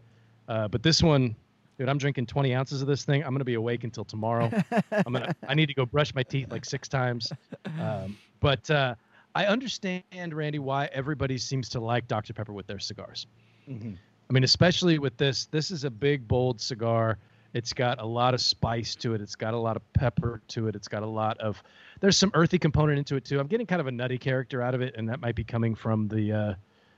Uh, 0.48 0.66
but 0.66 0.82
this 0.82 1.00
one, 1.02 1.36
dude, 1.78 1.88
I'm 1.88 1.98
drinking 1.98 2.26
20 2.26 2.54
ounces 2.54 2.82
of 2.82 2.88
this 2.88 3.04
thing. 3.04 3.22
I'm 3.22 3.32
gonna 3.32 3.44
be 3.44 3.54
awake 3.54 3.84
until 3.84 4.04
tomorrow. 4.04 4.50
I'm 4.90 5.12
gonna. 5.12 5.34
I 5.46 5.54
need 5.54 5.66
to 5.66 5.74
go 5.74 5.86
brush 5.86 6.12
my 6.14 6.24
teeth 6.24 6.50
like 6.50 6.64
six 6.64 6.88
times. 6.88 7.32
Um, 7.80 8.16
but 8.40 8.68
uh, 8.70 8.94
I 9.36 9.44
understand, 9.44 10.02
Randy, 10.32 10.58
why 10.58 10.86
everybody 10.86 11.36
seems 11.36 11.68
to 11.70 11.80
like 11.80 12.08
Dr 12.08 12.32
Pepper 12.32 12.54
with 12.54 12.66
their 12.66 12.78
cigars. 12.78 13.26
Mm-hmm. 13.68 13.92
I 14.30 14.32
mean, 14.32 14.44
especially 14.44 14.98
with 14.98 15.14
this. 15.18 15.44
This 15.44 15.70
is 15.70 15.84
a 15.84 15.90
big, 15.90 16.26
bold 16.26 16.58
cigar. 16.58 17.18
It's 17.52 17.74
got 17.74 18.00
a 18.00 18.06
lot 18.06 18.32
of 18.32 18.40
spice 18.40 18.96
to 18.96 19.12
it. 19.12 19.20
It's 19.20 19.36
got 19.36 19.52
a 19.52 19.58
lot 19.58 19.76
of 19.76 19.92
pepper 19.92 20.40
to 20.48 20.68
it. 20.68 20.74
It's 20.74 20.88
got 20.88 21.02
a 21.02 21.06
lot 21.06 21.36
of. 21.36 21.62
There's 22.00 22.16
some 22.16 22.30
earthy 22.32 22.58
component 22.58 22.98
into 22.98 23.14
it 23.16 23.26
too. 23.26 23.38
I'm 23.38 23.46
getting 23.46 23.66
kind 23.66 23.82
of 23.82 23.86
a 23.86 23.92
nutty 23.92 24.16
character 24.16 24.62
out 24.62 24.74
of 24.74 24.80
it, 24.80 24.94
and 24.96 25.06
that 25.10 25.20
might 25.20 25.34
be 25.34 25.44
coming 25.44 25.74
from 25.74 26.08
the 26.08 26.32
uh, 26.32 26.54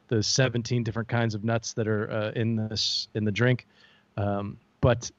the 0.07 0.23
17 0.23 0.85
different 0.85 1.09
kinds 1.09 1.35
of 1.35 1.43
nuts 1.43 1.73
that 1.73 1.89
are 1.89 2.09
uh, 2.09 2.31
in 2.37 2.55
this 2.55 3.09
in 3.17 3.25
the 3.25 3.33
drink. 3.33 3.67
Um, 4.17 4.59
but 4.81 5.11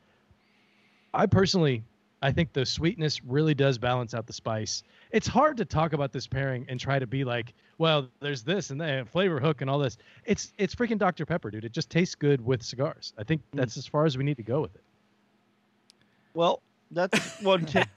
I 1.13 1.25
personally, 1.25 1.83
I 2.21 2.31
think 2.31 2.51
the 2.51 2.65
sweetness 2.65 3.23
really 3.23 3.53
does 3.53 3.77
balance 3.77 4.13
out 4.13 4.27
the 4.27 4.33
spice. 4.33 4.83
It's 5.11 5.27
hard 5.27 5.57
to 5.57 5.65
talk 5.65 5.93
about 5.93 6.11
this 6.11 6.27
pairing 6.27 6.65
and 6.67 6.79
try 6.79 6.99
to 6.99 7.07
be 7.07 7.23
like, 7.23 7.53
well, 7.77 8.09
there's 8.19 8.43
this 8.43 8.71
and 8.71 8.81
that 8.81 9.07
flavor 9.07 9.39
hook 9.39 9.61
and 9.61 9.69
all 9.69 9.79
this. 9.79 9.97
It's 10.25 10.53
it's 10.57 10.75
freaking 10.75 10.97
Dr 10.97 11.25
Pepper, 11.25 11.49
dude. 11.49 11.63
It 11.63 11.71
just 11.71 11.89
tastes 11.89 12.15
good 12.15 12.43
with 12.43 12.61
cigars. 12.61 13.13
I 13.17 13.23
think 13.23 13.41
that's 13.53 13.77
as 13.77 13.87
far 13.87 14.05
as 14.05 14.17
we 14.17 14.23
need 14.23 14.37
to 14.37 14.43
go 14.43 14.61
with 14.61 14.75
it. 14.75 14.83
Well, 16.33 16.61
that's 16.91 17.41
one 17.41 17.65
take. 17.65 17.87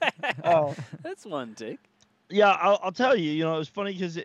Oh. 0.43 0.75
That's 1.01 1.25
one 1.25 1.53
take. 1.55 1.79
Yeah, 2.29 2.49
I'll, 2.49 2.79
I'll 2.81 2.91
tell 2.91 3.15
you. 3.15 3.31
You 3.31 3.43
know, 3.43 3.55
it 3.55 3.59
was 3.59 3.67
funny 3.67 3.93
because 3.93 4.17
uh, 4.17 4.23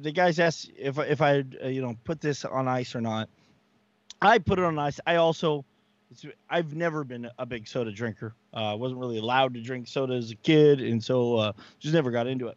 the 0.00 0.12
guys 0.14 0.38
asked 0.38 0.70
if 0.78 0.98
if 0.98 1.20
I 1.20 1.28
had, 1.30 1.58
uh, 1.64 1.68
you 1.68 1.82
know 1.82 1.96
put 2.04 2.20
this 2.20 2.44
on 2.44 2.68
ice 2.68 2.94
or 2.94 3.00
not. 3.00 3.28
I 4.22 4.38
put 4.38 4.58
it 4.58 4.64
on 4.64 4.78
ice. 4.78 5.00
I 5.06 5.16
also, 5.16 5.64
it's, 6.14 6.34
I've 6.48 6.74
never 6.74 7.04
been 7.04 7.28
a 7.38 7.46
big 7.46 7.66
soda 7.66 7.90
drinker. 7.92 8.34
I 8.52 8.72
uh, 8.72 8.76
wasn't 8.76 9.00
really 9.00 9.18
allowed 9.18 9.54
to 9.54 9.60
drink 9.60 9.88
soda 9.88 10.14
as 10.14 10.30
a 10.30 10.36
kid, 10.36 10.80
and 10.80 11.02
so 11.02 11.36
uh, 11.36 11.52
just 11.80 11.94
never 11.94 12.10
got 12.10 12.26
into 12.26 12.48
it. 12.48 12.56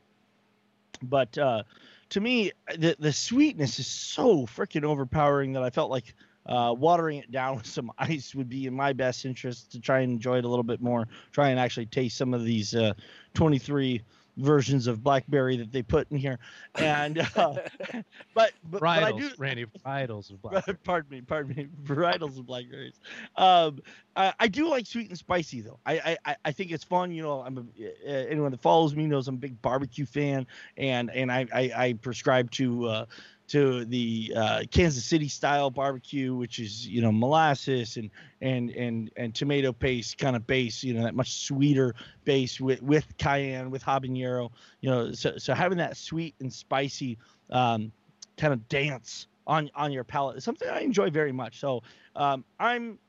But 1.02 1.38
uh, 1.38 1.64
to 2.10 2.22
me, 2.22 2.52
the 2.78 2.96
the 3.00 3.14
sweetness 3.14 3.80
is 3.80 3.88
so 3.88 4.46
freaking 4.46 4.84
overpowering 4.84 5.54
that 5.54 5.64
I 5.64 5.70
felt 5.70 5.90
like 5.90 6.14
uh, 6.46 6.74
watering 6.78 7.20
it 7.20 7.32
down 7.32 7.56
with 7.58 7.66
some 7.66 7.92
ice 7.98 8.36
would 8.36 8.50
be 8.50 8.68
in 8.68 8.74
my 8.74 8.94
best 8.94 9.26
interest 9.26 9.72
to 9.72 9.80
try 9.80 10.00
and 10.00 10.14
enjoy 10.14 10.38
it 10.38 10.46
a 10.46 10.48
little 10.48 10.64
bit 10.64 10.82
more. 10.82 11.08
Try 11.32 11.50
and 11.50 11.60
actually 11.60 11.88
taste 11.88 12.18
some 12.18 12.34
of 12.34 12.44
these 12.44 12.76
uh, 12.76 12.94
23 13.34 14.02
versions 14.38 14.88
of 14.88 15.04
blackberry 15.04 15.58
that 15.58 15.72
they 15.72 15.82
put 15.82 16.10
in 16.12 16.18
here, 16.18 16.40
and 16.76 17.20
uh, 17.36 17.54
but 18.34 18.54
but, 18.64 18.80
but 18.80 18.84
I 18.84 19.12
do. 19.12 19.30
Randy, 19.38 19.66
varietals 19.86 20.30
of 20.30 20.42
black. 20.42 20.66
pardon 20.84 21.10
me, 21.12 21.22
pardon 21.22 21.56
me. 21.56 21.68
Varietals 21.84 22.38
of 22.38 22.46
blackberries. 22.46 23.00
Um, 23.36 23.80
I, 24.16 24.34
I 24.40 24.48
do 24.48 24.70
like 24.70 24.86
sweet 24.86 25.10
and 25.10 25.18
spicy 25.18 25.62
though. 25.62 25.80
I 25.86 26.18
I, 26.26 26.36
I 26.46 26.52
think 26.52 26.72
it's 26.72 26.84
fun. 26.84 27.12
You 27.12 27.24
know, 27.24 27.42
I'm 27.42 27.58
a, 27.58 27.62
uh, 27.62 28.12
anyone 28.30 28.52
that 28.52 28.62
follows 28.62 28.96
me 28.96 29.06
knows 29.08 29.28
I'm 29.28 29.36
a 29.36 29.40
big 29.40 29.62
barbecue 29.62 30.06
fan, 30.06 30.48
and 30.78 31.12
and 31.12 31.32
I 31.32 31.48
I, 31.54 31.72
I 31.76 31.94
prescribe 31.94 32.52
to. 32.52 32.86
Uh, 32.88 33.06
to 33.48 33.86
the 33.86 34.34
uh, 34.36 34.64
Kansas 34.72 35.06
City 35.06 35.28
style 35.28 35.70
barbecue, 35.70 36.36
which 36.36 36.60
is 36.60 36.88
you 36.88 37.02
know 37.02 37.12
molasses 37.12 37.98
and 37.98 38.10
and 38.42 38.72
and 38.72 39.10
and 39.16 39.34
tomato 39.34 39.72
paste 39.72 40.18
kind 40.18 40.36
of 40.36 40.46
base, 40.46 40.84
you 40.84 40.94
know 40.94 41.04
that 41.04 41.16
much 41.16 41.34
sweeter 41.46 41.96
base 42.26 42.60
with 42.60 42.82
with 42.82 43.06
cayenne, 43.18 43.72
with 43.72 43.84
habanero, 43.84 44.52
you 44.82 44.90
know. 44.90 45.12
So 45.14 45.38
so 45.38 45.54
having 45.54 45.78
that 45.78 45.96
sweet 45.98 46.36
and 46.42 46.52
spicy 46.52 47.18
um, 47.50 47.92
kind 48.38 48.54
of 48.54 48.68
dance 48.68 49.28
on 49.48 49.70
on 49.76 49.92
your 49.92 50.04
palate 50.04 50.38
is 50.38 50.44
something 50.44 50.68
I 50.70 50.82
enjoy 50.82 51.10
very 51.10 51.32
much. 51.32 51.60
So 51.60 51.84
um, 52.16 52.44
I'm 52.60 53.00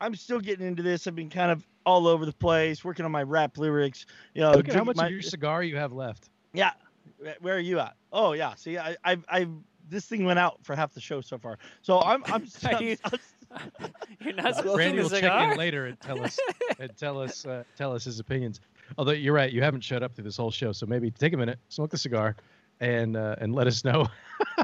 I'm 0.00 0.14
still 0.16 0.40
getting 0.40 0.66
into 0.66 0.82
this. 0.82 1.06
I've 1.06 1.14
been 1.14 1.30
kind 1.30 1.52
of 1.52 1.64
all 1.86 2.08
over 2.08 2.26
the 2.26 2.32
place, 2.32 2.84
working 2.84 3.04
on 3.04 3.12
my 3.12 3.22
rap 3.22 3.58
lyrics. 3.58 4.06
You 4.34 4.40
know, 4.42 4.52
Look 4.52 4.68
at 4.68 4.74
how 4.74 4.82
much 4.84 4.96
my- 4.96 5.06
of 5.06 5.12
your 5.12 5.22
cigar 5.22 5.62
you 5.62 5.76
have 5.76 5.92
left. 5.92 6.30
yeah. 6.52 6.72
Where- 7.40 7.56
are 7.56 7.60
you 7.60 7.78
at? 7.78 7.94
Oh 8.12 8.32
yeah. 8.32 8.54
See, 8.56 8.76
I 8.76 8.96
I 9.04 9.18
I 9.28 9.46
this 9.88 10.06
thing 10.06 10.24
went 10.24 10.38
out 10.38 10.58
for 10.62 10.74
half 10.74 10.92
the 10.94 11.00
show 11.00 11.20
so 11.20 11.38
far. 11.38 11.58
So 11.82 12.00
I'm 12.00 12.22
I'm, 12.26 12.42
Are 12.64 12.74
I'm, 12.74 12.82
you- 12.82 12.96
I'm- 13.04 13.18
You're 14.20 14.32
not 14.34 14.54
smoking 14.54 14.76
Randy 14.78 14.96
the 14.96 15.02
will 15.04 15.10
check 15.10 15.52
in 15.52 15.56
later 15.58 15.86
and 15.86 16.00
tell 16.00 16.22
us 16.24 16.38
and 16.80 16.90
tell 16.96 17.20
us 17.20 17.46
uh, 17.46 17.62
tell 17.76 17.92
us 17.94 18.04
his 18.04 18.18
opinions. 18.18 18.60
Although 18.98 19.12
you're 19.12 19.34
right, 19.34 19.52
you 19.52 19.62
haven't 19.62 19.82
shut 19.82 20.02
up 20.02 20.14
through 20.14 20.24
this 20.24 20.36
whole 20.36 20.50
show, 20.50 20.72
so 20.72 20.86
maybe 20.86 21.10
take 21.10 21.32
a 21.32 21.36
minute, 21.36 21.58
smoke 21.68 21.90
the 21.90 21.98
cigar, 21.98 22.34
and 22.80 23.16
uh, 23.16 23.36
and 23.40 23.54
let 23.54 23.66
us 23.66 23.84
know. 23.84 24.08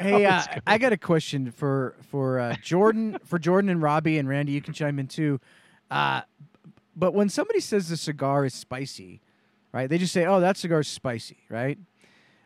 Hey, 0.01 0.25
uh. 0.27 0.43
I 0.67 0.79
got 0.79 0.93
a 0.93 0.97
question 0.97 1.53
for 1.53 1.95
for 2.11 2.41
uh, 2.41 2.57
Jordan, 2.63 3.17
for 3.25 3.39
Jordan 3.39 3.71
and 3.71 3.81
Robbie 3.81 4.19
and 4.19 4.29
Randy. 4.29 4.53
You 4.53 4.61
can 4.63 4.75
chime 4.75 4.99
in 4.99 5.07
too. 5.07 5.41
Uh, 5.91 6.23
but 6.97 7.15
when 7.15 7.29
somebody 7.29 7.61
says 7.61 7.89
the 7.89 7.97
cigar 7.97 8.45
is 8.45 8.55
spicy, 8.55 9.21
right? 9.73 9.89
They 9.89 9.99
just 9.99 10.13
say, 10.13 10.27
"Oh, 10.27 10.41
that 10.41 10.57
cigar 10.57 10.81
is 10.81 10.89
spicy," 10.89 11.39
right? 11.49 11.79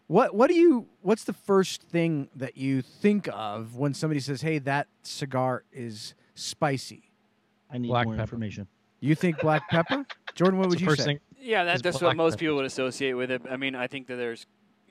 What 0.07 0.35
what 0.35 0.49
do 0.49 0.55
you? 0.55 0.87
What's 1.01 1.25
the 1.25 1.33
first 1.33 1.83
thing 1.83 2.29
that 2.37 2.57
you 2.57 2.83
think 2.83 3.29
of 3.33 3.77
when 3.77 3.95
somebody 3.95 4.21
says, 4.21 4.43
"Hey, 4.43 4.59
that 4.61 4.89
cigar 5.03 5.65
is 5.73 6.15
spicy"? 6.35 7.11
I 7.71 7.79
need 7.79 7.89
Black 7.89 8.07
more 8.07 8.15
pepper. 8.15 8.23
information. 8.23 8.69
You 9.01 9.15
think 9.15 9.39
black 9.41 9.69
pepper? 9.69 10.07
Jordan, 10.35 10.59
what 10.59 10.65
That's 10.65 10.75
would 10.77 10.81
you 10.81 10.87
first 10.87 11.01
say? 11.01 11.05
thing. 11.05 11.21
Yeah, 11.41 11.65
that, 11.65 11.77
is 11.77 11.83
that's 11.83 12.01
what 12.01 12.17
most 12.17 12.33
pepper. 12.35 12.41
people 12.41 12.57
would 12.57 12.65
associate 12.65 13.13
with 13.15 13.31
it. 13.31 13.43
I 13.51 13.57
mean, 13.57 13.75
I 13.75 13.87
think 13.87 14.07
that 14.07 14.17
there's 14.17 14.47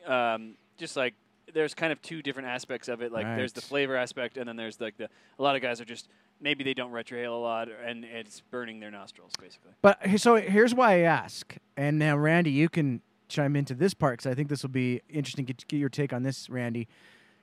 um, 0.06 0.56
just 0.78 0.96
like 0.96 1.14
there's 1.54 1.74
kind 1.74 1.92
of 1.92 2.02
two 2.02 2.22
different 2.22 2.50
aspects 2.50 2.88
of 2.88 3.02
it. 3.02 3.12
Like 3.12 3.26
there's 3.36 3.54
the 3.54 3.62
flavor 3.62 3.96
aspect, 3.96 4.38
and 4.38 4.48
then 4.48 4.56
there's 4.56 4.80
like 4.82 4.98
the 4.98 5.10
a 5.40 5.44
lot 5.44 5.56
of 5.56 5.62
guys 5.62 5.80
are 5.82 5.86
just 5.86 6.10
maybe 6.42 6.64
they 6.64 6.74
don't 6.74 6.92
retrohale 6.92 7.34
a 7.34 7.42
lot, 7.42 7.70
and 7.86 8.04
it's 8.04 8.42
burning 8.52 8.80
their 8.80 8.92
nostrils 8.92 9.32
basically. 9.40 9.72
But 9.82 10.00
so 10.18 10.36
here's 10.36 10.74
why 10.76 10.94
I 10.94 11.00
ask, 11.00 11.56
and 11.78 11.98
now 12.00 12.18
Randy, 12.18 12.52
you 12.52 12.70
can 12.70 13.02
chime 13.34 13.56
into 13.56 13.74
this 13.74 13.94
part 13.94 14.20
because 14.20 14.32
I 14.32 14.36
think 14.36 14.50
this 14.50 14.64
will 14.64 14.70
be 14.70 15.02
interesting. 15.10 15.46
Get, 15.46 15.68
get 15.68 15.78
your 15.78 15.90
take 15.90 16.14
on 16.14 16.24
this, 16.24 16.50
Randy. 16.50 16.88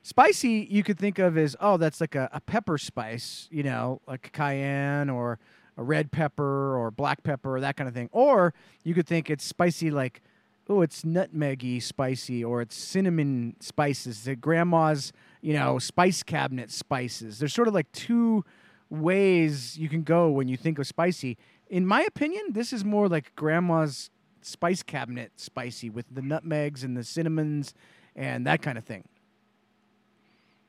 Spicy, 0.03 0.66
you 0.70 0.82
could 0.82 0.99
think 0.99 1.18
of 1.18 1.36
as 1.36 1.57
oh, 1.61 1.76
that's 1.76 2.01
like 2.01 2.14
a, 2.14 2.30
a 2.32 2.41
pepper 2.41 2.78
spice, 2.78 3.49
you 3.51 3.62
know, 3.62 4.01
like 4.07 4.32
cayenne 4.32 5.11
or 5.11 5.38
a 5.76 5.82
red 5.82 6.11
pepper 6.11 6.76
or 6.76 6.91
black 6.91 7.22
pepper 7.22 7.57
or 7.57 7.61
that 7.61 7.76
kind 7.76 7.88
of 7.88 7.95
thing. 7.95 8.09
Or 8.12 8.55
you 8.82 8.95
could 8.95 9.07
think 9.07 9.28
it's 9.28 9.45
spicy 9.45 9.91
like 9.91 10.22
oh, 10.70 10.82
it's 10.82 11.03
nutmeggy 11.03 11.82
spicy 11.82 12.45
or 12.45 12.62
it's 12.62 12.76
cinnamon 12.76 13.57
spices. 13.59 14.22
The 14.22 14.36
grandma's, 14.36 15.12
you 15.43 15.53
know, 15.53 15.80
spice 15.80 16.22
cabinet 16.22 16.70
spices. 16.70 17.41
There's 17.41 17.53
sort 17.53 17.66
of 17.66 17.74
like 17.74 17.91
two 17.91 18.45
ways 18.88 19.76
you 19.76 19.88
can 19.88 20.03
go 20.03 20.30
when 20.30 20.47
you 20.47 20.57
think 20.57 20.78
of 20.78 20.86
spicy. 20.86 21.36
In 21.68 21.84
my 21.86 22.03
opinion, 22.03 22.53
this 22.53 22.72
is 22.72 22.84
more 22.84 23.09
like 23.09 23.34
grandma's 23.34 24.11
spice 24.43 24.82
cabinet 24.82 25.32
spicy 25.36 25.91
with 25.91 26.07
the 26.11 26.22
nutmegs 26.22 26.84
and 26.84 26.97
the 26.97 27.05
cinnamons 27.05 27.74
and 28.16 28.47
that 28.47 28.62
kind 28.62 28.78
of 28.78 28.84
thing. 28.84 29.05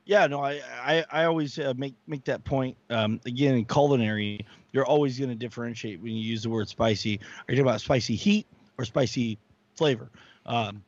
Yeah, 0.04 0.26
no, 0.26 0.40
I 0.40 0.60
I, 0.82 1.04
I 1.10 1.24
always 1.24 1.58
uh, 1.58 1.74
make 1.76 1.94
make 2.06 2.24
that 2.24 2.44
point. 2.44 2.76
Um, 2.90 3.20
again, 3.24 3.54
in 3.54 3.64
culinary, 3.64 4.44
you're 4.72 4.86
always 4.86 5.18
going 5.18 5.30
to 5.30 5.36
differentiate 5.36 6.00
when 6.00 6.12
you 6.12 6.22
use 6.22 6.42
the 6.42 6.50
word 6.50 6.68
spicy. 6.68 7.18
Are 7.18 7.52
you 7.52 7.56
talking 7.56 7.60
about 7.60 7.80
spicy 7.80 8.16
heat 8.16 8.46
or 8.78 8.84
spicy 8.84 9.38
flavor? 9.76 10.10
Um, 10.44 10.82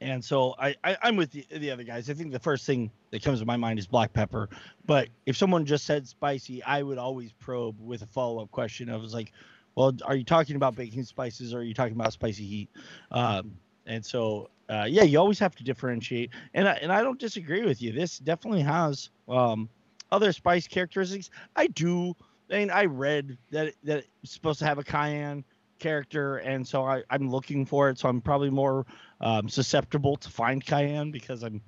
and 0.00 0.22
so 0.22 0.54
I, 0.58 0.74
I 0.84 0.96
I'm 1.02 1.16
with 1.16 1.30
the, 1.32 1.46
the 1.50 1.70
other 1.70 1.84
guys. 1.84 2.10
I 2.10 2.14
think 2.14 2.32
the 2.32 2.38
first 2.38 2.66
thing 2.66 2.90
that 3.10 3.22
comes 3.22 3.40
to 3.40 3.46
my 3.46 3.56
mind 3.56 3.78
is 3.78 3.86
black 3.86 4.12
pepper. 4.12 4.50
But 4.84 5.08
if 5.24 5.36
someone 5.36 5.64
just 5.64 5.86
said 5.86 6.06
spicy, 6.06 6.62
I 6.64 6.82
would 6.82 6.98
always 6.98 7.32
probe 7.32 7.76
with 7.80 8.02
a 8.02 8.06
follow 8.06 8.42
up 8.42 8.50
question. 8.50 8.92
Was 9.00 9.14
like, 9.14 9.32
well, 9.74 9.92
are 10.04 10.16
you 10.16 10.24
talking 10.24 10.56
about 10.56 10.76
baking 10.76 11.04
spices 11.04 11.54
or 11.54 11.58
are 11.58 11.62
you 11.62 11.74
talking 11.74 11.94
about 11.94 12.12
spicy 12.12 12.44
heat? 12.44 12.70
Um, 13.10 13.56
and 13.86 14.04
so 14.04 14.50
uh, 14.68 14.86
yeah, 14.88 15.02
you 15.02 15.18
always 15.18 15.38
have 15.38 15.54
to 15.56 15.64
differentiate. 15.64 16.30
And 16.54 16.68
I, 16.68 16.72
and 16.74 16.92
I 16.92 17.02
don't 17.02 17.18
disagree 17.18 17.64
with 17.64 17.82
you. 17.82 17.92
This 17.92 18.18
definitely 18.18 18.62
has 18.62 19.10
um, 19.28 19.68
other 20.10 20.32
spice 20.32 20.66
characteristics. 20.66 21.30
I 21.56 21.66
do. 21.68 22.14
I 22.50 22.58
mean, 22.58 22.70
I 22.70 22.84
read 22.84 23.38
that 23.50 23.74
that 23.84 24.04
it's 24.22 24.32
supposed 24.32 24.58
to 24.60 24.64
have 24.64 24.78
a 24.78 24.84
cayenne 24.84 25.44
character, 25.78 26.36
and 26.38 26.66
so 26.66 26.84
I, 26.84 27.02
I'm 27.10 27.30
looking 27.30 27.66
for 27.66 27.90
it. 27.90 27.98
So 27.98 28.08
I'm 28.08 28.20
probably 28.20 28.50
more 28.50 28.86
um, 29.20 29.48
susceptible 29.48 30.16
to 30.16 30.30
find 30.30 30.64
cayenne 30.64 31.10
because 31.10 31.42
I'm 31.42 31.60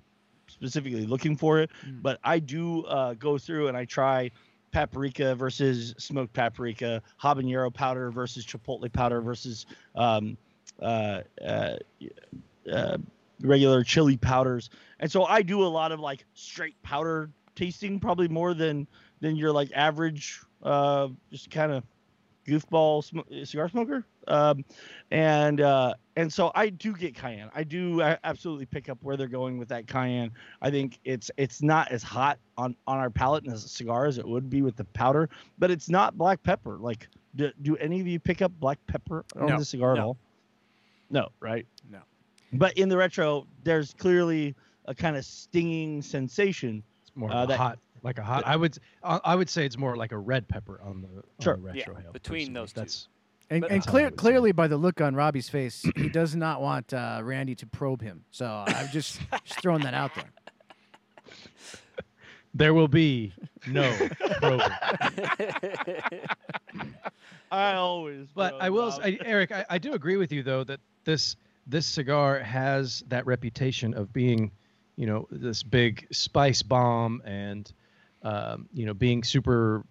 specifically 0.49 1.07
looking 1.07 1.37
for 1.37 1.61
it. 1.61 1.71
Mm. 1.87 2.03
But 2.03 2.21
I 2.25 2.39
do 2.39 2.85
uh, 2.85 3.15
go 3.15 3.39
through 3.39 3.69
and 3.69 3.77
I 3.77 3.85
try 3.85 4.31
paprika 4.77 5.35
versus 5.35 5.95
smoked 5.97 6.35
paprika, 6.35 7.03
habanero 7.23 7.73
powder 7.73 8.11
versus 8.11 8.45
chipotle 8.45 8.93
powder 8.93 9.23
versus 9.23 9.65
um, 9.95 10.37
uh, 10.83 11.23
uh, 11.43 11.77
uh, 12.71 12.99
regular 13.41 13.83
chili 13.83 14.19
powders. 14.19 14.69
And 15.01 15.11
so 15.11 15.25
I 15.25 15.41
do 15.41 15.63
a 15.63 15.65
lot 15.65 15.93
of 15.93 16.01
like 16.01 16.27
straight 16.35 16.81
powder 16.83 17.31
tasting, 17.55 17.99
probably 17.99 18.29
more 18.29 18.53
than 18.53 18.87
than 19.21 19.35
your 19.35 19.51
like 19.51 19.71
average, 19.75 20.43
uh, 20.63 21.09
just 21.31 21.51
kind 21.51 21.73
of 21.73 21.83
goofball 22.47 23.05
sm- 23.05 23.45
cigar 23.45 23.69
smoker. 23.69 24.05
Um, 24.29 24.65
and 25.11 25.61
uh, 25.61 25.95
and 26.17 26.33
so 26.33 26.51
I 26.55 26.69
do 26.71 26.93
get 26.95 27.15
cayenne. 27.15 27.51
I 27.55 27.63
do 27.65 28.03
absolutely 28.25 28.67
pick 28.67 28.89
up 28.89 28.99
where 29.03 29.17
they're 29.17 29.29
going 29.29 29.59
with 29.59 29.69
that 29.69 29.87
cayenne. 29.87 30.31
I 30.63 30.71
think 30.71 30.99
it's 31.05 31.31
it's 31.37 31.63
not 31.63 31.91
as 31.93 32.03
hot 32.03 32.39
on 32.57 32.75
on 32.87 32.99
our 32.99 33.11
palate 33.11 33.47
as 33.49 33.65
a 33.65 33.69
cigar 33.69 34.07
as 34.07 34.19
it 34.19 34.27
would 34.27 34.49
be 34.51 34.63
with 34.63 34.77
the 34.77 34.85
powder, 34.85 35.29
but 35.59 35.71
it's 35.71 35.89
not 35.89 36.17
black 36.19 36.43
pepper. 36.43 36.79
Like, 36.79 37.09
do, 37.37 37.51
do 37.63 37.77
any 37.77 38.01
of 38.01 38.07
you 38.07 38.19
pick 38.19 38.43
up 38.43 38.53
black 38.59 38.79
pepper 38.87 39.25
on 39.37 39.47
No. 39.47 39.59
the 39.59 39.65
cigar 39.65 39.93
at 39.93 39.99
No. 39.99 40.05
all? 40.07 40.17
No, 41.11 41.29
right? 41.41 41.67
No. 41.91 42.01
But 42.53 42.77
in 42.79 42.89
the 42.89 42.97
retro, 42.97 43.47
there's 43.65 43.93
clearly 43.95 44.55
a 44.87 44.95
kind 44.95 45.17
of 45.17 45.25
stinging 45.25 46.03
sensation. 46.03 46.83
It's 47.03 47.15
more 47.17 47.31
Uh, 47.33 47.47
that- 47.47 47.59
hot, 47.59 47.79
like 48.03 48.19
a 48.19 48.23
hot. 48.23 48.47
I 48.47 48.57
would, 48.57 48.79
I 49.03 49.21
I 49.25 49.35
would 49.35 49.49
say 49.51 49.65
it's 49.67 49.79
more 49.79 49.97
like 49.97 50.13
a 50.13 50.19
red 50.19 50.47
pepper 50.49 50.81
on 50.83 51.03
the, 51.03 51.23
Sure. 51.43 51.55
on 51.55 51.61
the 51.63 51.67
retro 51.69 51.95
Yeah, 51.97 52.03
hail. 52.03 52.13
between 52.13 52.53
those 52.53 52.73
two. 52.73 52.81
That's 52.81 53.09
And, 53.51 53.61
But- 53.63 53.71
and 53.71 53.81
That's 53.83 53.91
clear, 53.91 54.11
clearly 54.11 54.53
by 54.53 54.67
the 54.69 54.77
look 54.77 55.01
on 55.01 55.15
Robbie's 55.15 55.49
face, 55.49 55.85
he 55.97 56.09
does 56.09 56.35
not 56.35 56.61
want 56.61 56.93
uh, 56.93 57.21
Randy 57.23 57.55
to 57.57 57.67
probe 57.67 58.03
him. 58.03 58.25
So 58.31 58.65
I'm 58.67 58.89
just, 58.89 59.21
just 59.45 59.61
throwing 59.61 59.83
that 59.83 59.95
out 59.95 60.13
there. 60.15 60.25
there 62.55 62.75
will 62.75 62.89
be 62.89 63.33
no 63.69 63.91
probing. 64.39 64.71
I 67.51 67.75
always. 67.75 68.27
But 68.35 68.55
I 68.61 68.71
will, 68.71 68.93
I, 69.03 69.19
Eric, 69.25 69.53
I, 69.53 69.65
I 69.71 69.79
do 69.79 69.93
agree 69.93 70.17
with 70.17 70.33
you 70.33 70.43
though 70.43 70.65
that 70.65 70.81
this 71.05 71.37
this 71.69 71.87
cigar 71.87 72.39
has 72.41 73.03
that 73.09 73.27
reputation 73.27 73.93
of 73.95 74.13
being, 74.13 74.51
you 74.97 75.07
know, 75.07 75.27
this 75.31 75.63
big 75.63 76.07
spice 76.13 76.63
bomb 76.63 77.21
and, 77.25 77.73
um, 78.27 78.69
you 78.75 78.85
know, 78.85 78.93
being 78.93 79.23
super 79.23 79.85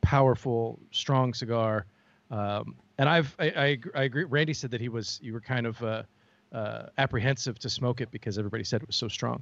powerful, 0.00 0.80
strong 0.90 1.32
cigar. 1.32 1.86
Um, 2.32 2.74
and 2.98 3.08
I've 3.08 3.34
I, 3.38 3.46
I, 3.46 3.78
I 3.94 4.02
agree. 4.02 4.24
Randy 4.24 4.54
said 4.54 4.72
that 4.72 4.80
he 4.80 4.88
was 4.88 5.20
you 5.22 5.32
were 5.32 5.40
kind 5.40 5.66
of 5.66 5.80
uh, 5.82 6.02
uh, 6.52 6.86
apprehensive 6.98 7.60
to 7.60 7.70
smoke 7.70 8.00
it 8.00 8.10
because 8.10 8.38
everybody 8.38 8.64
said 8.64 8.82
it 8.82 8.88
was 8.88 8.96
so 8.96 9.06
strong. 9.06 9.40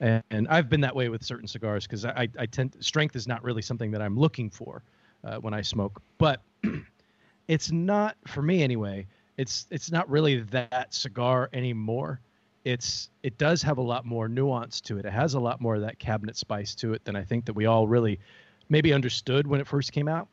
And, 0.00 0.22
and 0.30 0.48
I've 0.48 0.70
been 0.70 0.80
that 0.80 0.96
way 0.96 1.10
with 1.10 1.22
certain 1.22 1.46
cigars 1.46 1.86
because 1.86 2.06
I, 2.06 2.28
I 2.38 2.46
tend 2.46 2.76
strength 2.80 3.14
is 3.14 3.28
not 3.28 3.44
really 3.44 3.62
something 3.62 3.90
that 3.90 4.00
I'm 4.00 4.16
looking 4.18 4.48
for 4.48 4.82
uh, 5.22 5.36
when 5.36 5.52
I 5.52 5.60
smoke. 5.60 6.00
But 6.16 6.40
it's 7.48 7.70
not 7.70 8.16
for 8.26 8.40
me 8.40 8.62
anyway. 8.62 9.06
It's 9.36 9.66
it's 9.70 9.90
not 9.90 10.08
really 10.08 10.40
that 10.40 10.94
cigar 10.94 11.50
anymore. 11.52 12.20
It's 12.64 13.10
it 13.22 13.38
does 13.38 13.62
have 13.62 13.78
a 13.78 13.82
lot 13.82 14.04
more 14.04 14.28
nuance 14.28 14.80
to 14.82 14.98
it. 14.98 15.04
It 15.04 15.12
has 15.12 15.34
a 15.34 15.40
lot 15.40 15.60
more 15.60 15.74
of 15.74 15.80
that 15.82 15.98
cabinet 15.98 16.36
spice 16.36 16.74
to 16.76 16.92
it 16.94 17.04
than 17.04 17.16
I 17.16 17.24
think 17.24 17.46
that 17.46 17.54
we 17.54 17.66
all 17.66 17.88
really 17.88 18.20
maybe 18.68 18.92
understood 18.92 19.46
when 19.46 19.60
it 19.60 19.66
first 19.66 19.92
came 19.92 20.08
out. 20.08 20.28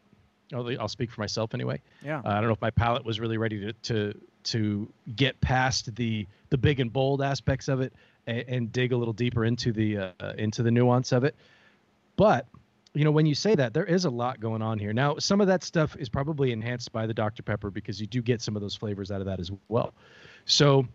I'll, 0.52 0.88
speak 0.88 1.12
for 1.12 1.22
myself 1.22 1.54
anyway. 1.54 1.80
Yeah. 2.04 2.22
Uh, 2.26 2.30
I 2.30 2.34
don't 2.36 2.46
know 2.46 2.54
if 2.54 2.62
my 2.62 2.72
palate 2.72 3.06
was 3.06 3.20
really 3.20 3.38
ready 3.38 3.60
to 3.60 3.74
to 3.74 4.22
to 4.46 4.92
get 5.16 5.40
past 5.42 5.96
the 5.96 6.28
the 6.50 6.58
big 6.58 6.80
and 6.80 6.92
bold 6.92 7.22
aspects 7.22 7.68
of 7.68 7.82
it 7.82 7.94
and, 8.26 8.44
and 8.48 8.72
dig 8.72 8.92
a 8.92 8.98
little 8.98 9.14
deeper 9.14 9.46
into 9.46 9.72
the 9.72 9.98
uh, 9.98 10.34
into 10.38 10.64
the 10.64 10.72
nuance 10.72 11.12
of 11.12 11.24
it. 11.24 11.36
But 12.16 12.48
you 12.94 13.04
know, 13.04 13.12
when 13.12 13.28
you 13.28 13.36
say 13.36 13.54
that, 13.56 13.74
there 13.74 13.86
is 13.86 14.06
a 14.06 14.10
lot 14.10 14.40
going 14.40 14.64
on 14.64 14.80
here. 14.80 14.94
Now, 14.94 15.18
some 15.20 15.42
of 15.42 15.48
that 15.48 15.64
stuff 15.64 15.96
is 15.98 16.10
probably 16.10 16.52
enhanced 16.52 16.92
by 16.92 17.06
the 17.06 17.14
Dr. 17.14 17.44
Pepper 17.44 17.70
because 17.70 18.02
you 18.02 18.08
do 18.08 18.22
get 18.22 18.42
some 18.42 18.56
of 18.56 18.64
those 18.64 18.76
flavors 18.76 19.12
out 19.12 19.22
of 19.22 19.28
that 19.28 19.40
as 19.40 19.52
well. 19.68 19.94
So 20.46 20.88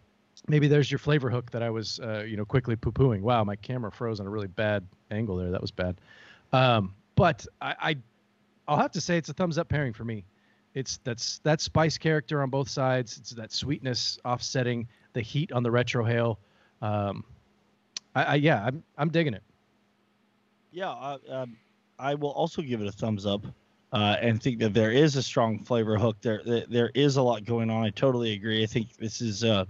maybe 0.49 0.68
there's 0.68 0.90
your 0.90 0.99
flavor 0.99 1.30
hook 1.30 1.51
that 1.51 1.62
I 1.62 1.70
was, 1.70 2.01
uh, 2.01 2.24
you 2.26 2.36
know, 2.36 2.45
quickly 2.45 2.76
poo-pooing. 2.76 3.20
Wow, 3.20 3.45
my 3.45 3.57
camera 3.57 3.90
froze 3.90 4.20
on 4.20 4.26
a 4.26 4.30
really 4.30 4.47
bad 4.47 4.86
angle 5.11 5.36
there. 5.36 5.51
That 5.51 5.61
was 5.61 5.70
bad. 5.70 6.01
Um, 6.53 6.95
but 7.16 7.47
I, 7.61 7.74
I, 7.80 7.97
I'll 8.68 8.76
have 8.76 8.92
to 8.92 9.01
say 9.01 9.16
it's 9.16 9.28
a 9.28 9.32
thumbs 9.32 9.59
up 9.59 9.68
pairing 9.68 9.92
for 9.92 10.05
me. 10.05 10.24
It's 10.74 10.99
that's 11.05 11.38
that 11.45 11.61
spice 11.61 11.97
character 11.97 12.42
on 12.42 12.51
both 12.51 12.68
sides. 12.68 13.16
It's 13.18 13.30
that 13.30 13.53
sweetness 13.53 14.18
offsetting 14.24 14.88
the 15.12 15.20
heat 15.20 15.53
on 15.53 15.62
the 15.62 15.70
retrohale. 15.70 16.38
Um, 16.82 17.24
I, 18.16 18.24
I 18.24 18.34
yeah, 18.34 18.64
I'm 18.64 18.82
I'm 18.99 19.09
digging 19.09 19.34
it. 19.34 19.42
Yeah, 20.72 20.90
uh, 20.90 21.18
um, 21.28 21.57
I 22.01 22.16
will 22.16 22.32
also 22.32 22.61
give 22.61 22.80
it 22.80 22.88
a 22.88 22.92
thumbs 22.92 23.24
up, 23.24 23.47
uh, 23.92 24.16
and 24.20 24.42
think 24.42 24.59
that 24.59 24.74
there 24.74 24.90
is 24.90 25.14
a 25.14 25.22
strong 25.22 25.61
flavor 25.61 25.97
hook. 25.97 26.16
There, 26.20 26.42
there, 26.45 26.64
there 26.68 26.90
is 26.95 27.16
a 27.16 27.22
lot 27.22 27.45
going 27.45 27.70
on. 27.70 27.84
I 27.84 27.90
totally 27.90 28.32
agree. 28.32 28.64
I 28.64 28.66
think 28.66 28.97
this 28.97 29.20
is 29.20 29.45
uh, 29.45 29.66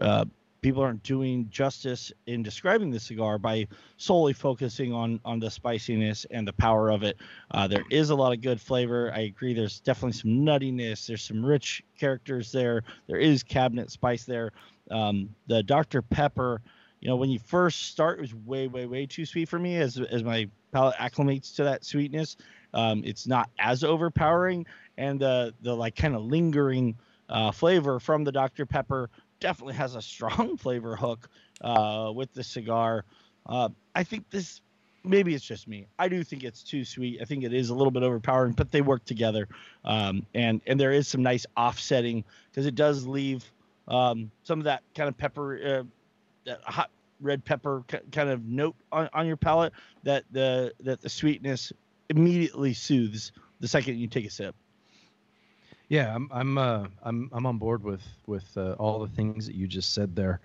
uh, 0.00 0.24
people 0.60 0.82
aren't 0.82 1.02
doing 1.02 1.48
justice 1.50 2.12
in 2.26 2.42
describing 2.42 2.90
the 2.90 3.00
cigar 3.00 3.36
by 3.38 3.66
solely 3.96 4.32
focusing 4.32 4.92
on 4.92 5.20
on 5.24 5.38
the 5.38 5.50
spiciness 5.50 6.24
and 6.30 6.46
the 6.46 6.52
power 6.52 6.90
of 6.90 7.02
it. 7.02 7.16
Uh, 7.50 7.66
there 7.66 7.84
is 7.90 8.10
a 8.10 8.14
lot 8.14 8.32
of 8.32 8.40
good 8.40 8.60
flavor. 8.60 9.12
I 9.14 9.20
agree. 9.20 9.54
There's 9.54 9.80
definitely 9.80 10.12
some 10.12 10.30
nuttiness. 10.30 11.06
There's 11.06 11.22
some 11.22 11.44
rich 11.44 11.82
characters 11.98 12.52
there. 12.52 12.82
There 13.08 13.18
is 13.18 13.42
cabinet 13.42 13.90
spice 13.90 14.24
there. 14.24 14.52
Um, 14.90 15.34
the 15.46 15.62
Dr 15.62 16.02
Pepper 16.02 16.62
you 17.02 17.08
know, 17.08 17.16
when 17.16 17.30
you 17.30 17.40
first 17.40 17.86
start, 17.86 18.18
it 18.18 18.22
was 18.22 18.32
way, 18.32 18.68
way, 18.68 18.86
way 18.86 19.06
too 19.06 19.26
sweet 19.26 19.48
for 19.48 19.58
me 19.58 19.76
as 19.76 19.98
as 19.98 20.22
my 20.22 20.48
palate 20.70 20.94
acclimates 20.96 21.52
to 21.56 21.64
that 21.64 21.84
sweetness. 21.84 22.36
Um, 22.74 23.02
it's 23.04 23.26
not 23.26 23.50
as 23.58 23.82
overpowering, 23.82 24.66
and 24.96 25.18
the 25.18 25.52
the 25.62 25.74
like 25.74 25.96
kind 25.96 26.14
of 26.14 26.22
lingering 26.22 26.96
uh, 27.28 27.50
flavor 27.50 27.98
from 27.98 28.22
the 28.22 28.30
Dr 28.30 28.66
Pepper 28.66 29.10
definitely 29.42 29.74
has 29.74 29.94
a 29.96 30.00
strong 30.02 30.56
flavor 30.64 30.96
hook 30.96 31.28
uh, 31.60 32.10
with 32.14 32.32
the 32.32 32.44
cigar. 32.44 33.04
Uh, 33.44 33.68
I 33.94 34.04
think 34.04 34.30
this 34.30 34.62
maybe 35.04 35.34
it's 35.34 35.44
just 35.44 35.66
me. 35.66 35.86
I 35.98 36.08
do 36.08 36.22
think 36.22 36.44
it's 36.44 36.62
too 36.62 36.84
sweet. 36.84 37.20
I 37.20 37.24
think 37.24 37.42
it 37.42 37.52
is 37.52 37.70
a 37.70 37.74
little 37.74 37.90
bit 37.90 38.04
overpowering, 38.04 38.52
but 38.52 38.70
they 38.70 38.80
work 38.80 39.04
together, 39.04 39.48
um, 39.84 40.24
and 40.34 40.62
and 40.66 40.78
there 40.78 40.92
is 40.92 41.08
some 41.08 41.22
nice 41.22 41.44
offsetting 41.56 42.24
because 42.50 42.66
it 42.66 42.76
does 42.76 43.06
leave 43.06 43.44
um, 43.88 44.30
some 44.44 44.60
of 44.60 44.64
that 44.64 44.82
kind 44.94 45.08
of 45.08 45.18
pepper. 45.18 45.80
Uh, 45.80 45.82
that 46.44 46.60
hot 46.64 46.90
red 47.20 47.44
pepper 47.44 47.84
ki- 47.86 47.98
kind 48.10 48.28
of 48.28 48.44
note 48.44 48.74
on, 48.90 49.08
on 49.12 49.26
your 49.26 49.36
palate 49.36 49.72
that 50.02 50.24
the 50.32 50.72
that 50.80 51.00
the 51.00 51.08
sweetness 51.08 51.72
immediately 52.08 52.74
soothes 52.74 53.32
the 53.60 53.68
second 53.68 53.96
you 53.98 54.08
take 54.08 54.26
a 54.26 54.30
sip. 54.30 54.54
Yeah, 55.92 56.14
I'm 56.14 56.30
I'm 56.32 56.56
uh, 56.56 56.86
I'm 57.02 57.28
I'm 57.34 57.44
on 57.44 57.58
board 57.58 57.84
with 57.84 58.00
with 58.26 58.46
uh, 58.56 58.72
all 58.78 58.98
the 59.00 59.08
things 59.14 59.44
that 59.44 59.54
you 59.54 59.66
just 59.66 59.92
said 59.92 60.16
there. 60.16 60.40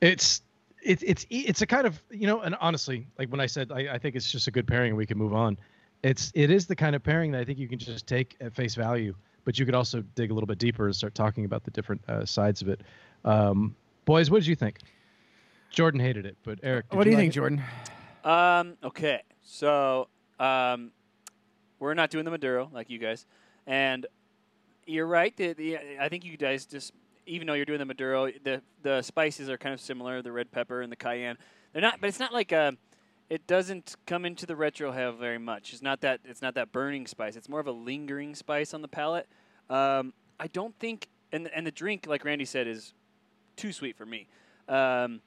It's 0.00 0.42
it's 0.82 1.04
it's 1.04 1.24
e- 1.30 1.44
it's 1.46 1.62
a 1.62 1.66
kind 1.66 1.86
of 1.86 2.02
you 2.10 2.26
know, 2.26 2.40
and 2.40 2.56
honestly, 2.60 3.06
like 3.16 3.28
when 3.28 3.38
I 3.38 3.46
said 3.46 3.70
I, 3.70 3.94
I 3.94 3.98
think 3.98 4.16
it's 4.16 4.28
just 4.28 4.48
a 4.48 4.50
good 4.50 4.66
pairing 4.66 4.88
and 4.88 4.96
we 4.96 5.06
can 5.06 5.16
move 5.16 5.32
on. 5.32 5.56
It's 6.02 6.32
it 6.34 6.50
is 6.50 6.66
the 6.66 6.74
kind 6.74 6.96
of 6.96 7.04
pairing 7.04 7.30
that 7.30 7.40
I 7.40 7.44
think 7.44 7.60
you 7.60 7.68
can 7.68 7.78
just 7.78 8.08
take 8.08 8.36
at 8.40 8.52
face 8.52 8.74
value, 8.74 9.14
but 9.44 9.60
you 9.60 9.64
could 9.64 9.76
also 9.76 10.02
dig 10.16 10.32
a 10.32 10.34
little 10.34 10.48
bit 10.48 10.58
deeper 10.58 10.86
and 10.86 10.96
start 10.96 11.14
talking 11.14 11.44
about 11.44 11.62
the 11.62 11.70
different 11.70 12.02
uh, 12.08 12.24
sides 12.24 12.60
of 12.60 12.68
it. 12.68 12.80
Um, 13.24 13.76
boys, 14.06 14.28
what 14.28 14.38
did 14.40 14.48
you 14.48 14.56
think? 14.56 14.80
Jordan 15.70 16.00
hated 16.00 16.26
it, 16.26 16.36
but 16.42 16.58
Eric, 16.64 16.90
did 16.90 16.96
What 16.96 17.04
do 17.04 17.10
you 17.10 17.16
like 17.16 17.22
think, 17.22 17.32
it? 17.32 17.36
Jordan? 17.36 17.62
Um. 18.24 18.76
Okay. 18.82 19.22
So, 19.44 20.08
um, 20.40 20.90
we're 21.78 21.94
not 21.94 22.10
doing 22.10 22.24
the 22.24 22.32
Maduro 22.32 22.68
like 22.74 22.90
you 22.90 22.98
guys, 22.98 23.24
and 23.68 24.04
you're 24.90 25.06
right. 25.06 25.36
The, 25.36 25.52
the, 25.52 25.78
I 26.00 26.08
think 26.08 26.24
you 26.24 26.36
guys 26.36 26.66
just, 26.66 26.92
even 27.26 27.46
though 27.46 27.54
you're 27.54 27.64
doing 27.64 27.78
the 27.78 27.84
Maduro, 27.84 28.30
the 28.44 28.62
the 28.82 29.02
spices 29.02 29.48
are 29.48 29.56
kind 29.56 29.72
of 29.72 29.80
similar. 29.80 30.22
The 30.22 30.32
red 30.32 30.50
pepper 30.50 30.82
and 30.82 30.90
the 30.90 30.96
cayenne. 30.96 31.36
They're 31.72 31.82
not, 31.82 32.00
but 32.00 32.08
it's 32.08 32.20
not 32.20 32.32
like 32.32 32.52
a. 32.52 32.76
It 33.28 33.46
doesn't 33.46 33.94
come 34.06 34.24
into 34.24 34.44
the 34.44 34.54
retrohale 34.54 35.16
very 35.16 35.38
much. 35.38 35.72
It's 35.72 35.82
not 35.82 36.00
that. 36.00 36.20
It's 36.24 36.42
not 36.42 36.54
that 36.54 36.72
burning 36.72 37.06
spice. 37.06 37.36
It's 37.36 37.48
more 37.48 37.60
of 37.60 37.68
a 37.68 37.72
lingering 37.72 38.34
spice 38.34 38.74
on 38.74 38.82
the 38.82 38.88
palate. 38.88 39.28
Um, 39.68 40.12
I 40.40 40.48
don't 40.48 40.76
think, 40.78 41.08
and 41.30 41.48
and 41.54 41.66
the 41.66 41.70
drink, 41.70 42.06
like 42.08 42.24
Randy 42.24 42.44
said, 42.44 42.66
is 42.66 42.92
too 43.56 43.72
sweet 43.72 43.96
for 43.96 44.06
me. 44.06 44.26
Um, 44.68 45.20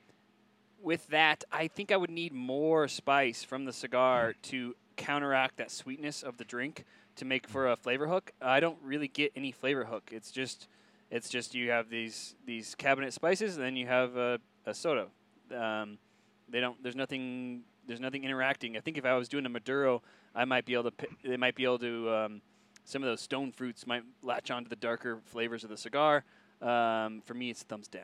with 0.82 1.08
that, 1.08 1.46
I 1.52 1.68
think 1.68 1.92
I 1.92 1.98
would 1.98 2.10
need 2.10 2.34
more 2.34 2.90
spice 2.90 3.44
from 3.44 3.64
the 3.64 3.72
cigar 3.72 4.36
to 4.44 4.76
counteract 4.98 5.58
that 5.58 5.72
sweetness 5.72 6.24
of 6.24 6.38
the 6.38 6.44
drink 6.44 6.84
to 7.16 7.26
make 7.26 7.48
for 7.48 7.72
a 7.72 7.76
flavor 7.76 8.08
hook. 8.08 8.32
I 8.42 8.60
don't 8.60 8.78
really 8.84 9.08
get 9.08 9.32
any 9.36 9.52
flavor 9.52 9.86
hook. 9.86 10.10
It's 10.12 10.32
just, 10.32 10.68
it's 11.12 11.30
just 11.30 11.54
you 11.54 11.70
have 11.72 11.90
these 11.90 12.36
these 12.46 12.76
cabinet 12.76 13.14
spices, 13.14 13.56
and 13.56 13.66
then 13.66 13.76
you 13.76 13.88
have 13.88 14.16
a, 14.18 14.40
a 14.66 14.74
soda. 14.74 15.08
Um, 15.56 15.98
they 16.50 16.60
don't. 16.60 16.82
There's 16.82 16.96
nothing. 16.96 17.64
There's 17.88 18.00
nothing 18.00 18.24
interacting. 18.24 18.78
I 18.78 18.80
think 18.80 18.98
if 18.98 19.06
I 19.06 19.16
was 19.16 19.28
doing 19.28 19.46
a 19.46 19.50
Maduro, 19.50 20.02
I 20.34 20.46
might 20.46 20.66
be 20.66 20.74
able 20.74 20.92
to. 20.92 21.08
They 21.24 21.38
might 21.38 21.56
be 21.56 21.64
able 21.64 21.80
to. 21.80 22.10
Um, 22.10 22.42
some 22.86 23.02
of 23.02 23.08
those 23.08 23.22
stone 23.22 23.52
fruits 23.52 23.88
might 23.88 24.04
latch 24.22 24.52
onto 24.52 24.70
the 24.70 24.76
darker 24.76 25.20
flavors 25.26 25.64
of 25.64 25.70
the 25.70 25.78
cigar. 25.78 26.26
Um, 26.62 27.22
for 27.26 27.34
me, 27.34 27.50
it's 27.50 27.64
thumbs 27.64 27.88
down. 27.88 28.04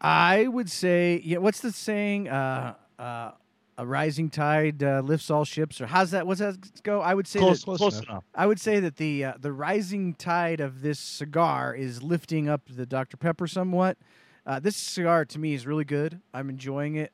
I 0.00 0.46
would 0.46 0.70
say, 0.70 1.20
yeah. 1.24 1.38
What's 1.38 1.60
the 1.60 1.72
saying? 1.72 2.28
Uh, 2.28 2.74
uh, 2.98 3.32
a 3.78 3.86
rising 3.86 4.28
tide 4.28 4.82
uh, 4.82 5.00
lifts 5.04 5.30
all 5.30 5.44
ships, 5.44 5.80
or 5.80 5.86
how's 5.86 6.10
that? 6.10 6.26
What's 6.26 6.40
that 6.40 6.82
go? 6.82 7.00
I 7.00 7.14
would 7.14 7.26
say 7.26 7.38
Close, 7.38 7.60
that, 7.64 7.76
close, 7.78 7.94
enough. 7.94 8.08
enough. 8.08 8.24
I 8.34 8.46
would 8.46 8.60
say 8.60 8.80
that 8.80 8.96
the 8.96 9.24
uh, 9.24 9.32
the 9.40 9.52
rising 9.52 10.14
tide 10.14 10.60
of 10.60 10.82
this 10.82 10.98
cigar 10.98 11.74
is 11.74 12.02
lifting 12.02 12.48
up 12.48 12.62
the 12.68 12.84
Dr 12.84 13.16
Pepper 13.16 13.46
somewhat. 13.46 13.96
Uh, 14.44 14.58
this 14.58 14.76
cigar 14.76 15.24
to 15.26 15.38
me 15.38 15.54
is 15.54 15.66
really 15.66 15.84
good. 15.84 16.20
I'm 16.34 16.50
enjoying 16.50 16.96
it 16.96 17.12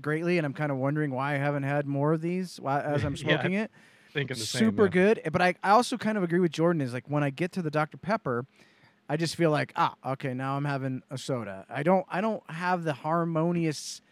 greatly, 0.00 0.36
and 0.38 0.44
I'm 0.46 0.52
kind 0.54 0.70
of 0.70 0.76
wondering 0.78 1.10
why 1.10 1.34
I 1.34 1.38
haven't 1.38 1.62
had 1.62 1.86
more 1.86 2.12
of 2.12 2.20
these 2.20 2.58
why, 2.60 2.80
as 2.82 3.02
I'm 3.04 3.14
Yeah. 3.16 3.22
smoking 3.36 3.54
it. 3.54 3.70
thinking 4.12 4.36
the 4.36 4.44
same. 4.44 4.58
super 4.60 4.84
yeah. 4.84 4.90
good. 4.90 5.20
But 5.32 5.40
I, 5.40 5.54
I 5.62 5.70
also 5.70 5.96
kind 5.96 6.18
of 6.18 6.22
agree 6.24 6.40
with 6.40 6.52
Jordan. 6.52 6.82
Is 6.82 6.92
like 6.92 7.08
when 7.08 7.24
I 7.24 7.30
get 7.30 7.50
to 7.52 7.62
the 7.62 7.70
Dr 7.70 7.96
Pepper, 7.96 8.44
I 9.08 9.16
just 9.16 9.36
feel 9.36 9.50
like 9.50 9.72
ah 9.76 9.94
okay 10.04 10.34
now 10.34 10.56
I'm 10.58 10.66
having 10.66 11.02
a 11.10 11.16
soda. 11.16 11.64
I 11.70 11.82
don't 11.82 12.04
I 12.10 12.20
don't 12.20 12.42
have 12.50 12.84
the 12.84 12.92
harmonious. 12.92 14.02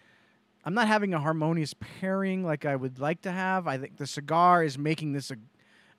I'm 0.65 0.75
not 0.75 0.87
having 0.89 1.13
a 1.15 1.19
harmonious 1.21 1.75
pairing 2.01 2.45
like 2.45 2.65
I 2.65 2.77
would 2.77 2.99
like 2.99 3.23
to 3.23 3.33
have. 3.33 3.67
I 3.67 3.79
think 3.79 3.97
the 3.97 4.07
cigar 4.07 4.63
is 4.63 4.79
making 4.79 5.13
this 5.13 5.31
a. 5.31 5.35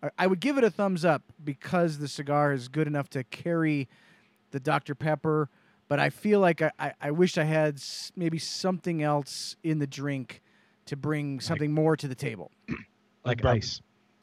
I- 0.01 0.09
I 0.20 0.28
would 0.28 0.39
give 0.39 0.57
it 0.57 0.64
a 0.64 0.70
thumbs 0.70 1.03
up 1.05 1.24
because 1.43 1.97
the 1.99 2.07
cigar 2.07 2.53
is 2.53 2.68
good 2.68 2.88
enough 2.88 3.09
to 3.11 3.24
carry 3.26 3.88
the 4.51 4.59
Dr 4.59 4.95
Pepper. 4.95 5.49
But 5.89 5.99
I 5.99 6.09
feel 6.09 6.39
like 6.39 6.61
I, 6.61 6.72
I, 6.80 6.93
I 7.01 7.11
wish 7.11 7.38
I 7.38 7.43
had 7.43 7.76
s- 7.76 8.11
maybe 8.16 8.38
something 8.39 9.01
else 9.03 9.55
in 9.64 9.80
the 9.80 9.88
drink 9.88 10.41
to 10.86 10.95
bring 10.95 11.39
something 11.39 11.72
more 11.74 11.95
to 11.97 12.07
the 12.07 12.16
table. 12.16 12.51
like 13.26 13.41
bourbon. 13.41 13.57
ice. 13.57 13.82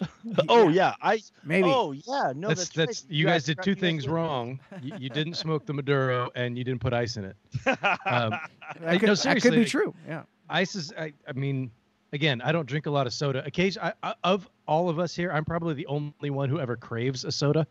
oh 0.49 0.69
yeah, 0.69 0.95
I. 1.03 1.21
Maybe. 1.45 1.69
Oh 1.69 1.93
yeah, 1.93 2.33
no, 2.35 2.49
that's 2.49 2.69
that's 2.69 2.75
that's 2.75 3.03
right. 3.05 3.13
you 3.13 3.27
guys 3.27 3.45
did 3.45 3.59
two 3.63 3.75
things 3.75 4.05
did. 4.05 4.11
wrong. 4.13 4.59
you, 4.83 4.93
you 4.99 5.09
didn't 5.11 5.35
smoke 5.35 5.67
the 5.67 5.73
Maduro 5.73 6.31
and 6.35 6.57
you 6.57 6.65
didn't 6.65 6.81
put 6.81 6.93
ice 6.93 7.17
in 7.17 7.25
it. 7.25 7.37
Um, 7.67 8.31
That 8.31 8.41
I- 8.87 8.99
could, 8.99 9.09
no, 9.09 9.15
that 9.15 9.43
could 9.43 9.53
be 9.55 9.65
true. 9.65 9.95
Yeah. 10.09 10.23
ice 10.49 10.75
is 10.75 10.93
I, 10.99 11.13
I 11.29 11.33
mean 11.33 11.71
again 12.13 12.41
i 12.43 12.51
don't 12.51 12.67
drink 12.67 12.87
a 12.87 12.91
lot 12.91 13.07
of 13.07 13.13
soda 13.13 13.45
occasion 13.47 13.81
I, 13.85 13.93
I, 14.03 14.15
of 14.25 14.49
all 14.67 14.89
of 14.89 14.99
us 14.99 15.15
here 15.15 15.31
i'm 15.31 15.45
probably 15.45 15.75
the 15.75 15.87
only 15.87 16.31
one 16.31 16.49
who 16.49 16.59
ever 16.59 16.77
craves 16.77 17.25
a 17.25 17.31
soda 17.33 17.67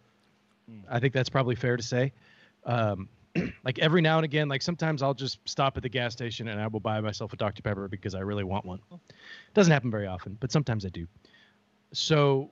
Mm. 0.71 0.83
i 0.89 0.99
think 0.99 1.13
that's 1.13 1.29
probably 1.29 1.55
fair 1.55 1.75
to 1.77 1.83
say 1.83 2.11
um, 2.65 3.09
like 3.65 3.79
every 3.79 4.01
now 4.01 4.17
and 4.17 4.23
again 4.25 4.47
like 4.47 4.61
sometimes 4.61 5.01
i'll 5.01 5.13
just 5.15 5.39
stop 5.45 5.75
at 5.77 5.83
the 5.83 5.89
gas 5.89 6.13
station 6.13 6.47
and 6.49 6.61
i 6.61 6.67
will 6.67 6.79
buy 6.79 7.01
myself 7.01 7.33
a 7.33 7.35
dr 7.37 7.61
pepper 7.63 7.87
because 7.89 8.13
i 8.15 8.19
really 8.19 8.43
want 8.43 8.63
one 8.65 8.79
doesn't 9.53 9.73
happen 9.73 9.89
very 9.91 10.05
often 10.07 10.37
but 10.39 10.51
sometimes 10.51 10.85
i 10.85 10.89
do 10.89 11.05
so 11.93 12.49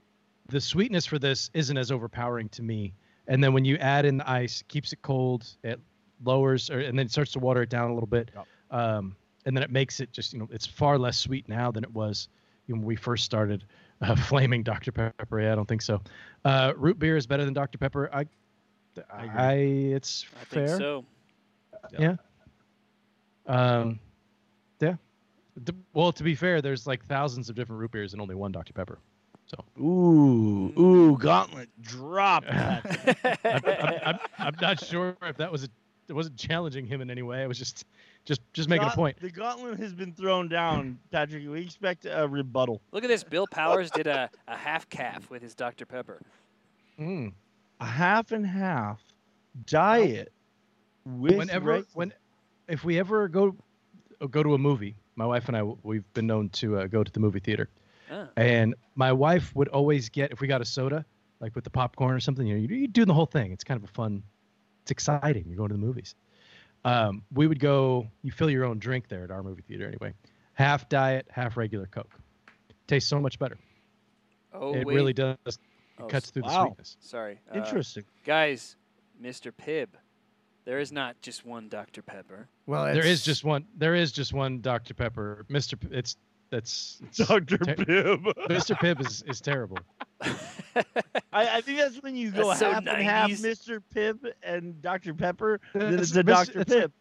the 0.50 0.60
sweetness 0.62 1.06
for 1.06 1.20
this 1.20 1.50
isn't 1.54 1.78
as 1.78 1.92
overpowering 1.92 2.50
to 2.50 2.64
me 2.64 2.94
and 3.28 3.44
then 3.44 3.54
when 3.54 3.66
you 3.66 3.78
add 3.78 4.06
in 4.06 4.18
the 4.18 4.30
ice 4.30 4.64
keeps 4.68 4.94
it 4.94 5.02
cold 5.02 5.46
it 5.64 5.80
lowers 6.24 6.70
or 6.70 6.80
and 6.80 6.98
then 6.98 7.06
it 7.06 7.12
starts 7.12 7.32
to 7.32 7.40
water 7.40 7.62
it 7.62 7.70
down 7.70 7.90
a 7.92 7.94
little 7.94 8.08
bit 8.08 8.32
um, 8.72 9.16
and 9.46 9.56
then 9.56 9.64
it 9.64 9.72
makes 9.72 10.00
it 10.00 10.12
just 10.12 10.34
you 10.34 10.40
know 10.40 10.48
it's 10.52 10.66
far 10.66 10.98
less 10.98 11.18
sweet 11.18 11.48
now 11.48 11.72
than 11.72 11.84
it 11.84 11.92
was 11.94 12.30
when 12.68 12.82
we 12.82 12.96
first 12.96 13.24
started 13.24 13.64
uh, 14.02 14.16
flaming 14.28 14.64
Dr 14.64 14.92
Pepper. 14.92 15.42
Yeah, 15.42 15.54
I 15.54 15.56
don't 15.56 15.68
think 15.68 15.82
so. 15.82 16.02
Uh, 16.46 16.74
root 16.76 17.00
beer 17.00 17.18
is 17.18 17.26
better 17.26 17.46
than 17.46 17.54
Dr 17.54 17.78
Pepper. 17.78 18.10
I, 18.14 18.26
I, 19.12 19.54
it's 19.54 20.26
I 20.42 20.46
think 20.46 20.68
fair. 20.68 21.02
Yeah. 21.98 22.16
Um, 23.46 24.00
yeah. 24.80 24.96
Well, 25.94 26.12
to 26.12 26.24
be 26.24 26.36
fair, 26.36 26.62
there's 26.62 26.86
like 26.86 27.06
thousands 27.06 27.50
of 27.50 27.56
different 27.56 27.80
root 27.80 27.92
beers 27.92 28.14
and 28.14 28.22
only 28.22 28.36
one 28.36 28.52
Dr 28.52 28.74
Pepper. 28.74 29.00
Ooh, 29.80 30.74
ooh, 30.78 31.18
gauntlet 31.18 31.70
drop. 31.82 32.44
I'm, 32.48 32.82
I'm, 33.44 34.00
I'm, 34.06 34.20
I'm 34.38 34.56
not 34.62 34.84
sure 34.84 35.16
if 35.22 35.38
that 35.38 35.52
was 35.52 35.64
a, 35.64 35.68
it 36.08 36.14
wasn't 36.14 36.38
challenging 36.38 36.86
him 36.86 37.02
in 37.02 37.10
any 37.10 37.22
way. 37.22 37.44
I 37.44 37.48
was 37.48 37.58
just 37.58 37.86
just 38.26 38.42
just 38.54 38.70
making 38.70 38.88
a 38.88 38.92
point. 38.92 39.18
The 39.22 39.30
gauntlet 39.30 39.80
has 39.80 39.94
been 39.94 40.14
thrown 40.14 40.50
down, 40.50 41.00
Patrick. 41.12 41.48
We 41.48 41.62
expect 41.62 42.06
a 42.10 42.28
rebuttal. 42.28 42.82
Look 42.92 43.04
at 43.04 43.08
this. 43.08 43.24
Bill 43.24 43.48
Powers 43.48 43.92
did 43.92 44.08
a, 44.08 44.30
a 44.48 44.58
half 44.58 44.90
caf 44.90 45.30
with 45.30 45.42
his 45.42 45.56
Dr. 45.56 45.86
Pepper. 45.86 46.22
Mm. 47.00 47.34
A 47.80 47.86
half 47.86 48.32
and 48.32 48.46
half 48.46 49.02
diet 49.66 50.32
with 51.06 51.38
whenever 51.38 51.72
regular- 51.72 51.88
when 51.94 52.14
if 52.68 52.84
we 52.84 53.00
ever 53.00 53.28
go 53.28 53.56
go 54.30 54.44
to 54.44 54.54
a 54.54 54.58
movie 54.58 54.96
my 55.16 55.26
wife 55.26 55.48
and 55.48 55.58
i 55.58 55.64
we've 55.84 56.12
been 56.14 56.28
known 56.28 56.50
to 56.50 56.78
uh, 56.78 56.88
go 56.88 57.04
to 57.04 57.12
the 57.12 57.20
movie 57.20 57.40
theater 57.40 57.70
Ah. 58.12 58.28
and 58.38 58.76
my 58.96 59.12
wife 59.12 59.54
would 59.56 59.68
always 59.70 60.10
get 60.10 60.32
if 60.32 60.40
we 60.42 60.48
got 60.48 60.62
a 60.62 60.66
soda 60.66 61.06
like 61.40 61.54
with 61.56 61.64
the 61.64 61.70
popcorn 61.70 62.16
or 62.16 62.20
something 62.20 62.48
you 62.48 62.56
know 62.56 62.62
you, 62.62 62.76
you 62.76 62.88
do 62.88 63.06
the 63.06 63.14
whole 63.14 63.26
thing 63.26 63.52
it's 63.52 63.64
kind 63.64 63.78
of 63.82 63.90
a 63.90 63.92
fun 63.94 64.24
it's 64.82 64.92
exciting 64.92 65.44
you're 65.48 65.58
going 65.58 65.70
to 65.70 65.76
the 65.76 65.80
movies 65.80 66.16
um, 66.86 67.22
we 67.34 67.48
would 67.48 67.60
go 67.60 68.08
you 68.24 68.32
fill 68.32 68.50
your 68.50 68.64
own 68.66 68.80
drink 68.80 69.08
there 69.10 69.24
at 69.24 69.32
our 69.32 69.44
movie 69.44 69.62
theater 69.68 69.88
anyway 69.88 70.14
half 70.54 70.88
diet 70.90 71.28
half 71.30 71.58
regular 71.58 71.88
coke 71.88 72.12
tastes 72.88 73.10
so 73.10 73.20
much 73.20 73.38
better 73.40 73.58
Oh, 74.54 74.74
it 74.74 74.86
wait. 74.88 74.96
really 74.96 75.14
does 75.14 75.36
it 75.46 75.58
Oh, 76.00 76.06
cuts 76.06 76.30
through 76.30 76.44
the 76.44 76.50
sweetness 76.66 76.96
Sorry. 77.00 77.40
Uh, 77.52 77.58
Interesting. 77.58 78.04
guys, 78.24 78.76
Mr. 79.22 79.52
Pibb, 79.52 79.88
there 80.64 80.78
is 80.80 80.92
not 80.92 81.20
just 81.24 81.44
one 81.44 81.70
Dr. 81.70 82.04
Pepper. 82.04 82.48
Well, 82.68 82.86
there 82.94 83.04
is 83.06 83.24
just 83.24 83.44
one 83.44 83.66
there 83.76 83.96
is 83.96 84.12
just 84.12 84.32
one 84.34 84.62
dr 84.62 84.94
pepper 84.94 85.46
mr 85.50 85.80
P- 85.80 85.88
it's 85.92 86.16
that's 86.50 87.02
Dr. 87.16 87.58
ter- 87.58 87.76
Pibb. 87.76 88.24
Mr. 88.50 88.76
Pibb 88.78 89.02
is, 89.06 89.24
is 89.28 89.42
terrible. 89.42 89.78
I, 90.22 91.58
I 91.58 91.62
think 91.62 91.80
that's 91.80 92.02
when 92.02 92.16
you 92.16 92.32
go 92.32 92.48
That's 92.50 92.60
so 92.60 92.72
half 92.72 92.78
and 92.88 93.04
half 93.04 93.30
Mr. 93.32 93.82
Pibb 93.94 94.20
and 94.44 94.82
Dr. 94.82 95.14
Pepper, 95.14 95.60
then 95.74 95.94
It's- 95.94 96.10
it's 96.10 96.16
a 96.16 96.24
Dr. 96.24 96.62
it's 96.62 96.72
a- 96.74 96.92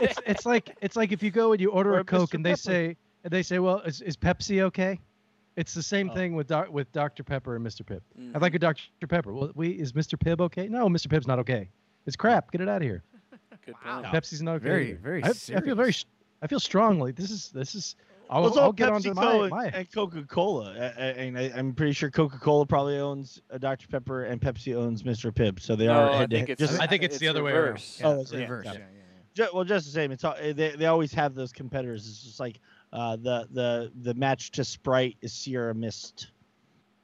It's 0.00 0.18
it's 0.26 0.46
like 0.46 0.76
it's 0.80 0.96
like 0.96 1.12
if 1.12 1.22
you 1.22 1.30
go 1.30 1.52
and 1.52 1.60
you 1.60 1.70
order 1.70 1.94
Or 1.94 2.00
a 2.00 2.04
Coke 2.04 2.30
Mr. 2.30 2.34
and 2.34 2.44
they 2.46 2.50
Pepper. 2.50 2.56
say 2.62 2.96
and 3.24 3.32
they 3.32 3.42
say, 3.42 3.58
well, 3.58 3.80
is, 3.80 4.00
is 4.00 4.16
Pepsi 4.16 4.60
okay? 4.62 5.00
It's 5.56 5.74
the 5.74 5.82
same 5.82 6.08
Oh. 6.10 6.14
thing 6.14 6.34
with 6.36 6.46
doc, 6.46 6.68
with 6.70 6.90
Dr. 6.92 7.24
Pepper 7.24 7.56
and 7.56 7.66
Mr. 7.66 7.82
Pibb. 7.82 8.00
Mhm. 8.18 8.34
I'd 8.36 8.42
like 8.42 8.54
a 8.54 8.58
Dr. 8.60 9.06
Pepper. 9.08 9.32
Well, 9.32 9.50
we 9.54 9.70
is 9.70 9.92
Mr. 9.92 10.14
Pibb 10.18 10.40
okay? 10.40 10.68
No, 10.68 10.88
Mr. 10.88 11.08
Pibb's 11.08 11.26
not 11.26 11.38
okay. 11.40 11.68
It's 12.06 12.16
crap. 12.16 12.52
Get 12.52 12.60
it 12.60 12.68
out 12.68 12.76
of 12.76 12.82
here. 12.82 13.02
Good 13.66 13.74
Wow. 13.84 14.02
point. 14.02 14.14
Pepsi's 14.14 14.40
not 14.40 14.56
okay. 14.56 14.64
Very, 14.68 14.88
either. 14.90 14.98
very 15.02 15.24
I, 15.24 15.28
I 15.28 15.32
feel 15.60 15.74
very. 15.74 15.94
I 16.40 16.46
feel 16.46 16.60
strongly. 16.60 17.12
This 17.12 17.30
is 17.30 17.50
this 17.50 17.74
is. 17.74 17.96
I'll, 18.30 18.42
Well, 18.42 18.48
it's 18.50 18.56
all 18.58 18.64
I'll 18.64 18.72
get 18.72 18.90
onto 18.90 19.10
PepsiCo 19.12 19.14
my, 19.14 19.32
and, 19.42 19.50
my 19.50 19.66
and 19.68 19.92
Coca-Cola, 19.92 20.74
A- 20.76 20.94
a- 20.98 21.18
and 21.18 21.38
I, 21.38 21.52
I'm 21.56 21.72
pretty 21.74 21.92
sure 21.92 22.10
Coca-Cola 22.10 22.66
probably 22.66 22.98
owns 22.98 23.40
a 23.50 23.58
Dr. 23.58 23.88
Pepper, 23.88 24.24
and 24.24 24.40
Pepsi 24.40 24.74
owns 24.76 25.02
Mr. 25.02 25.32
Pibb, 25.32 25.60
so 25.60 25.74
they 25.76 25.86
No, 25.86 25.92
are 25.94 26.10
I 26.10 26.26
think 26.26 26.48
it's, 26.50 26.60
Just- 26.60 26.80
I 26.80 26.86
think 26.86 27.02
it's 27.02 27.18
the 27.18 27.28
other 27.28 27.42
way 27.42 27.52
around. 27.52 27.62
reverse. 27.64 28.00
Oh, 28.04 28.12
it's- 28.20 28.32
yeah, 28.32 28.38
reverse. 28.40 28.64
yeah. 28.66 28.72
Yeah, 28.74 28.78
yeah, 28.78 29.44
yeah. 29.44 29.46
Well, 29.54 29.64
just 29.64 29.86
the 29.86 29.92
same. 29.92 30.10
It's 30.12 30.24
all, 30.24 30.34
eh, 30.38 30.52
they 30.52 30.70
they 30.76 30.86
always 30.86 31.12
have 31.14 31.34
those 31.34 31.52
competitors. 31.52 32.06
It's 32.08 32.22
just 32.24 32.40
like 32.40 32.58
uh, 32.92 33.14
the 33.16 33.46
the 33.52 33.92
the 34.02 34.14
match 34.14 34.50
to 34.52 34.64
Sprite 34.64 35.16
is 35.22 35.32
Sierra 35.32 35.74
Mist. 35.74 36.32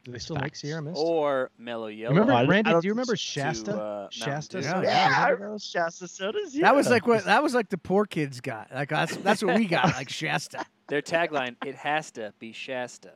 Do 0.03 0.11
they 0.13 0.19
still 0.19 0.37
make 0.37 0.55
Sierra 0.57 0.83
Mist? 0.83 0.97
Or 1.01 1.51
Mellow 1.59 1.87
Yellow. 1.87 2.13
remember 2.13 2.33
I 2.35 2.41
don't- 2.43 2.51
Randy? 2.51 2.71
Don't 2.73 2.85
you 2.85 2.91
remember. 2.91 3.15
Shasta? 3.17 3.71
To, 3.73 3.81
uh, 3.81 4.09
Shasta. 4.11 4.57
Dew. 4.59 4.63
soda? 4.65 4.81
Yeah, 4.83 4.91
Yeah, 5.09 5.15
I 5.17 5.23
remember 5.29 5.35
remember 5.37 5.55
those? 5.55 5.65
Shasta 5.65 6.09
sodas. 6.09 6.55
Yeah. 6.57 6.63
That 6.65 6.75
was 6.75 6.91
like 6.91 7.07
what 7.07 7.25
that 7.25 7.43
was 7.43 7.55
like 7.55 7.69
the 7.71 7.79
poor 7.79 8.05
kids 8.05 8.41
got. 8.41 8.69
Like 8.75 8.89
that's 8.91 9.17
that's 9.19 9.43
what 9.43 9.55
we 9.57 9.67
got. 9.67 9.85
Like 9.95 10.11
Shasta. 10.11 10.67
Their 10.89 11.03
tagline, 11.03 11.57
it 11.65 11.75
has 11.77 12.11
to 12.13 12.33
be 12.39 12.53
Shasta. 12.53 13.13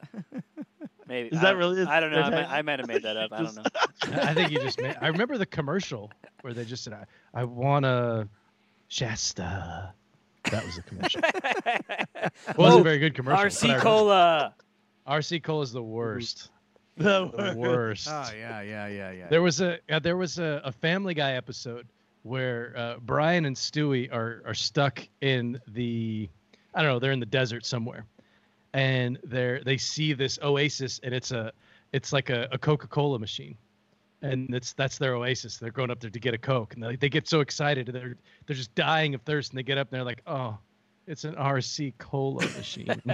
Maybe. 1.06 1.28
Is 1.28 1.40
that 1.40 1.50
don't- 1.50 1.58
really 1.58 1.82
I 1.82 2.00
don't 2.00 2.12
know. 2.12 2.20
I 2.20 2.30
might, 2.30 2.36
tag- 2.36 2.46
I 2.50 2.62
might 2.62 2.78
have 2.80 2.88
made 2.88 3.02
that 3.02 3.16
up. 3.16 3.32
I 3.32 3.42
don't 3.42 3.56
know. 3.56 3.62
I 4.22 4.34
think 4.34 4.50
you 4.50 4.58
just 4.60 4.80
made. 4.80 4.96
I 5.00 5.08
remember 5.08 5.38
the 5.38 5.46
commercial 5.46 6.10
where 6.42 6.52
they 6.52 6.64
just 6.64 6.84
said, 6.84 6.92
"I, 6.92 7.04
I 7.40 7.44
want 7.44 7.84
a 7.86 8.28
Shasta." 8.88 9.92
That 10.50 10.64
was 10.64 10.78
a 10.78 10.82
commercial. 10.82 11.20
It 11.24 12.32
wasn't 12.56 12.58
Oh, 12.58 12.80
a 12.80 12.82
very 12.82 12.98
good 12.98 13.14
commercial. 13.14 13.44
but 13.44 13.70
I 13.70 13.78
RC 13.78 13.80
Cola. 13.80 14.54
RC 15.06 15.42
Cola 15.42 15.62
is 15.62 15.72
the 15.72 15.82
worst. 15.82 16.50
The 16.96 17.28
The 17.28 17.54
worst. 17.56 18.08
Oh 18.10 18.28
yeah, 18.36 18.60
yeah, 18.60 18.88
yeah, 18.88 19.12
yeah. 19.12 19.28
There 19.28 19.40
was 19.40 19.60
a 19.60 19.78
uh, 19.88 20.00
there 20.00 20.16
was 20.16 20.40
a, 20.40 20.60
a 20.64 20.72
Family 20.72 21.14
Guy 21.14 21.34
episode 21.34 21.86
where 22.24 22.74
uh, 22.76 22.96
Brian 23.00 23.44
and 23.44 23.54
Stewie 23.54 24.12
are 24.12 24.42
are 24.44 24.54
stuck 24.54 25.06
in 25.20 25.60
the 25.68 26.28
I 26.78 26.82
don't 26.82 26.92
know 26.92 26.98
they're 27.00 27.12
in 27.12 27.20
the 27.20 27.26
desert 27.26 27.66
somewhere, 27.66 28.06
and 28.72 29.18
they're 29.24 29.62
they 29.64 29.76
see 29.76 30.12
this 30.12 30.38
oasis 30.42 31.00
and 31.02 31.12
it's 31.12 31.32
a 31.32 31.52
it's 31.92 32.12
like 32.12 32.30
a, 32.30 32.48
a 32.52 32.58
Coca 32.58 32.86
Cola 32.86 33.18
machine, 33.18 33.56
and 34.22 34.54
it's 34.54 34.74
that's 34.74 34.96
their 34.96 35.14
oasis. 35.14 35.56
They're 35.56 35.72
going 35.72 35.90
up 35.90 35.98
there 35.98 36.10
to 36.10 36.20
get 36.20 36.34
a 36.34 36.38
Coke, 36.38 36.74
and 36.74 36.82
they, 36.82 36.94
they 36.94 37.08
get 37.08 37.28
so 37.28 37.40
excited 37.40 37.88
they're 37.88 38.14
they're 38.46 38.56
just 38.56 38.72
dying 38.76 39.14
of 39.14 39.22
thirst, 39.22 39.50
and 39.50 39.58
they 39.58 39.64
get 39.64 39.76
up 39.76 39.88
and 39.90 39.96
they're 39.98 40.04
like, 40.04 40.22
oh, 40.28 40.56
it's 41.08 41.24
an 41.24 41.34
RC 41.34 41.94
Cola 41.98 42.44
machine. 42.56 42.88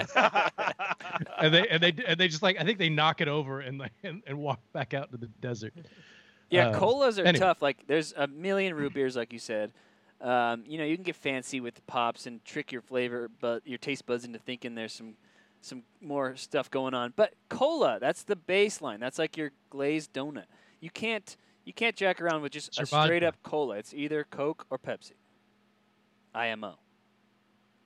and 1.38 1.54
they 1.54 1.66
and 1.68 1.82
they 1.82 1.94
and 2.06 2.20
they 2.20 2.28
just 2.28 2.42
like 2.42 2.60
I 2.60 2.64
think 2.64 2.78
they 2.78 2.90
knock 2.90 3.22
it 3.22 3.28
over 3.28 3.60
and 3.60 3.78
like 3.78 3.92
and, 4.02 4.22
and 4.26 4.38
walk 4.38 4.60
back 4.74 4.92
out 4.92 5.10
to 5.12 5.16
the 5.16 5.28
desert. 5.40 5.72
Yeah, 6.50 6.68
Um, 6.68 6.74
colas 6.74 7.18
are 7.18 7.24
anyway. 7.24 7.38
tough. 7.38 7.62
Like, 7.62 7.86
there's 7.86 8.12
a 8.16 8.26
million 8.26 8.74
root 8.74 8.92
beers, 8.94 9.16
like 9.16 9.32
you 9.32 9.38
said. 9.38 9.72
Um, 10.20 10.64
you 10.66 10.78
know, 10.78 10.84
you 10.84 10.96
can 10.96 11.04
get 11.04 11.16
fancy 11.16 11.60
with 11.60 11.74
the 11.74 11.82
pops 11.82 12.26
and 12.26 12.44
trick 12.44 12.72
your 12.72 12.80
flavor, 12.80 13.30
but 13.40 13.66
your 13.66 13.78
taste 13.78 14.06
buds 14.06 14.24
into 14.24 14.38
thinking 14.38 14.74
there's 14.74 14.92
some 14.92 15.14
some 15.60 15.82
more 16.00 16.36
stuff 16.36 16.70
going 16.70 16.94
on. 16.94 17.12
But 17.16 17.34
cola, 17.48 17.98
that's 18.00 18.22
the 18.22 18.36
baseline. 18.36 19.00
That's 19.00 19.18
like 19.18 19.36
your 19.36 19.50
glazed 19.70 20.12
donut. 20.12 20.44
You 20.80 20.90
can't 20.90 21.36
you 21.64 21.72
can't 21.72 21.96
jack 21.96 22.20
around 22.20 22.42
with 22.42 22.52
just 22.52 22.68
It's 22.78 22.92
a 22.92 23.02
straight 23.04 23.22
up 23.22 23.36
cola. 23.42 23.76
It's 23.76 23.94
either 23.94 24.24
Coke 24.30 24.66
or 24.70 24.78
Pepsi. 24.78 25.12
IMO. 26.34 26.78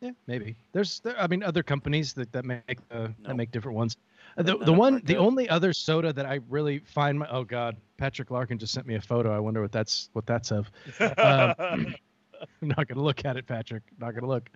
Yeah, 0.01 0.13
maybe. 0.29 0.57
There's, 0.73 1.01
there, 1.01 1.21
I 1.21 1.27
mean, 1.27 1.43
other 1.43 1.63
companies 1.63 2.13
that, 2.15 2.31
that 2.33 2.45
make 2.45 2.79
uh, 2.91 2.99
Nope. 3.01 3.11
that 3.25 3.37
make 3.37 3.51
different 3.51 3.77
ones. 3.77 3.97
Uh, 4.37 4.43
The 4.45 4.57
the 4.59 4.73
one, 4.73 5.03
the 5.05 5.17
only 5.17 5.49
other 5.49 5.73
soda 5.73 6.13
that 6.13 6.25
I 6.27 6.39
really 6.49 6.79
find 6.81 7.19
my 7.19 7.27
oh 7.31 7.43
god, 7.45 7.77
Patrick 7.97 8.31
Larkin 8.31 8.59
just 8.59 8.73
sent 8.73 8.87
me 8.87 8.95
a 8.95 9.01
photo. 9.01 9.35
I 9.35 9.41
wonder 9.41 9.61
what 9.61 9.73
that's 9.73 10.11
what 10.13 10.27
that's 10.27 10.53
of. 10.53 10.71
Um, 11.19 11.95
I'm 12.63 12.69
not 12.77 12.89
gonna 12.89 13.03
look 13.03 13.25
at 13.25 13.37
it, 13.37 13.47
Patrick. 13.47 13.83
Not 13.99 14.15
gonna 14.15 14.27
look. 14.27 14.49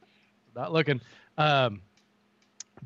Not 0.54 0.72
looking. 0.72 1.00
Um, 1.38 1.80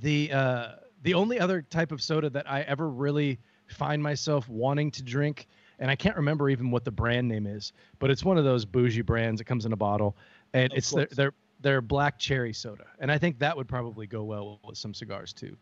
the 0.01 0.33
uh, 0.33 0.69
the 1.03 1.15
only 1.15 1.41
other 1.41 1.63
type 1.63 1.93
of 1.93 2.03
soda 2.03 2.31
that 2.31 2.51
I 2.51 2.63
ever 2.63 2.89
really 2.89 3.39
find 3.69 4.03
myself 4.03 4.49
wanting 4.49 4.91
to 4.93 5.03
drink, 5.03 5.47
and 5.79 5.91
I 5.91 5.97
can't 5.97 6.17
remember 6.17 6.49
even 6.51 6.71
what 6.71 6.85
the 6.85 6.91
brand 6.91 7.29
name 7.29 7.47
is, 7.47 7.73
but 7.99 8.11
it's 8.11 8.25
one 8.25 8.39
of 8.39 8.45
those 8.45 8.65
bougie 8.65 9.03
brands. 9.03 9.41
It 9.41 9.45
comes 9.45 9.67
in 9.67 9.73
a 9.73 9.77
bottle, 9.77 10.17
and 10.53 10.73
Of 10.73 10.79
it's 10.79 10.91
their, 10.91 11.07
their 11.13 11.33
their 11.61 11.81
black 11.81 12.19
cherry 12.19 12.53
soda, 12.53 12.87
and 12.99 13.11
I 13.11 13.19
think 13.19 13.39
that 13.39 13.57
would 13.57 13.69
probably 13.69 14.07
go 14.07 14.25
well 14.25 14.61
with 14.65 14.79
some 14.79 14.95
cigars 14.95 15.33
too. 15.33 15.57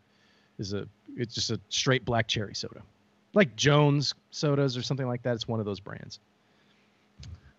Is 0.58 0.72
a 0.72 0.86
it's 1.16 1.34
just 1.34 1.50
a 1.50 1.60
straight 1.68 2.04
black 2.04 2.28
cherry 2.28 2.54
soda, 2.54 2.82
like 3.34 3.54
Jones 3.56 4.14
sodas 4.30 4.76
or 4.76 4.82
something 4.82 5.06
like 5.06 5.22
that. 5.22 5.34
It's 5.34 5.48
one 5.48 5.60
of 5.60 5.66
those 5.66 5.80
brands. 5.80 6.20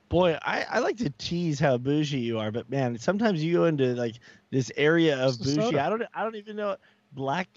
Boy, 0.10 0.38
I, 0.44 0.66
I 0.70 0.80
like 0.80 0.98
to 0.98 1.10
tease 1.18 1.60
how 1.60 1.78
bougie 1.78 2.20
you 2.20 2.38
are, 2.40 2.52
but 2.52 2.70
man, 2.70 2.98
sometimes 2.98 3.44
you 3.44 3.54
go 3.54 3.66
into 3.66 3.94
like 3.96 4.16
this 4.52 4.72
area 4.78 5.18
of 5.18 5.38
bougie. 5.40 5.56
soda. 5.56 5.84
I 5.84 5.90
don't 5.90 6.04
I 6.14 6.24
don't 6.24 6.36
even 6.36 6.56
know 6.56 6.78
black 7.14 7.48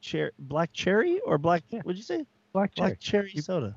cherry 0.00 0.30
black 0.38 0.72
cherry 0.72 1.20
or 1.20 1.36
black 1.38 1.62
Yeah. 1.68 1.80
what'd 1.82 1.96
you 1.98 2.02
say? 2.04 2.24
Black 2.52 2.74
cherry. 2.74 2.88
Black 2.90 3.00
cherry 3.00 3.30
soda. 3.36 3.76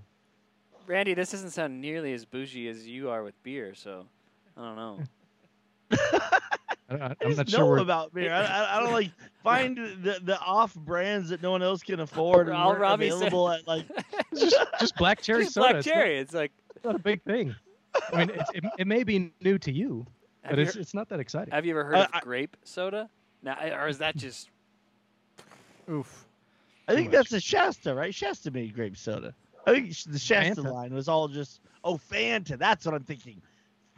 Randy, 0.88 1.14
this 1.16 1.32
doesn't 1.32 1.50
sound 1.50 1.82
nearly 1.82 2.14
as 2.14 2.24
bougie 2.24 2.70
as 2.70 2.88
you 2.88 3.10
are 3.10 3.24
with 3.24 3.42
beer, 3.44 3.76
so 3.76 4.06
I 4.56 4.62
don't 4.62 4.76
know. 4.78 5.00
I, 5.92 6.30
I, 6.90 6.96
I 6.96 7.06
I'm 7.10 7.16
just 7.26 7.38
not 7.38 7.52
know 7.52 7.58
sure. 7.58 7.78
About 7.80 8.14
beer. 8.14 8.32
I, 8.34 8.42
I, 8.46 8.78
I 8.78 8.80
don't 8.80 8.94
like 8.94 9.12
find 9.44 9.76
the, 9.78 10.20
the 10.24 10.40
off 10.40 10.74
brands 10.76 11.30
that 11.30 11.42
no 11.42 11.52
one 11.52 11.62
else 11.62 11.84
can 11.84 12.00
afford 12.00 12.48
and 12.48 12.56
All 12.56 12.70
aren't 12.70 12.80
Robbie 12.80 13.10
said- 13.12 13.34
at 13.34 13.68
like 13.68 13.86
just, 14.38 14.56
just 14.80 14.96
black 14.96 15.22
cherry 15.22 15.44
Just 15.44 15.56
soda. 15.56 15.68
black 15.68 15.76
It's 15.80 15.88
not- 15.88 15.94
cherry. 15.94 16.18
It's 16.20 16.34
like 16.34 16.52
It's 16.76 16.86
not, 16.86 16.96
a 16.96 17.00
big 17.00 17.22
thing. 17.24 17.54
I 18.14 18.18
mean, 18.18 18.32
it's, 18.34 18.50
it, 18.54 18.64
it 18.80 18.88
may 18.88 19.04
be 19.04 19.32
new 19.42 19.58
to 19.60 19.72
you, 19.72 20.06
have 20.44 20.52
but 20.52 20.58
you, 20.60 20.64
it's 20.66 20.74
heard- 20.76 20.82
it's 20.82 20.94
not 20.94 21.10
that 21.10 21.20
exciting. 21.20 21.54
have 21.54 21.66
you 21.66 21.72
ever 21.72 21.84
heard 21.84 21.96
I- 21.96 22.04
of 22.06 22.10
I- 22.14 22.20
grape 22.22 22.56
soda? 22.64 23.10
Now, 23.44 23.58
or 23.80 23.88
is 23.88 24.00
that 24.00 24.16
just 24.18 24.50
Oof. 25.90 26.26
I 26.88 26.96
think 26.96 27.08
much. 27.08 27.14
that's 27.30 27.34
a 27.34 27.40
Shasta, 27.40 27.94
right? 27.94 28.14
Shasta 28.14 28.52
made 28.52 28.74
grape 28.74 28.98
soda. 28.98 29.34
I 29.66 29.74
think 29.74 29.96
the 30.06 30.18
Shasta 30.20 30.62
Fanta. 30.62 30.74
line 30.74 30.94
was 30.94 31.08
all 31.08 31.28
just 31.28 31.62
oh 31.84 31.98
Fanta. 31.98 32.58
That's 32.58 32.86
what 32.86 32.96
I'm 32.96 33.04
thinking. 33.04 33.42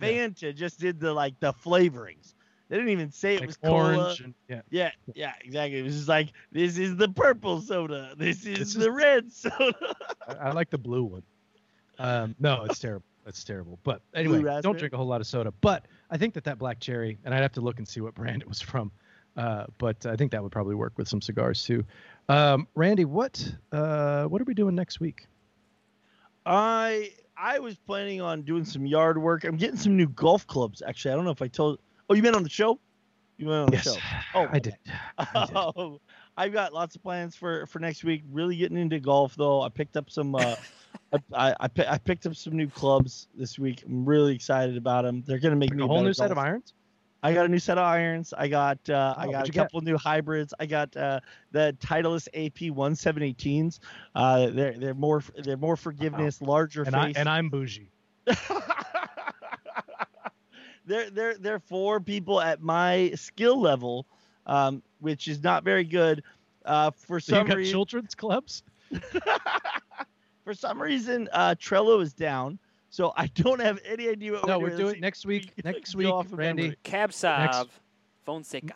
Yeah. 0.02 0.08
Fanta 0.10 0.56
just 0.56 0.80
did 0.80 1.00
the 1.00 1.14
like 1.14 1.40
the 1.40 1.54
flavorings. 1.54 2.34
They 2.68 2.76
didn't 2.76 2.92
even 2.92 3.12
say 3.12 3.36
it 3.36 3.40
Like 3.42 3.48
was 3.50 3.58
cola. 3.58 3.98
orange. 4.04 4.20
And, 4.22 4.34
yeah. 4.48 4.62
Yeah, 4.70 4.92
yeah, 5.16 5.34
exactly. 5.44 5.80
It 5.80 5.84
was 5.84 5.96
just 5.96 6.08
like 6.10 6.30
this 6.52 6.78
is 6.78 6.96
the 6.98 7.10
purple 7.10 7.62
soda. 7.62 8.14
This 8.18 8.46
is 8.46 8.58
This 8.60 8.68
is- 8.70 8.74
the 8.76 8.92
red 8.92 9.32
soda. 9.32 9.96
I, 10.28 10.34
I 10.34 10.52
like 10.52 10.70
the 10.70 10.78
blue 10.78 11.04
one. 11.04 11.24
Um, 11.98 12.36
no, 12.40 12.64
it's 12.66 12.80
terrible. 12.80 13.04
It's 13.26 13.44
terrible. 13.44 13.80
But 13.84 14.02
anyway, 14.14 14.42
don't 14.62 14.78
drink 14.78 14.94
a 14.94 14.98
whole 14.98 15.06
lot 15.06 15.22
of 15.22 15.28
soda. 15.28 15.54
But 15.62 15.86
I 16.10 16.18
think 16.18 16.34
that 16.34 16.44
that 16.46 16.58
black 16.58 16.80
cherry, 16.80 17.18
and 17.24 17.34
I'd 17.34 17.42
have 17.42 17.52
to 17.54 17.62
look 17.62 17.78
and 17.78 17.88
see 17.88 18.02
what 18.02 18.16
brand 18.16 18.42
it 18.42 18.48
was 18.48 18.62
from. 18.62 18.92
Uh, 19.38 19.66
but 19.78 20.06
I 20.06 20.16
think 20.16 20.32
that 20.32 20.42
would 20.42 20.52
probably 20.52 20.76
work 20.76 20.94
with 20.98 21.08
some 21.08 21.22
cigars 21.22 21.64
too. 21.64 21.86
Um, 22.28 22.68
Randy, 22.76 23.06
what 23.06 23.54
uh, 23.72 24.26
what 24.26 24.42
are 24.42 24.46
we 24.46 24.54
doing 24.54 24.76
next 24.76 25.00
week? 25.00 25.28
I 26.46 27.12
I 27.38 27.60
was 27.60 27.78
planning 27.78 28.22
on 28.22 28.42
doing 28.42 28.66
some 28.66 28.86
yard 28.86 29.22
work. 29.22 29.44
I'm 29.44 29.58
getting 29.58 29.78
some 29.78 29.96
new 29.96 30.08
golf 30.10 30.46
clubs. 30.48 30.82
Actually, 30.86 31.14
I 31.14 31.16
don't 31.16 31.26
know 31.26 31.32
if 31.32 31.42
I 31.42 31.48
told. 31.48 31.80
Oh, 32.10 32.16
you 32.16 32.24
meant 32.24 32.36
on 32.36 32.44
the 32.44 32.50
show? 32.50 32.80
You 33.40 33.48
went 33.48 33.62
on 33.62 33.72
the 33.72 33.78
yes, 33.78 33.84
show. 33.84 34.04
Oh, 34.36 34.48
I 34.52 34.60
did. 34.60 34.76
I 35.34 35.42
did. 35.42 35.64
Oh, 35.78 36.00
I've 36.38 36.54
got 36.54 36.74
lots 36.74 36.96
of 36.96 37.02
plans 37.02 37.36
for 37.36 37.66
for 37.68 37.80
next 37.80 38.04
week. 38.04 38.24
Really 38.30 38.58
getting 38.58 38.78
into 38.78 39.00
golf 39.00 39.36
though. 39.36 39.62
I 39.62 39.70
picked 39.70 39.98
up 39.98 40.10
some. 40.12 40.36
Uh, 40.36 40.56
I, 41.14 41.20
I 41.34 41.56
I 41.62 41.70
I 41.88 41.98
picked 41.98 42.26
up 42.28 42.36
some 42.36 42.56
new 42.56 42.68
clubs 42.68 43.28
this 43.34 43.58
week. 43.58 43.84
I'm 43.86 44.06
really 44.06 44.36
excited 44.36 44.78
about 44.78 45.04
them. 45.04 45.24
They're 45.26 45.40
gonna 45.40 45.56
make 45.56 45.72
Like 45.72 45.78
me 45.78 45.84
a 45.84 45.88
whole 45.88 46.02
new 46.04 46.14
set 46.14 46.32
of 46.32 46.38
irons. 46.38 46.74
I 47.24 47.34
got 47.34 47.46
a 47.46 47.50
new 47.50 47.60
set 47.60 47.78
of 47.78 47.84
irons. 47.86 48.34
I 48.38 48.48
got 48.48 48.90
uh, 48.90 49.16
I 49.18 49.28
Oh, 49.28 49.32
got 49.32 49.46
a 49.46 49.48
you 49.48 49.52
get? 49.52 49.62
couple 49.64 49.82
new 49.82 49.98
hybrids. 49.98 50.54
I 50.60 50.66
got 50.66 50.96
uh, 50.96 51.20
the 51.52 51.76
Titleist 51.80 52.28
AP 52.34 52.72
1718s. 52.76 53.80
Uh, 54.16 54.50
they're 54.52 54.78
they're 54.78 54.94
more 54.94 55.22
they're 55.44 55.58
more 55.58 55.76
forgiveness, 55.78 56.42
larger 56.42 56.86
And 56.86 56.96
I 56.96 57.08
face. 57.08 57.16
and 57.16 57.28
I'm 57.30 57.50
bougie. 57.50 57.92
they're 60.90 61.10
they're 61.10 61.38
they're 61.38 61.60
for 61.60 62.00
people 62.02 62.42
at 62.42 62.62
my 62.62 63.12
skill 63.16 63.62
level, 63.62 64.06
um, 64.46 64.82
which 65.00 65.28
is 65.28 65.42
not 65.44 65.64
very 65.64 65.84
good. 65.86 66.24
Uh, 66.66 66.92
for 66.92 67.20
So 67.20 67.36
you 67.36 67.40
some 67.40 67.48
got 67.48 67.58
reason, 67.58 67.72
children's 67.72 68.16
clubs? 68.16 68.64
for 70.44 70.54
some 70.54 70.82
reason, 70.82 71.30
uh, 71.32 71.56
Trello 71.60 72.02
is 72.02 72.14
down, 72.14 72.60
so 72.90 73.14
I 73.16 73.28
don't 73.28 73.62
have 73.62 73.80
any 73.86 74.10
idea 74.10 74.34
what 74.34 74.48
No, 74.48 74.58
we're 74.60 74.64
we're 74.66 74.70
doing. 74.72 74.80
doing 74.80 74.90
Let's 74.96 75.02
next 75.02 75.26
week. 75.26 75.54
Next 75.64 75.96
week, 75.96 76.08
off 76.08 76.26
of 76.26 76.34
Randy. 76.38 76.64
memory. 76.64 76.78
Cab 76.84 77.14
Sav 77.14 77.80
Fonseca? 78.26 78.74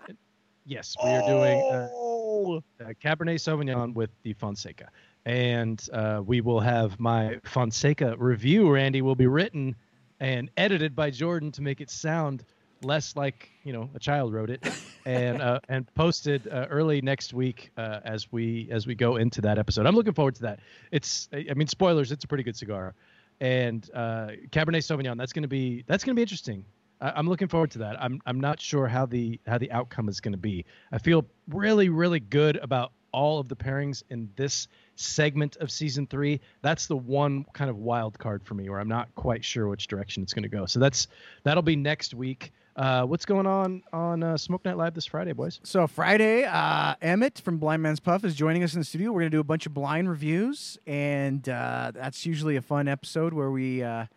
Yes, 0.65 0.95
we 1.03 1.09
are 1.09 1.21
doing. 1.27 1.59
Uh, 1.71 1.89
Oh, 2.35 2.57
uh, 2.81 2.85
Cabernet 3.01 3.35
Sauvignon 3.35 3.93
with 3.93 4.09
the 4.23 4.33
Fonseca. 4.33 4.89
And 5.25 5.87
uh, 5.93 6.21
we 6.25 6.41
will 6.41 6.59
have 6.59 6.99
my 6.99 7.39
Fonseca 7.43 8.15
review, 8.17 8.69
Randy, 8.69 9.01
will 9.01 9.15
be 9.15 9.27
written 9.27 9.75
and 10.23 10.49
edited 10.55 10.95
by 10.95 11.09
Jordan 11.09 11.51
to 11.51 11.61
make 11.61 11.81
it 11.81 11.89
sound 11.89 12.45
less 12.81 13.15
like, 13.17 13.51
you 13.65 13.73
know, 13.73 13.89
a 13.93 13.99
child 13.99 14.33
wrote 14.33 14.49
it 14.49 14.65
and 15.05 15.41
uh, 15.41 15.59
and 15.69 15.93
posted 15.95 16.47
uh, 16.47 16.65
early 16.69 17.01
next 17.01 17.33
week 17.33 17.71
uh, 17.75 17.99
as 18.05 18.31
we 18.31 18.69
as 18.71 18.87
we 18.87 18.95
go 18.95 19.17
into 19.17 19.41
that 19.41 19.59
episode. 19.59 19.85
I'm 19.85 19.95
looking 19.95 20.13
forward 20.13 20.35
to 20.35 20.43
that. 20.43 20.61
It's 20.91 21.27
I 21.33 21.45
I 21.51 21.53
mean 21.55 21.67
spoilers, 21.67 22.11
it's 22.13 22.23
a 22.23 22.27
pretty 22.27 22.43
good 22.45 22.55
cigar. 22.55 22.95
And 23.41 23.89
uh, 23.93 24.29
Cabernet 24.51 24.83
Sauvignon, 24.83 25.17
that's 25.17 25.33
going 25.33 25.41
to 25.43 25.49
be 25.49 25.83
that's 25.87 26.05
to 26.05 26.13
be 26.13 26.21
interesting. 26.21 26.63
I, 27.01 27.11
I'm 27.11 27.27
looking 27.27 27.49
forward 27.49 27.71
to 27.71 27.79
that. 27.79 28.01
I'm 28.01 28.21
I'm 28.25 28.39
not 28.39 28.61
sure 28.61 28.87
how 28.87 29.05
the 29.05 29.41
how 29.45 29.57
the 29.57 29.71
outcome 29.73 30.07
is 30.07 30.21
going 30.21 30.31
to 30.31 30.37
be. 30.37 30.63
I 30.93 30.99
feel 30.99 31.25
really 31.49 31.89
really 31.89 32.21
good 32.21 32.55
about 32.57 32.93
all 33.13 33.39
of 33.39 33.47
the 33.47 33.55
pairings 33.55 34.03
in 34.09 34.29
this 34.35 34.67
segment 34.95 35.55
of 35.57 35.71
season 35.71 36.07
three. 36.07 36.41
That's 36.61 36.87
the 36.87 36.97
one 36.97 37.45
kind 37.53 37.69
of 37.69 37.77
wild 37.77 38.19
card 38.19 38.43
for 38.43 38.55
me 38.55 38.69
where 38.69 38.79
I'm 38.79 38.89
not 38.89 39.13
quite 39.15 39.45
sure 39.45 39.67
which 39.69 39.87
direction 39.87 40.23
it's 40.23 40.33
going 40.33 40.43
to 40.43 40.49
go. 40.49 40.65
So 40.65 40.79
that's 40.79 41.07
that'll 41.43 41.63
be 41.63 41.75
next 41.75 42.13
week. 42.13 42.51
Uh, 42.75 43.05
what's 43.05 43.25
going 43.25 43.45
on 43.45 43.83
on 43.93 44.23
uh, 44.23 44.35
Smoke 44.35 44.65
Night 44.65 44.77
Live 44.77 44.95
this 44.95 45.05
Friday, 45.05 45.31
boys? 45.33 45.59
So 45.63 45.85
Friday, 45.85 46.43
uh, 46.43 46.95
Emmett 47.01 47.39
from 47.39 47.59
Blind 47.59 47.83
Man's 47.83 47.99
Puff 47.99 48.25
is 48.25 48.33
joining 48.33 48.63
us 48.63 48.73
in 48.73 48.79
the 48.79 48.85
studio. 48.85 49.11
We're 49.11 49.21
gonna 49.21 49.29
do 49.29 49.39
a 49.39 49.43
bunch 49.43 49.67
of 49.67 49.75
blind 49.75 50.09
reviews, 50.09 50.79
and 50.87 51.47
uh, 51.47 51.91
that's 51.93 52.25
usually 52.25 52.55
a 52.55 52.63
fun 52.63 52.87
episode 52.87 53.31
where 53.33 53.51
we 53.51 53.83
uh, 53.83 54.07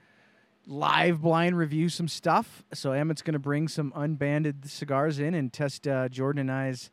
live 0.67 1.21
blind 1.21 1.59
review 1.59 1.91
some 1.91 2.09
stuff. 2.09 2.65
So 2.73 2.93
Emmett's 2.93 3.21
gonna 3.21 3.39
bring 3.39 3.69
some 3.69 3.93
unbanded 3.95 4.71
cigars 4.71 5.19
in 5.19 5.35
and 5.35 5.53
test 5.53 5.87
uh, 5.87 6.09
Jordan 6.09 6.41
and 6.41 6.51
I's 6.51 6.91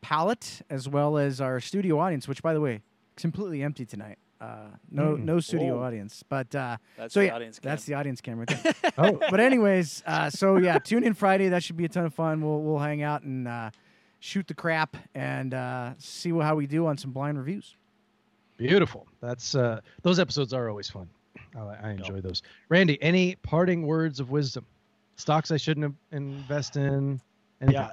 palate, 0.00 0.62
as 0.70 0.88
well 0.88 1.18
as 1.18 1.40
our 1.40 1.60
studio 1.60 1.98
audience, 1.98 2.26
which, 2.28 2.42
by 2.42 2.54
the 2.54 2.60
way, 2.60 2.74
is 3.16 3.22
completely 3.22 3.62
empty 3.62 3.84
tonight. 3.84 4.18
Uh, 4.40 4.68
no, 4.90 5.16
Mm. 5.16 5.24
no 5.24 5.38
studio 5.40 5.76
Whoa. 5.76 5.82
audience, 5.84 6.22
but 6.28 6.54
uh, 6.54 6.78
That's 6.96 7.12
so 7.12 7.20
the 7.20 7.26
yeah, 7.26 7.34
audience. 7.34 7.58
Cam. 7.58 7.68
that's 7.70 7.84
the 7.84 7.92
audience 7.94 8.20
camera. 8.22 8.46
Right. 8.48 8.76
Oh, 8.98 9.18
but 9.30 9.38
anyways, 9.38 10.02
uh, 10.06 10.30
so 10.30 10.56
yeah, 10.56 10.78
tune 10.78 11.04
in 11.04 11.12
Friday. 11.12 11.50
That 11.50 11.62
should 11.62 11.76
be 11.76 11.84
a 11.84 11.88
ton 11.88 12.06
of 12.06 12.14
fun. 12.14 12.40
We'll 12.40 12.60
we'll 12.62 12.78
hang 12.78 13.02
out 13.02 13.22
and 13.22 13.46
uh, 13.46 13.70
shoot 14.18 14.46
the 14.46 14.54
crap 14.54 14.96
and 15.14 15.52
uh, 15.52 15.92
see 15.98 16.30
how 16.30 16.54
we 16.54 16.66
do 16.66 16.86
on 16.86 16.96
some 16.96 17.10
blind 17.12 17.36
reviews. 17.36 17.76
beautiful. 18.56 19.06
That's 19.20 19.54
uh, 19.54 19.80
those 20.02 20.18
episodes 20.18 20.52
are 20.54 20.68
always 20.70 20.88
fun. 20.88 21.08
I, 21.54 21.88
I 21.88 21.90
enjoy 21.90 22.20
those. 22.22 22.42
Randy, 22.70 23.00
any 23.02 23.36
parting 23.42 23.86
words 23.86 24.20
of 24.20 24.30
wisdom? 24.30 24.64
Stocks 25.16 25.50
I 25.50 25.58
shouldn't 25.58 25.94
invest 26.12 26.76
in. 26.76 27.20
Anything? 27.60 27.74
yeah. 27.82 27.90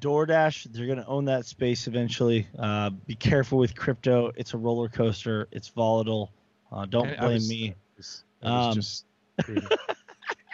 DoorDash, 0.00 0.72
they're 0.72 0.86
gonna 0.86 1.04
own 1.06 1.24
that 1.26 1.46
space 1.46 1.86
eventually. 1.86 2.46
Uh, 2.58 2.90
be 2.90 3.14
careful 3.14 3.58
with 3.58 3.74
crypto. 3.76 4.32
It's 4.36 4.54
a 4.54 4.58
roller 4.58 4.88
coaster. 4.88 5.48
It's 5.52 5.68
volatile. 5.68 6.32
Uh, 6.72 6.84
don't 6.86 7.08
I- 7.08 7.12
I 7.14 7.16
blame 7.20 7.32
was- 7.34 7.48
me. 7.48 7.64
It 7.68 7.76
was, 7.96 8.24
Um, 8.42 8.74
just 8.74 9.04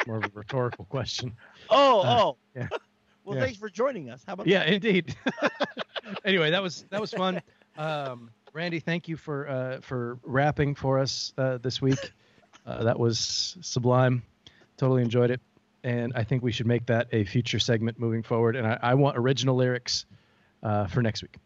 more 0.07 0.19
of 0.19 0.25
a 0.25 0.31
rhetorical 0.35 0.85
question. 0.87 1.33
Oh, 1.71 2.01
Uh, 2.01 2.19
oh. 2.23 2.37
yeah. 2.55 2.69
well, 3.25 3.37
Yeah. 3.37 3.45
thanks 3.45 3.59
for 3.59 3.69
joining 3.71 4.11
us. 4.11 4.23
How 4.27 4.35
about 4.35 4.47
Yeah, 4.47 4.65
indeed. 4.65 5.15
anyway, 6.25 6.51
that 6.51 6.63
was 6.63 6.85
that 6.91 7.01
was 7.01 7.13
fun. 7.13 7.41
Um, 7.77 8.31
Randy, 8.53 8.79
thank 8.79 9.09
you 9.09 9.17
for 9.17 9.49
uh, 9.49 9.81
for 9.81 10.19
rapping 10.23 10.75
for 10.75 10.99
us 10.99 11.33
uh, 11.39 11.59
this 11.59 11.81
week. 11.83 12.13
Uh, 12.67 12.85
that 12.85 12.99
was 12.99 13.57
sublime. 13.63 14.23
Totally 14.77 15.03
enjoyed 15.03 15.31
it, 15.31 15.41
and 15.85 16.13
I 16.17 16.25
think 16.25 16.43
we 16.43 16.51
should 16.51 16.67
make 16.67 16.87
that 16.87 17.07
a 17.13 17.25
future 17.25 17.59
segment 17.61 17.99
moving 18.01 18.23
forward. 18.25 18.57
And 18.57 18.67
I, 18.67 18.79
I 18.83 18.95
want 18.95 19.17
original 19.19 19.55
lyrics 19.55 20.07
uh, 20.63 20.87
for 20.89 21.03
next 21.03 21.23
week, 21.23 21.37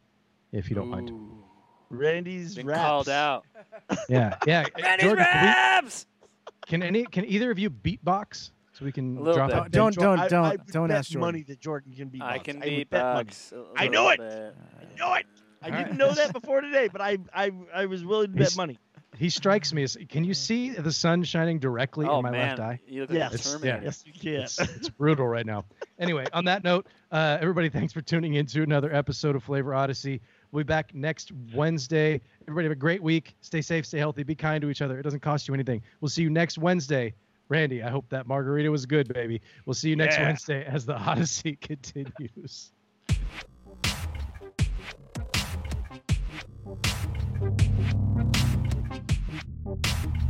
if 0.52 0.70
you 0.70 0.76
don't 0.76 0.88
mind. 0.88 1.10
Ooh, 1.10 1.44
Randy's 1.90 2.54
Been 2.54 2.66
raps. 2.66 2.80
called 2.80 3.08
out. 3.08 3.44
Yeah, 4.08 4.36
yeah. 4.46 4.66
Randy's 4.82 5.06
Jordan, 5.06 5.24
can, 5.24 5.44
raps. 5.44 6.06
we, 6.46 6.52
can 6.70 6.82
any 6.82 7.04
can 7.04 7.24
either 7.26 7.50
of 7.50 7.58
you 7.58 7.68
beatbox 7.70 8.50
so 8.72 8.84
we 8.84 8.92
can 8.92 9.16
drop 9.16 9.50
bit. 9.50 9.66
it? 9.66 9.72
Don't- 9.72 9.94
don't- 9.94 10.18
I, 10.20 10.28
don't- 10.28 10.44
I 10.44 10.56
don't 10.70 10.88
bet 10.88 10.98
ask 10.98 11.10
Jordan. 11.10 11.20
money 11.26 11.42
that 11.44 11.60
Jordan 11.60 11.92
can 11.94 12.08
be. 12.08 12.20
I 12.22 12.38
can 12.38 12.60
beatbox. 12.60 12.90
bet 12.90 13.04
money. 13.04 13.30
a 13.76 13.80
I 13.82 13.88
know 13.88 14.08
it. 14.10 14.18
bit. 14.20 14.54
I 14.80 14.98
know 14.98 15.14
it. 15.14 15.26
I 15.60 15.66
All 15.70 15.72
didn't 15.72 15.88
right. 15.88 15.96
know 15.96 16.12
that 16.12 16.32
before 16.32 16.60
today, 16.60 16.88
but 16.92 17.00
I 17.00 17.18
I, 17.34 17.50
I 17.74 17.86
was 17.86 18.04
willing 18.04 18.32
to 18.32 18.38
bet 18.38 18.56
money. 18.56 18.78
He 19.16 19.30
strikes 19.30 19.72
me 19.72 19.82
as. 19.82 19.96
Can 20.08 20.22
you 20.22 20.34
see 20.34 20.70
the 20.70 20.92
sun 20.92 21.24
shining 21.24 21.58
directly 21.58 22.06
Oh 22.06 22.18
in 22.18 22.22
my 22.22 22.30
man, 22.30 22.48
left 22.50 22.60
eye? 22.60 22.80
you 22.86 23.00
look 23.02 23.10
Yes. 23.10 23.20
like 23.20 23.30
a 23.30 23.34
It's- 23.34 23.52
Terminator. 23.52 23.84
Yes, 23.84 24.04
you 24.06 24.12
can. 24.12 24.32
It's, 24.42 24.58
it's 24.60 24.88
brutal 24.90 25.26
right 25.26 25.46
now. 25.46 25.64
Anyway, 25.98 26.26
on 26.32 26.44
that 26.44 26.62
note, 26.62 26.86
uh, 27.10 27.38
everybody, 27.40 27.68
thanks 27.68 27.92
for 27.92 28.00
tuning 28.00 28.34
in 28.34 28.46
to 28.46 28.62
another 28.62 28.94
episode 28.94 29.34
of 29.34 29.42
Flavor 29.42 29.74
Odyssey. 29.74 30.20
We'll 30.52 30.62
be 30.62 30.68
back 30.68 30.94
next 30.94 31.32
Wednesday. 31.54 32.20
Everybody 32.42 32.66
have 32.66 32.72
a 32.72 32.76
great 32.76 33.02
week. 33.02 33.34
Stay 33.40 33.60
safe, 33.62 33.86
stay 33.86 33.98
healthy, 33.98 34.22
be 34.22 34.34
kind 34.34 34.60
to 34.62 34.70
each 34.70 34.82
other. 34.82 34.98
It 34.98 35.02
doesn't 35.02 35.20
cost 35.20 35.48
you 35.48 35.54
anything. 35.54 35.82
We'll 36.00 36.10
see 36.10 36.22
you 36.22 36.30
next 36.30 36.58
Wednesday. 36.58 37.14
Randy, 37.48 37.82
I 37.82 37.88
hope 37.88 38.08
that 38.10 38.26
margarita 38.26 38.70
was 38.70 38.84
good, 38.86 39.08
baby. 39.12 39.40
We'll 39.64 39.74
see 39.74 39.88
you 39.88 39.96
next 39.96 40.16
Yeah. 40.18 40.26
Wednesday 40.26 40.64
as 40.66 40.84
the 40.86 40.94
Odyssey 40.96 41.56
continues. 41.60 42.72